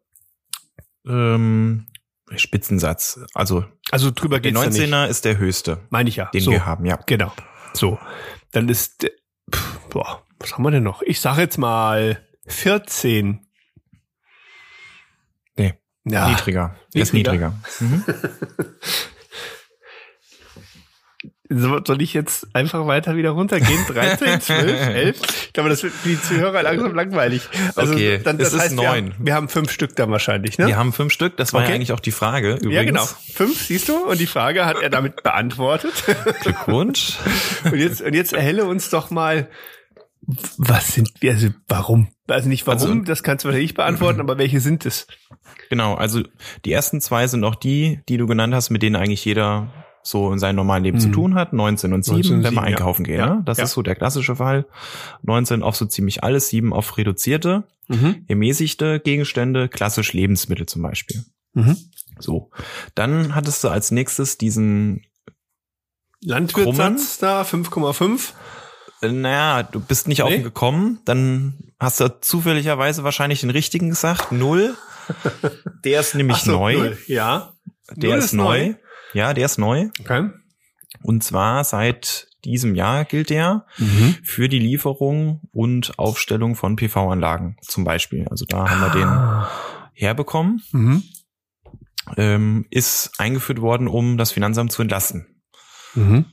Ähm, 1.07 1.87
Spitzensatz. 2.37 3.20
Also 3.35 3.64
Also 3.91 4.11
drüber 4.12 4.39
der 4.41 4.53
geht's 4.53 4.78
nicht. 4.78 4.93
19er 4.93 5.09
ist 5.09 5.24
der 5.24 5.39
höchste, 5.39 5.78
Meine 5.91 6.09
ich 6.09 6.16
ja. 6.16 6.26
den 6.26 6.41
so, 6.43 6.51
wir 6.53 6.64
haben, 6.66 6.85
ja. 6.87 6.97
Genau. 7.07 7.33
So. 7.72 7.99
Dann 8.53 8.68
ist. 8.68 9.03
der- 9.03 9.11
pff, 9.53 9.78
Boah, 9.91 10.24
was 10.39 10.53
haben 10.55 10.62
wir 10.62 10.70
denn 10.70 10.83
noch? 10.85 11.03
Ich 11.03 11.20
sage 11.20 11.41
jetzt 11.41 11.59
mal 11.59 12.24
14. 12.47 13.47
Nee, 15.57 15.74
Ja. 16.05 16.28
niedriger. 16.28 16.76
Der 16.95 17.03
ist 17.03 17.12
niedriger. 17.12 17.55
niedriger. 17.81 18.05
Mhm. 18.61 18.74
So- 21.53 21.81
Soll 21.85 22.01
ich 22.01 22.15
jetzt 22.15 22.47
einfach 22.55 22.87
weiter 22.87 23.17
wieder 23.17 23.31
runtergehen? 23.31 23.85
13, 23.89 24.41
12, 24.41 24.71
11? 24.71 25.21
Ich 25.47 25.53
glaube, 25.53 25.69
das 25.69 25.83
wird 25.83 25.93
für 25.93 26.09
die 26.11 26.21
Zuhörer 26.23 26.63
langsam 26.63 26.95
langweilig. 26.95 27.43
Also 27.75 27.95
Okay, 27.95 28.21
dann, 28.23 28.39
das 28.39 28.49
es 28.49 28.55
ist 28.55 28.61
heißt, 28.61 28.71
wir 28.77 28.85
neun. 28.85 28.87
haben, 29.15 29.15
wir 29.19 29.35
haben 29.35 29.49
fünf 29.49 29.73
Stück 29.73 29.97
dann 29.97 30.11
wahrscheinlich, 30.13 30.59
ne? 30.59 30.69
Wir 30.69 30.77
haben 30.77 30.93
fünf 30.93 31.13
Stück, 31.13 31.37
das 31.37 31.53
war 31.53 31.63
Okay. 31.63 31.71
ja 31.71 31.75
eigentlich 31.75 31.93
auch 31.93 31.99
die 32.01 32.13
Frage. 32.13 32.53
Übrigens. 32.55 32.75
Ja, 32.75 32.85
genau. 32.85 33.05
Fünf, 33.35 33.61
siehst 33.67 33.89
du? 33.89 33.97
Und 33.97 34.21
die 34.21 34.27
Frage 34.29 34.65
hat 34.65 34.81
er 34.81 34.91
damit 34.91 35.23
beantwortet. 35.25 36.05
Glückwunsch. 36.43 37.15
Und 37.65 37.77
jetzt, 37.79 38.01
und 38.01 38.15
jetzt 38.15 38.33
erhelle 38.33 38.65
uns 38.65 38.89
doch 38.91 39.11
mal, 39.11 39.49
was 40.57 40.95
sind 40.95 41.11
wir, 41.21 41.33
also 41.33 41.49
warum? 41.67 42.09
Also 42.29 42.49
nicht 42.49 42.67
warum, 42.67 42.81
Also- 42.81 42.95
das 43.03 43.23
kannst 43.25 43.45
du 43.45 43.49
wahrscheinlich 43.49 43.71
nicht 43.71 43.77
beantworten, 43.77 44.21
aber 44.21 44.39
welche 44.39 44.61
sind 44.61 44.87
es? 44.87 45.09
Genau, 45.69 45.95
also 45.95 46.23
die 46.65 46.73
ersten 46.73 47.01
zwei 47.01 47.27
sind 47.27 47.43
auch 47.43 47.57
die, 47.57 48.01
die 48.09 48.19
du 48.19 48.27
genannt 48.27 48.55
hast, 48.55 48.71
mit 48.71 48.83
denen 48.83 48.95
eigentlich 48.97 49.25
jeder 49.25 49.69
so 50.03 50.33
in 50.33 50.39
seinem 50.39 50.57
normalen 50.57 50.83
Leben 50.85 50.99
zu 51.01 51.09
Mhm. 51.09 51.13
tun 51.13 51.35
hat. 51.35 51.53
19 51.53 51.93
und 51.93 52.05
7, 52.05 52.17
19 52.17 52.33
und 52.37 52.39
wenn 52.39 52.45
wir 52.45 52.51
7, 52.51 52.57
ja. 52.57 52.63
einkaufen 52.63 53.05
gehen. 53.05 53.19
Ja, 53.19 53.35
Ne? 53.37 53.43
Das 53.45 53.59
ja. 53.59 53.65
ist 53.65 53.73
so 53.73 53.83
der 53.83 53.95
klassische 53.97 54.37
Fall. 54.37 54.67
19 55.23 55.63
auf 55.63 55.77
so 55.77 55.85
ziemlich 55.87 56.23
alles, 56.25 56.49
7 56.49 56.73
auf 56.73 56.97
reduzierte, 56.97 57.65
Mhm. 57.89 58.25
ermäßigte 58.29 59.01
Gegenstände, 59.01 59.69
klassisch 59.69 60.13
Lebensmittel 60.13 60.67
zum 60.67 60.83
Beispiel. 60.83 61.25
Mhm. 61.55 61.77
So. 62.19 62.51
Dann 62.95 63.35
hattest 63.35 63.65
du 63.65 63.69
als 63.69 63.91
nächstes 63.91 64.39
diesen, 64.39 65.03
Landwirtsatz 66.23 67.19
da, 67.19 67.43
5,5. 67.45 68.35
äh, 69.03 69.09
naja, 69.11 69.63
du 69.63 69.81
bist 69.81 70.07
nicht 70.09 70.23
auf 70.23 70.29
Nee. 70.31 70.37
ihn 70.37 70.43
gekommen, 70.43 71.01
dann 71.05 71.73
hast 71.79 72.01
du 72.01 72.21
zufälligerweise 72.21 73.05
wahrscheinlich 73.05 73.41
den 73.41 73.51
richtigen 73.51 73.89
gesagt, 73.89 74.31
null. 74.33 74.77
Der 75.85 76.01
ist 76.01 76.15
nämlich 76.15 76.37
so, 76.39 76.53
neu. 76.53 76.75
null. 76.75 76.99
Ja. 77.07 77.55
Der 77.97 78.17
ist, 78.19 78.27
ist 78.27 78.33
neu. 78.35 78.75
Ja, 79.13 79.35
der 79.35 79.47
ist 79.47 79.59
neu. 79.59 79.89
Okay. 80.01 80.31
Und 81.03 81.23
zwar 81.25 81.65
seit 81.65 82.29
diesem 82.45 82.75
Jahr 82.75 83.05
gilt 83.05 83.31
der 83.31 83.67
Mhm. 83.79 84.17
für 84.23 84.49
die 84.49 84.59
Lieferung 84.59 85.41
und 85.53 85.99
Aufstellung 85.99 86.57
von 86.57 86.77
PV-Anlagen 86.77 87.57
zum 87.63 87.85
Beispiel. 87.85 88.27
Also 88.31 88.45
da 88.47 88.69
haben 88.71 88.81
wir 88.81 88.91
den 88.91 89.09
Ah. 89.09 89.51
herbekommen. 89.93 90.63
Mhm. 90.73 91.03
Ähm, 92.17 92.67
ist 92.71 93.13
eingeführt 93.19 93.61
worden, 93.61 93.87
um 93.89 94.17
das 94.17 94.33
Finanzamt 94.33 94.73
zu 94.73 94.83
entlasten. 94.83 95.27
Mhm. 95.95 96.25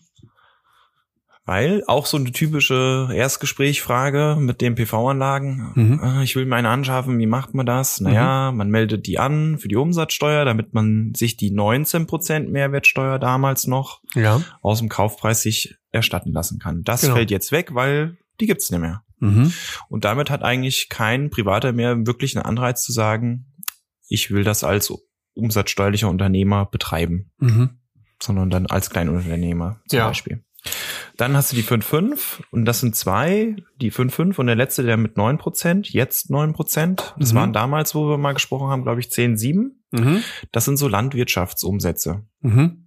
Weil 1.47 1.81
auch 1.87 2.05
so 2.05 2.17
eine 2.17 2.31
typische 2.33 3.07
Erstgesprächfrage 3.11 4.35
mit 4.37 4.59
den 4.61 4.75
PV-Anlagen. 4.75 5.71
Mhm. 5.75 6.01
äh, 6.03 6.23
Ich 6.23 6.35
will 6.35 6.45
meine 6.45 6.67
anschaffen, 6.69 7.17
wie 7.19 7.25
macht 7.25 7.53
man 7.53 7.65
das? 7.65 8.01
Naja, 8.01 8.51
man 8.51 8.69
meldet 8.69 9.07
die 9.07 9.17
an 9.17 9.57
für 9.57 9.69
die 9.69 9.77
Umsatzsteuer, 9.77 10.43
damit 10.43 10.73
man 10.73 11.13
sich 11.15 11.37
die 11.37 11.49
19% 11.51 12.49
Mehrwertsteuer 12.49 13.17
damals 13.17 13.65
noch 13.65 14.01
Ja. 14.13 14.41
aus 14.61 14.79
dem 14.79 14.89
Kaufpreis 14.89 15.41
sich 15.41 15.75
erstatten 15.91 16.33
lassen 16.33 16.59
kann. 16.59 16.83
Das 16.83 17.01
Genau. 17.01 17.15
fällt 17.15 17.31
jetzt 17.31 17.53
weg, 17.53 17.73
weil 17.73 18.17
die 18.41 18.45
gibt's 18.45 18.69
nicht 18.69 18.81
mehr. 18.81 19.03
Mhm. 19.19 19.51
Und 19.89 20.03
damit 20.05 20.29
hat 20.29 20.43
eigentlich 20.43 20.89
kein 20.89 21.29
Privater 21.29 21.71
mehr 21.71 22.05
wirklich 22.05 22.35
einen 22.35 22.45
Anreiz 22.45 22.83
zu 22.83 22.91
sagen, 22.91 23.53
ich 24.09 24.31
will 24.31 24.43
das 24.43 24.63
als 24.65 24.93
umsatzsteuerlicher 25.33 26.09
Unternehmer 26.09 26.65
betreiben, 26.65 27.31
Mhm. 27.39 27.69
sondern 28.21 28.49
dann 28.49 28.65
als 28.65 28.89
Kleinunternehmer 28.89 29.79
zum 29.87 29.97
Ja. 29.99 30.07
Beispiel. 30.09 30.43
Dann 31.17 31.35
hast 31.35 31.51
du 31.51 31.55
die 31.55 31.63
5,5 31.63 32.41
und 32.51 32.65
das 32.65 32.79
sind 32.79 32.95
zwei, 32.95 33.55
die 33.81 33.91
5,5 33.91 34.37
und 34.39 34.47
der 34.47 34.55
letzte, 34.55 34.83
der 34.83 34.97
mit 34.97 35.17
9%, 35.17 35.91
jetzt 35.91 36.29
9%. 36.29 37.15
Das 37.17 37.33
Mhm. 37.33 37.37
waren 37.37 37.53
damals, 37.53 37.95
wo 37.95 38.07
wir 38.07 38.17
mal 38.17 38.33
gesprochen 38.33 38.69
haben, 38.69 38.83
glaube 38.83 38.99
ich, 38.99 39.09
10,7. 39.09 39.81
Mhm. 39.91 40.23
Das 40.51 40.65
sind 40.65 40.77
so 40.77 40.87
Landwirtschaftsumsätze. 40.87 42.23
Mhm. 42.41 42.83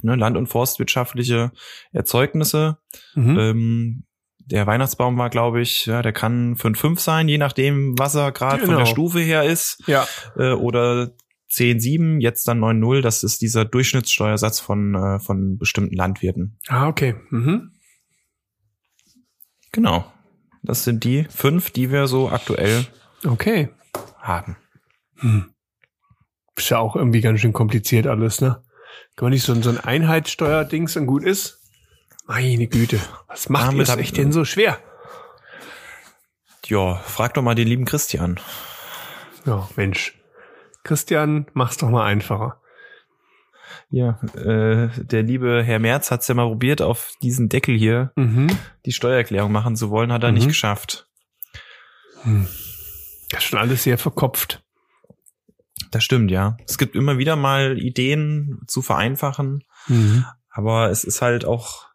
Ne, 0.00 0.16
land- 0.16 0.36
und 0.36 0.46
forstwirtschaftliche 0.48 1.52
Erzeugnisse, 1.92 2.78
Mhm. 3.14 3.38
Ähm, 3.38 4.04
der 4.44 4.66
Weihnachtsbaum 4.66 5.16
war, 5.18 5.30
glaube 5.30 5.60
ich, 5.60 5.86
ja, 5.86 6.02
der 6.02 6.12
kann 6.12 6.56
5,5 6.56 6.98
sein, 6.98 7.28
je 7.28 7.38
nachdem, 7.38 7.96
was 7.98 8.14
er 8.16 8.32
gerade 8.32 8.58
von 8.58 8.66
Genau. 8.70 8.78
der 8.80 8.86
Stufe 8.86 9.20
her 9.20 9.44
ist. 9.44 9.82
Ja. 9.86 10.04
Äh, 10.36 10.52
oder 10.52 11.12
10,7, 11.52 12.20
jetzt 12.20 12.48
dann 12.48 12.60
9,0. 12.60 13.00
Das 13.02 13.22
ist 13.22 13.42
dieser 13.42 13.64
Durchschnittssteuersatz 13.64 14.60
von, 14.60 14.94
äh, 14.94 15.18
von 15.20 15.58
bestimmten 15.58 15.94
Landwirten. 15.96 16.58
Ah, 16.68 16.88
okay. 16.88 17.14
Mhm. 17.30 17.72
Genau. 19.72 20.10
Das 20.62 20.84
sind 20.84 21.04
die 21.04 21.24
fünf, 21.24 21.70
die 21.70 21.90
wir 21.90 22.06
so 22.06 22.28
aktuell 22.30 22.86
Okay. 23.24 23.68
haben. 24.18 24.56
Hm. 25.16 25.52
Ist 26.56 26.68
ja 26.70 26.78
auch 26.78 26.94
irgendwie 26.96 27.20
ganz 27.20 27.40
schön 27.40 27.52
kompliziert 27.52 28.06
alles, 28.06 28.40
ne? 28.40 28.62
Kann 29.16 29.26
man 29.26 29.32
nicht 29.32 29.44
so, 29.44 29.52
ein- 29.52 29.62
so 29.62 29.70
ein 29.70 29.78
Einheitssteuerdings 29.80 30.96
und 30.96 31.06
gut 31.06 31.24
ist? 31.24 31.58
Meine 32.26 32.66
Güte. 32.68 33.00
Was 33.26 33.48
macht 33.48 33.72
ihr 33.74 33.84
hab- 33.86 33.98
echt 33.98 34.16
denn 34.16 34.32
so 34.32 34.44
schwer? 34.44 34.78
Ja, 36.66 36.94
frag 36.96 37.34
doch 37.34 37.42
mal 37.42 37.54
den 37.54 37.66
lieben 37.68 37.84
Christian. 37.84 38.38
Ja, 39.44 39.68
Mensch. 39.76 40.18
Christian, 40.84 41.46
mach's 41.54 41.76
doch 41.76 41.88
mal 41.90 42.04
einfacher. 42.04 42.60
Ja, 43.88 44.20
äh, 44.34 44.88
der 44.96 45.22
liebe 45.22 45.62
Herr 45.62 45.78
Merz 45.78 46.10
hat's 46.10 46.28
ja 46.28 46.34
mal 46.34 46.46
probiert, 46.48 46.82
auf 46.82 47.12
diesen 47.22 47.48
Deckel 47.48 47.76
hier 47.76 48.12
Mhm. 48.16 48.48
die 48.86 48.92
Steuererklärung 48.92 49.52
machen 49.52 49.76
zu 49.76 49.90
wollen, 49.90 50.12
hat 50.12 50.22
er 50.22 50.30
Mhm. 50.30 50.34
nicht 50.36 50.48
geschafft. 50.48 51.06
Hm. 52.22 52.46
Das 53.30 53.42
ist 53.42 53.48
schon 53.48 53.58
alles 53.58 53.82
sehr 53.82 53.98
verkopft. 53.98 54.62
Das 55.90 56.04
stimmt, 56.04 56.30
ja. 56.30 56.56
Es 56.66 56.78
gibt 56.78 56.94
immer 56.96 57.18
wieder 57.18 57.36
mal 57.36 57.78
Ideen 57.78 58.60
zu 58.66 58.82
vereinfachen, 58.82 59.64
Mhm. 59.88 60.24
aber 60.50 60.90
es 60.90 61.04
ist 61.04 61.22
halt 61.22 61.44
auch 61.44 61.86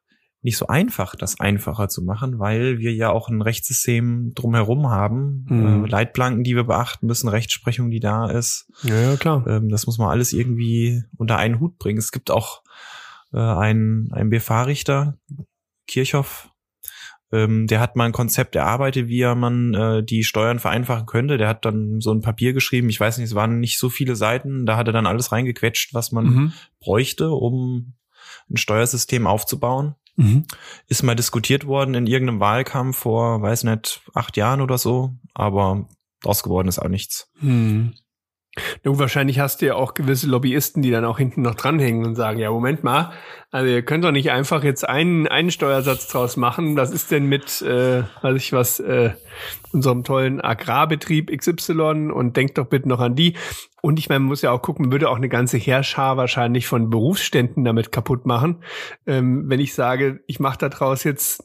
nicht 0.41 0.57
so 0.57 0.67
einfach, 0.67 1.15
das 1.15 1.39
einfacher 1.39 1.89
zu 1.89 2.03
machen, 2.03 2.39
weil 2.39 2.77
wir 2.79 2.93
ja 2.93 3.09
auch 3.09 3.27
ein 3.29 3.41
Rechtssystem 3.41 4.33
drumherum 4.35 4.89
haben, 4.89 5.45
Mhm. 5.49 5.85
äh, 5.85 5.87
Leitplanken, 5.89 6.43
die 6.43 6.55
wir 6.55 6.63
beachten 6.65 7.07
müssen, 7.07 7.27
Rechtsprechung, 7.27 7.89
die 7.89 7.99
da 7.99 8.29
ist. 8.29 8.67
Ja, 8.83 8.95
ja, 9.01 9.17
klar. 9.17 9.45
Ähm, 9.47 9.69
das 9.69 9.87
muss 9.87 9.97
man 9.97 10.09
alles 10.09 10.33
irgendwie 10.33 11.03
unter 11.17 11.37
einen 11.37 11.59
Hut 11.59 11.77
bringen. 11.79 11.97
Es 11.99 12.11
gibt 12.11 12.29
auch 12.31 12.61
äh, 13.33 13.39
einen, 13.39 14.11
einen 14.13 14.29
BFH-Richter, 14.29 15.17
Kirchhoff, 15.87 16.49
ähm, 17.31 17.67
der 17.67 17.81
hat 17.81 17.95
mal 17.97 18.05
ein 18.05 18.13
Konzept 18.13 18.55
erarbeitet, 18.55 19.09
wie 19.09 19.19
er 19.19 19.35
man 19.35 19.73
äh, 19.73 20.03
die 20.03 20.23
Steuern 20.23 20.59
vereinfachen 20.59 21.05
könnte. 21.07 21.37
Der 21.37 21.49
hat 21.49 21.65
dann 21.65 21.99
so 21.99 22.11
ein 22.13 22.21
Papier 22.21 22.53
geschrieben, 22.53 22.87
ich 22.89 22.99
weiß 22.99 23.17
nicht, 23.17 23.27
es 23.27 23.35
waren 23.35 23.59
nicht 23.59 23.79
so 23.79 23.89
viele 23.89 24.15
Seiten, 24.15 24.65
da 24.65 24.77
hat 24.77 24.87
er 24.87 24.93
dann 24.93 25.05
alles 25.07 25.31
reingequetscht, 25.33 25.93
was 25.93 26.11
man 26.13 26.25
Mhm. 26.25 26.53
bräuchte, 26.79 27.31
um 27.31 27.95
ein 28.49 28.55
Steuersystem 28.57 29.27
aufzubauen. 29.27 29.95
Mhm. 30.17 30.45
Ist 30.87 31.03
mal 31.03 31.15
diskutiert 31.15 31.65
worden 31.65 31.93
in 31.93 32.07
irgendeinem 32.07 32.39
Wahlkampf 32.39 32.97
vor, 32.97 33.41
weiß 33.41 33.63
nicht, 33.63 34.01
acht 34.13 34.35
Jahren 34.35 34.61
oder 34.61 34.77
so, 34.77 35.15
aber 35.33 35.87
draus 36.21 36.43
geworden 36.43 36.67
ist 36.67 36.79
auch 36.79 36.89
nichts. 36.89 37.31
Hm. 37.39 37.93
Du, 38.83 38.99
wahrscheinlich 38.99 39.39
hast 39.39 39.61
du 39.61 39.67
ja 39.67 39.75
auch 39.75 39.93
gewisse 39.93 40.27
Lobbyisten, 40.27 40.81
die 40.81 40.91
dann 40.91 41.05
auch 41.05 41.17
hinten 41.17 41.41
noch 41.41 41.55
dranhängen 41.55 42.05
und 42.05 42.15
sagen, 42.15 42.39
ja, 42.39 42.51
Moment 42.51 42.83
mal, 42.83 43.11
also 43.51 43.69
ihr 43.69 43.81
könnt 43.81 44.03
doch 44.03 44.11
nicht 44.11 44.31
einfach 44.31 44.63
jetzt 44.63 44.87
einen, 44.87 45.27
einen 45.27 45.51
Steuersatz 45.51 46.07
draus 46.07 46.37
machen. 46.37 46.75
Was 46.75 46.91
ist 46.91 47.11
denn 47.11 47.25
mit, 47.25 47.61
äh, 47.61 48.03
weiß 48.21 48.35
ich 48.35 48.53
was, 48.53 48.79
äh, 48.79 49.11
unserem 49.71 50.03
tollen 50.03 50.41
Agrarbetrieb 50.41 51.31
XY 51.35 52.11
und 52.11 52.35
denkt 52.35 52.57
doch 52.57 52.67
bitte 52.67 52.89
noch 52.89 52.99
an 52.99 53.15
die. 53.15 53.35
Und 53.81 53.99
ich 53.99 54.09
meine, 54.09 54.19
man 54.19 54.29
muss 54.29 54.41
ja 54.41 54.51
auch 54.51 54.61
gucken, 54.61 54.85
man 54.85 54.91
würde 54.91 55.09
auch 55.09 55.15
eine 55.15 55.29
ganze 55.29 55.57
Heerschar 55.57 56.17
wahrscheinlich 56.17 56.67
von 56.67 56.89
Berufsständen 56.89 57.63
damit 57.63 57.91
kaputt 57.91 58.25
machen, 58.25 58.63
ähm, 59.05 59.45
wenn 59.47 59.59
ich 59.59 59.73
sage, 59.73 60.21
ich 60.27 60.39
mache 60.39 60.57
da 60.57 60.69
draus 60.69 61.03
jetzt 61.03 61.43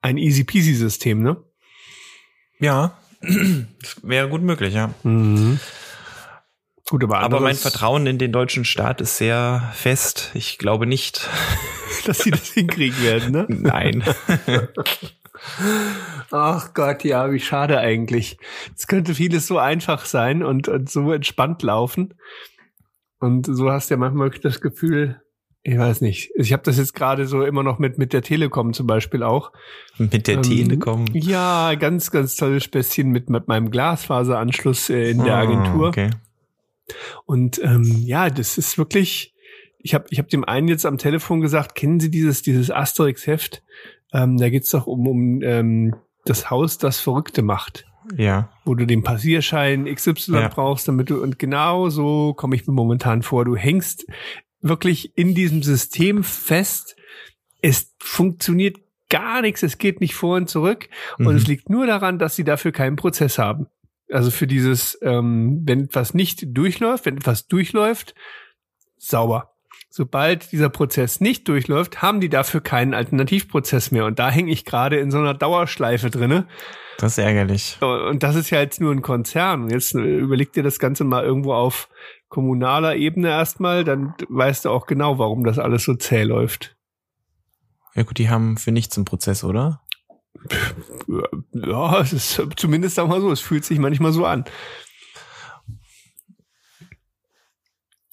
ein 0.00 0.16
Easy-Peasy-System, 0.16 1.22
ne? 1.22 1.36
Ja, 2.60 2.96
das 3.20 4.00
wäre 4.02 4.28
gut 4.28 4.42
möglich, 4.42 4.74
ja. 4.74 4.94
Mhm. 5.02 5.58
Gut, 6.88 7.02
aber, 7.02 7.18
Aber 7.20 7.40
mein 7.40 7.56
Vertrauen 7.56 8.06
in 8.06 8.18
den 8.18 8.30
deutschen 8.30 8.64
Staat 8.64 9.00
ist 9.00 9.16
sehr 9.16 9.72
fest. 9.74 10.30
Ich 10.34 10.58
glaube 10.58 10.86
nicht. 10.86 11.28
dass 12.06 12.18
sie 12.20 12.30
das 12.30 12.52
hinkriegen 12.52 13.02
werden, 13.02 13.32
ne? 13.32 13.46
Nein. 13.48 14.04
Ach 16.30 16.74
Gott, 16.74 17.04
ja, 17.04 17.32
wie 17.32 17.40
schade 17.40 17.78
eigentlich. 17.78 18.38
Es 18.76 18.86
könnte 18.86 19.14
vieles 19.14 19.46
so 19.46 19.58
einfach 19.58 20.04
sein 20.04 20.42
und, 20.42 20.68
und 20.68 20.90
so 20.90 21.12
entspannt 21.12 21.62
laufen. 21.62 22.14
Und 23.18 23.46
so 23.46 23.70
hast 23.70 23.90
du 23.90 23.94
ja 23.94 23.98
manchmal 23.98 24.30
das 24.30 24.60
Gefühl, 24.60 25.20
ich 25.62 25.76
weiß 25.76 26.00
nicht. 26.00 26.30
Ich 26.36 26.52
habe 26.52 26.62
das 26.62 26.78
jetzt 26.78 26.94
gerade 26.94 27.26
so 27.26 27.42
immer 27.44 27.64
noch 27.64 27.80
mit 27.80 27.98
mit 27.98 28.12
der 28.12 28.22
Telekom 28.22 28.72
zum 28.72 28.86
Beispiel 28.86 29.24
auch. 29.24 29.50
Mit 29.98 30.28
der 30.28 30.36
Ähm, 30.36 30.42
Telekom. 30.42 31.06
Ja, 31.12 31.74
ganz, 31.74 32.12
ganz 32.12 32.36
tolles 32.36 32.62
Späßchen 32.62 33.08
mit, 33.10 33.30
mit 33.30 33.48
meinem 33.48 33.72
Glasfaseranschluss 33.72 34.90
äh, 34.90 35.10
in 35.10 35.24
der 35.24 35.34
Ah, 35.34 35.40
Agentur. 35.40 35.88
Okay. 35.88 36.10
Und 37.24 37.60
ähm, 37.62 37.84
ja, 38.04 38.30
das 38.30 38.58
ist 38.58 38.78
wirklich. 38.78 39.34
Ich 39.78 39.94
habe 39.94 40.06
ich 40.10 40.18
hab 40.18 40.28
dem 40.28 40.44
einen 40.44 40.68
jetzt 40.68 40.84
am 40.86 40.98
Telefon 40.98 41.40
gesagt, 41.40 41.74
kennen 41.76 42.00
Sie 42.00 42.10
dieses 42.10 42.42
dieses 42.42 42.70
Asterix-Heft? 42.70 43.62
Ähm, 44.12 44.36
da 44.36 44.48
geht's 44.48 44.70
doch 44.70 44.86
um 44.86 45.06
um 45.06 45.42
ähm, 45.42 45.94
das 46.24 46.50
Haus, 46.50 46.78
das 46.78 46.98
Verrückte 46.98 47.42
macht, 47.42 47.86
Ja. 48.16 48.50
wo 48.64 48.74
du 48.74 48.84
den 48.84 49.02
Passierschein 49.04 49.84
XY 49.92 50.32
Ja. 50.32 50.48
brauchst, 50.48 50.88
damit 50.88 51.10
du 51.10 51.22
und 51.22 51.38
genau 51.38 51.88
so 51.88 52.34
komme 52.34 52.56
ich 52.56 52.66
mir 52.66 52.72
momentan 52.74 53.22
vor. 53.22 53.44
Du 53.44 53.54
hängst 53.56 54.06
wirklich 54.60 55.16
in 55.16 55.34
diesem 55.36 55.62
System 55.62 56.24
fest. 56.24 56.96
Es 57.62 57.94
funktioniert 58.00 58.78
gar 59.08 59.40
nichts, 59.42 59.62
es 59.62 59.78
geht 59.78 60.00
nicht 60.00 60.14
vor 60.16 60.36
und 60.36 60.48
zurück. 60.48 60.88
Und 61.18 61.26
Mhm. 61.26 61.36
es 61.36 61.46
liegt 61.46 61.70
nur 61.70 61.86
daran, 61.86 62.18
dass 62.18 62.34
sie 62.34 62.42
dafür 62.44 62.72
keinen 62.72 62.96
Prozess 62.96 63.38
haben. 63.38 63.66
Also 64.10 64.30
für 64.30 64.46
dieses, 64.46 64.98
ähm, 65.02 65.62
wenn 65.64 65.84
etwas 65.84 66.14
nicht 66.14 66.56
durchläuft, 66.56 67.06
wenn 67.06 67.16
etwas 67.16 67.48
durchläuft, 67.48 68.14
sauber. 68.98 69.52
Sobald 69.88 70.52
dieser 70.52 70.68
Prozess 70.68 71.20
nicht 71.20 71.48
durchläuft, 71.48 72.02
haben 72.02 72.20
die 72.20 72.28
dafür 72.28 72.60
keinen 72.60 72.94
Alternativprozess 72.94 73.90
mehr. 73.90 74.04
Und 74.04 74.18
da 74.18 74.30
hänge 74.30 74.52
ich 74.52 74.64
gerade 74.64 74.98
in 74.98 75.10
so 75.10 75.18
einer 75.18 75.34
Dauerschleife 75.34 76.10
drinne. 76.10 76.46
Das 76.98 77.12
ist 77.12 77.18
ärgerlich. 77.18 77.78
Und 77.80 78.22
das 78.22 78.36
ist 78.36 78.50
ja 78.50 78.60
jetzt 78.60 78.80
nur 78.80 78.92
ein 78.92 79.02
Konzern. 79.02 79.70
Jetzt 79.70 79.94
äh, 79.94 80.18
überleg 80.18 80.52
dir 80.52 80.62
das 80.62 80.78
Ganze 80.78 81.04
mal 81.04 81.24
irgendwo 81.24 81.52
auf 81.52 81.88
kommunaler 82.28 82.96
Ebene 82.96 83.28
erstmal, 83.28 83.84
dann 83.84 84.14
weißt 84.28 84.64
du 84.64 84.70
auch 84.70 84.86
genau, 84.86 85.18
warum 85.18 85.44
das 85.44 85.58
alles 85.58 85.84
so 85.84 85.94
zäh 85.94 86.24
läuft. 86.24 86.76
Ja 87.94 88.02
gut, 88.02 88.18
die 88.18 88.28
haben 88.28 88.58
für 88.58 88.72
nichts 88.72 88.96
einen 88.96 89.06
Prozess, 89.06 89.44
oder? 89.44 89.80
Ja, 91.52 92.00
es 92.00 92.12
ist 92.12 92.42
zumindest 92.56 92.96
wir 92.96 93.06
mal 93.06 93.20
so, 93.20 93.30
es 93.30 93.40
fühlt 93.40 93.64
sich 93.64 93.78
manchmal 93.78 94.12
so 94.12 94.24
an. 94.26 94.44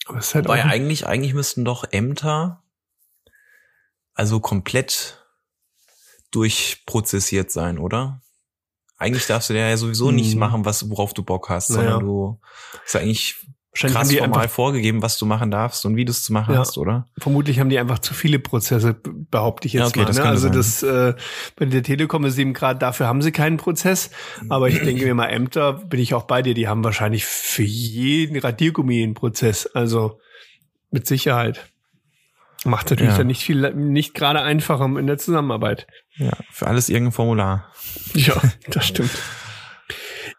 Aber 0.05 0.17
es 0.19 0.28
ist 0.28 0.36
halt 0.36 0.47
auch, 0.47 0.53
eigentlich, 0.53 1.07
eigentlich 1.07 1.34
müssten 1.34 1.63
doch 1.65 1.86
Ämter 1.91 2.63
also 4.13 4.39
komplett 4.39 5.26
durchprozessiert 6.32 7.51
sein, 7.51 7.78
oder? 7.78 8.21
Eigentlich 8.97 9.26
darfst 9.28 9.49
du 9.49 9.53
ja 9.53 9.76
sowieso 9.78 10.09
Hm. 10.09 10.15
nicht 10.15 10.36
machen, 10.36 10.65
was, 10.65 10.89
worauf 10.89 11.13
du 11.13 11.24
Bock 11.24 11.49
hast, 11.49 11.69
Naja. 11.71 11.91
sondern 11.93 11.99
du 12.05 12.39
ist 12.86 12.93
ja 12.93 13.01
eigentlich 13.01 13.47
wahrscheinlich 13.74 13.97
haben 13.97 14.09
die 14.09 14.21
einfach, 14.21 14.49
vorgegeben, 14.49 15.01
was 15.01 15.17
du 15.17 15.26
machen 15.26 15.49
darfst 15.51 15.86
und 15.86 15.95
wie 15.95 16.05
du 16.05 16.11
es 16.11 16.24
zu 16.24 16.32
machen 16.32 16.53
Ja. 16.53 16.59
hast, 16.59 16.78
oder? 16.78 17.05
vermutlich 17.17 17.59
haben 17.59 17.69
die 17.69 17.80
einfach 17.80 17.99
zu 17.99 18.13
viele 18.13 18.39
Prozesse, 18.39 18.95
behaupte 19.32 19.67
ich 19.67 19.74
jetzt 19.74 19.82
Ja, 19.82 19.88
okay, 19.88 19.99
mal. 19.99 20.05
das 20.05 20.17
ne? 20.17 20.26
Also 20.26 20.47
sein. 20.47 20.51
das 20.53 20.84
äh, 20.84 21.13
bei 21.55 21.65
der 21.65 21.84
Telekom 21.84 22.24
ist 22.26 22.38
eben 22.38 22.53
gerade, 22.53 22.80
dafür 22.80 23.07
haben 23.07 23.21
sie 23.21 23.32
keinen 23.32 23.57
Prozess. 23.57 24.11
Aber 24.49 24.69
ich 24.69 24.80
denke 24.82 25.03
mir 25.05 25.15
mal, 25.15 25.28
Ämter 25.28 25.74
bin 25.74 25.99
ich 25.99 26.13
auch 26.13 26.24
bei 26.24 26.41
dir, 26.41 26.53
die 26.53 26.67
haben 26.67 26.84
wahrscheinlich 26.84 27.26
für 27.26 27.63
jeden 27.63 28.38
Radiergummi 28.38 29.03
einen 29.03 29.13
Prozess. 29.15 29.65
Also 29.67 30.19
mit 30.91 31.07
Sicherheit. 31.07 31.69
Macht 32.65 32.89
natürlich 32.91 33.11
Ja. 33.11 33.17
dann 33.17 33.28
nicht 33.28 33.43
viel, 33.43 33.74
nicht 33.74 34.13
gerade 34.13 34.41
einfacher 34.41 34.86
in 34.86 35.07
der 35.07 35.17
Zusammenarbeit. 35.17 35.86
Ja, 36.15 36.32
für 36.51 36.67
alles 36.67 36.88
irgendein 36.89 37.11
Formular. 37.11 37.71
Ja, 38.13 38.36
das 38.69 38.86
stimmt. 38.88 39.11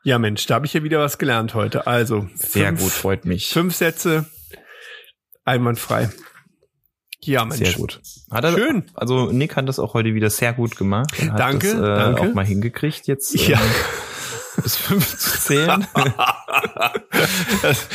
Ja, 0.05 0.19
Mensch, 0.19 0.47
da 0.47 0.55
habe 0.57 0.67
ich 0.67 0.75
ja 0.75 0.83
wieder 0.83 0.99
was 1.01 1.17
gelernt 1.19 1.55
heute. 1.55 1.87
Also 1.87 2.29
Sehr 2.35 2.69
fünf, 2.69 2.83
gut, 2.83 2.93
freut 2.93 3.25
mich. 3.25 3.49
Fünf 3.49 3.75
Sätze, 3.75 4.27
einwandfrei. 5.45 6.11
Ja, 7.21 7.45
Mensch. 7.47 7.67
Sehr 7.67 7.73
gut. 7.73 8.01
Hat 8.31 8.45
er, 8.45 8.53
Schön. 8.53 8.91
Also 8.95 9.33
Nick 9.33 9.57
hat 9.57 9.67
das 9.67 9.79
auch 9.79 9.95
heute 9.95 10.13
wieder 10.15 10.29
sehr 10.29 10.53
gut 10.53 10.77
gemacht. 10.77 11.11
Danke, 11.39 11.69
das, 11.69 11.77
äh, 11.77 11.81
danke. 11.81 12.21
auch 12.21 12.35
mal 12.35 12.45
hingekriegt 12.45 13.07
jetzt. 13.07 13.35
Ja. 13.49 13.59
ähm, 13.59 14.63
bis 14.63 14.77
fünf 14.77 15.19
zu 15.19 15.41
zählen. 15.41 15.87
Das, 17.63 17.89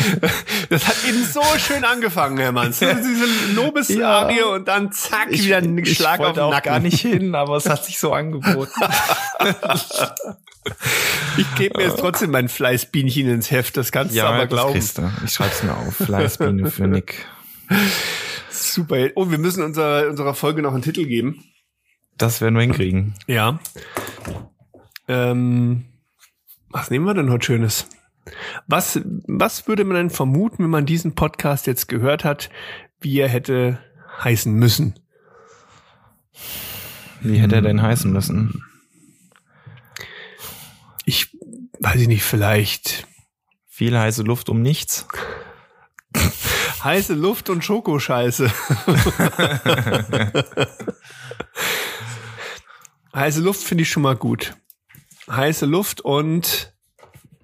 das 0.69 0.87
hat 0.87 0.95
eben 1.07 1.23
so 1.23 1.41
schön 1.57 1.83
angefangen, 1.85 2.37
Herr 2.39 2.51
Manns. 2.51 2.79
Diese 2.79 3.53
Lobesarie 3.53 4.39
Ja. 4.39 4.45
und 4.47 4.67
dann 4.67 4.91
zack, 4.91 5.31
wieder 5.31 5.57
ein 5.57 5.85
Schlag 5.85 6.19
auf 6.21 6.33
den 6.33 6.43
auch 6.43 6.51
Nacken. 6.51 6.71
gar 6.71 6.79
nicht 6.79 6.99
hin, 7.01 7.35
aber 7.35 7.55
es 7.57 7.69
hat 7.69 7.85
sich 7.85 7.99
so 7.99 8.11
angeboten. 8.13 8.71
Ich 11.37 11.55
gebe 11.55 11.77
mir 11.77 11.85
jetzt 11.87 11.99
trotzdem 11.99 12.31
mein 12.31 12.49
Fleißbienchen 12.49 13.27
ins 13.29 13.49
Heft, 13.51 13.77
das 13.77 13.91
kannst 13.91 14.15
du 14.15 14.21
aber 14.21 14.47
glauben. 14.47 14.73
du. 14.73 15.11
Ich 15.25 15.31
schreib's 15.31 15.63
mir 15.63 15.75
auf. 15.75 15.95
Fleißbiene 15.95 16.69
für 16.69 16.87
Nick. 16.87 17.25
Super. 18.49 19.09
Oh, 19.15 19.29
wir 19.29 19.37
müssen 19.37 19.63
unserer, 19.63 20.09
unserer 20.09 20.33
Folge 20.33 20.61
noch 20.61 20.73
einen 20.73 20.81
Titel 20.81 21.05
geben. 21.05 21.43
Das 22.17 22.41
werden 22.41 22.55
wir 22.55 22.61
hinkriegen. 22.61 23.15
Ja. 23.27 23.59
Ähm, 25.07 25.85
was 26.69 26.91
nehmen 26.91 27.05
wir 27.05 27.13
denn 27.13 27.31
heute 27.31 27.45
Schönes? 27.45 27.87
Was, 28.67 28.99
was 29.27 29.67
würde 29.67 29.85
man 29.85 29.95
denn 29.95 30.09
vermuten, 30.09 30.63
wenn 30.63 30.69
man 30.69 30.85
diesen 30.85 31.15
Podcast 31.15 31.65
jetzt 31.67 31.87
gehört 31.87 32.23
hat, 32.23 32.49
wie 32.99 33.17
er 33.19 33.29
hätte 33.29 33.79
heißen 34.23 34.53
müssen? 34.53 34.95
Wie 37.21 37.37
hätte 37.37 37.55
er 37.55 37.61
denn 37.61 37.81
heißen 37.81 38.11
müssen? 38.11 38.63
Ich 41.09 41.35
weiß 41.79 42.01
ich 42.01 42.07
nicht, 42.07 42.21
vielleicht 42.23 43.07
Viel 43.67 43.97
heiße 43.97 44.21
Luft 44.21 44.47
um 44.49 44.61
nichts. 44.61 45.07
heiße 46.83 47.15
Luft 47.15 47.49
und 47.49 47.65
Schokoscheiße. 47.65 48.51
heiße 53.15 53.41
Luft 53.41 53.63
finde 53.63 53.81
ich 53.81 53.89
schon 53.89 54.03
mal 54.03 54.17
gut. 54.17 54.53
Heiße 55.31 55.65
Luft 55.65 56.01
und 56.01 56.75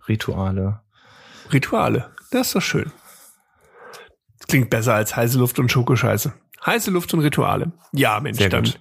Rituale. 0.08 0.82
Rituale. 1.52 2.14
Das 2.30 2.48
ist 2.48 2.56
doch 2.56 2.62
schön. 2.62 2.92
Das 4.38 4.46
klingt 4.46 4.70
besser 4.70 4.94
als 4.94 5.16
heiße 5.16 5.40
Luft 5.40 5.58
und 5.58 5.72
Schokoscheiße. 5.72 6.34
Heiße 6.64 6.92
Luft 6.92 7.16
und 7.16 7.22
Rituale. 7.22 7.72
Ja, 7.94 8.20
Mensch, 8.20 8.38
Sehr 8.38 8.50
dann. 8.50 8.66
gut. 8.66 8.80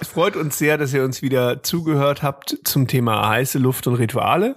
Es 0.00 0.08
freut 0.08 0.36
uns 0.36 0.58
sehr, 0.58 0.76
dass 0.78 0.92
ihr 0.92 1.04
uns 1.04 1.22
wieder 1.22 1.62
zugehört 1.62 2.22
habt 2.22 2.58
zum 2.64 2.86
Thema 2.86 3.28
heiße 3.28 3.58
Luft 3.58 3.86
und 3.86 3.94
Rituale. 3.94 4.56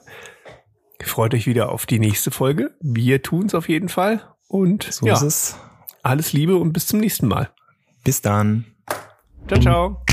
Freut 1.02 1.34
euch 1.34 1.48
wieder 1.48 1.72
auf 1.72 1.86
die 1.86 2.00
nächste 2.00 2.30
Folge. 2.30 2.76
Wir 2.82 3.22
tun's 3.22 3.56
auf 3.56 3.70
jeden 3.70 3.88
Fall. 3.90 4.22
Und 4.50 4.84
So 4.84 5.06
ja, 5.06 5.14
ist 5.14 5.22
es. 5.22 5.56
alles 6.04 6.34
Liebe 6.34 6.58
und 6.58 6.74
bis 6.74 6.88
zum 6.88 7.00
nächsten 7.00 7.28
Mal. 7.28 7.50
Bis 8.04 8.22
dann. 8.22 8.66
Ciao, 9.48 9.60
ciao. 9.62 10.09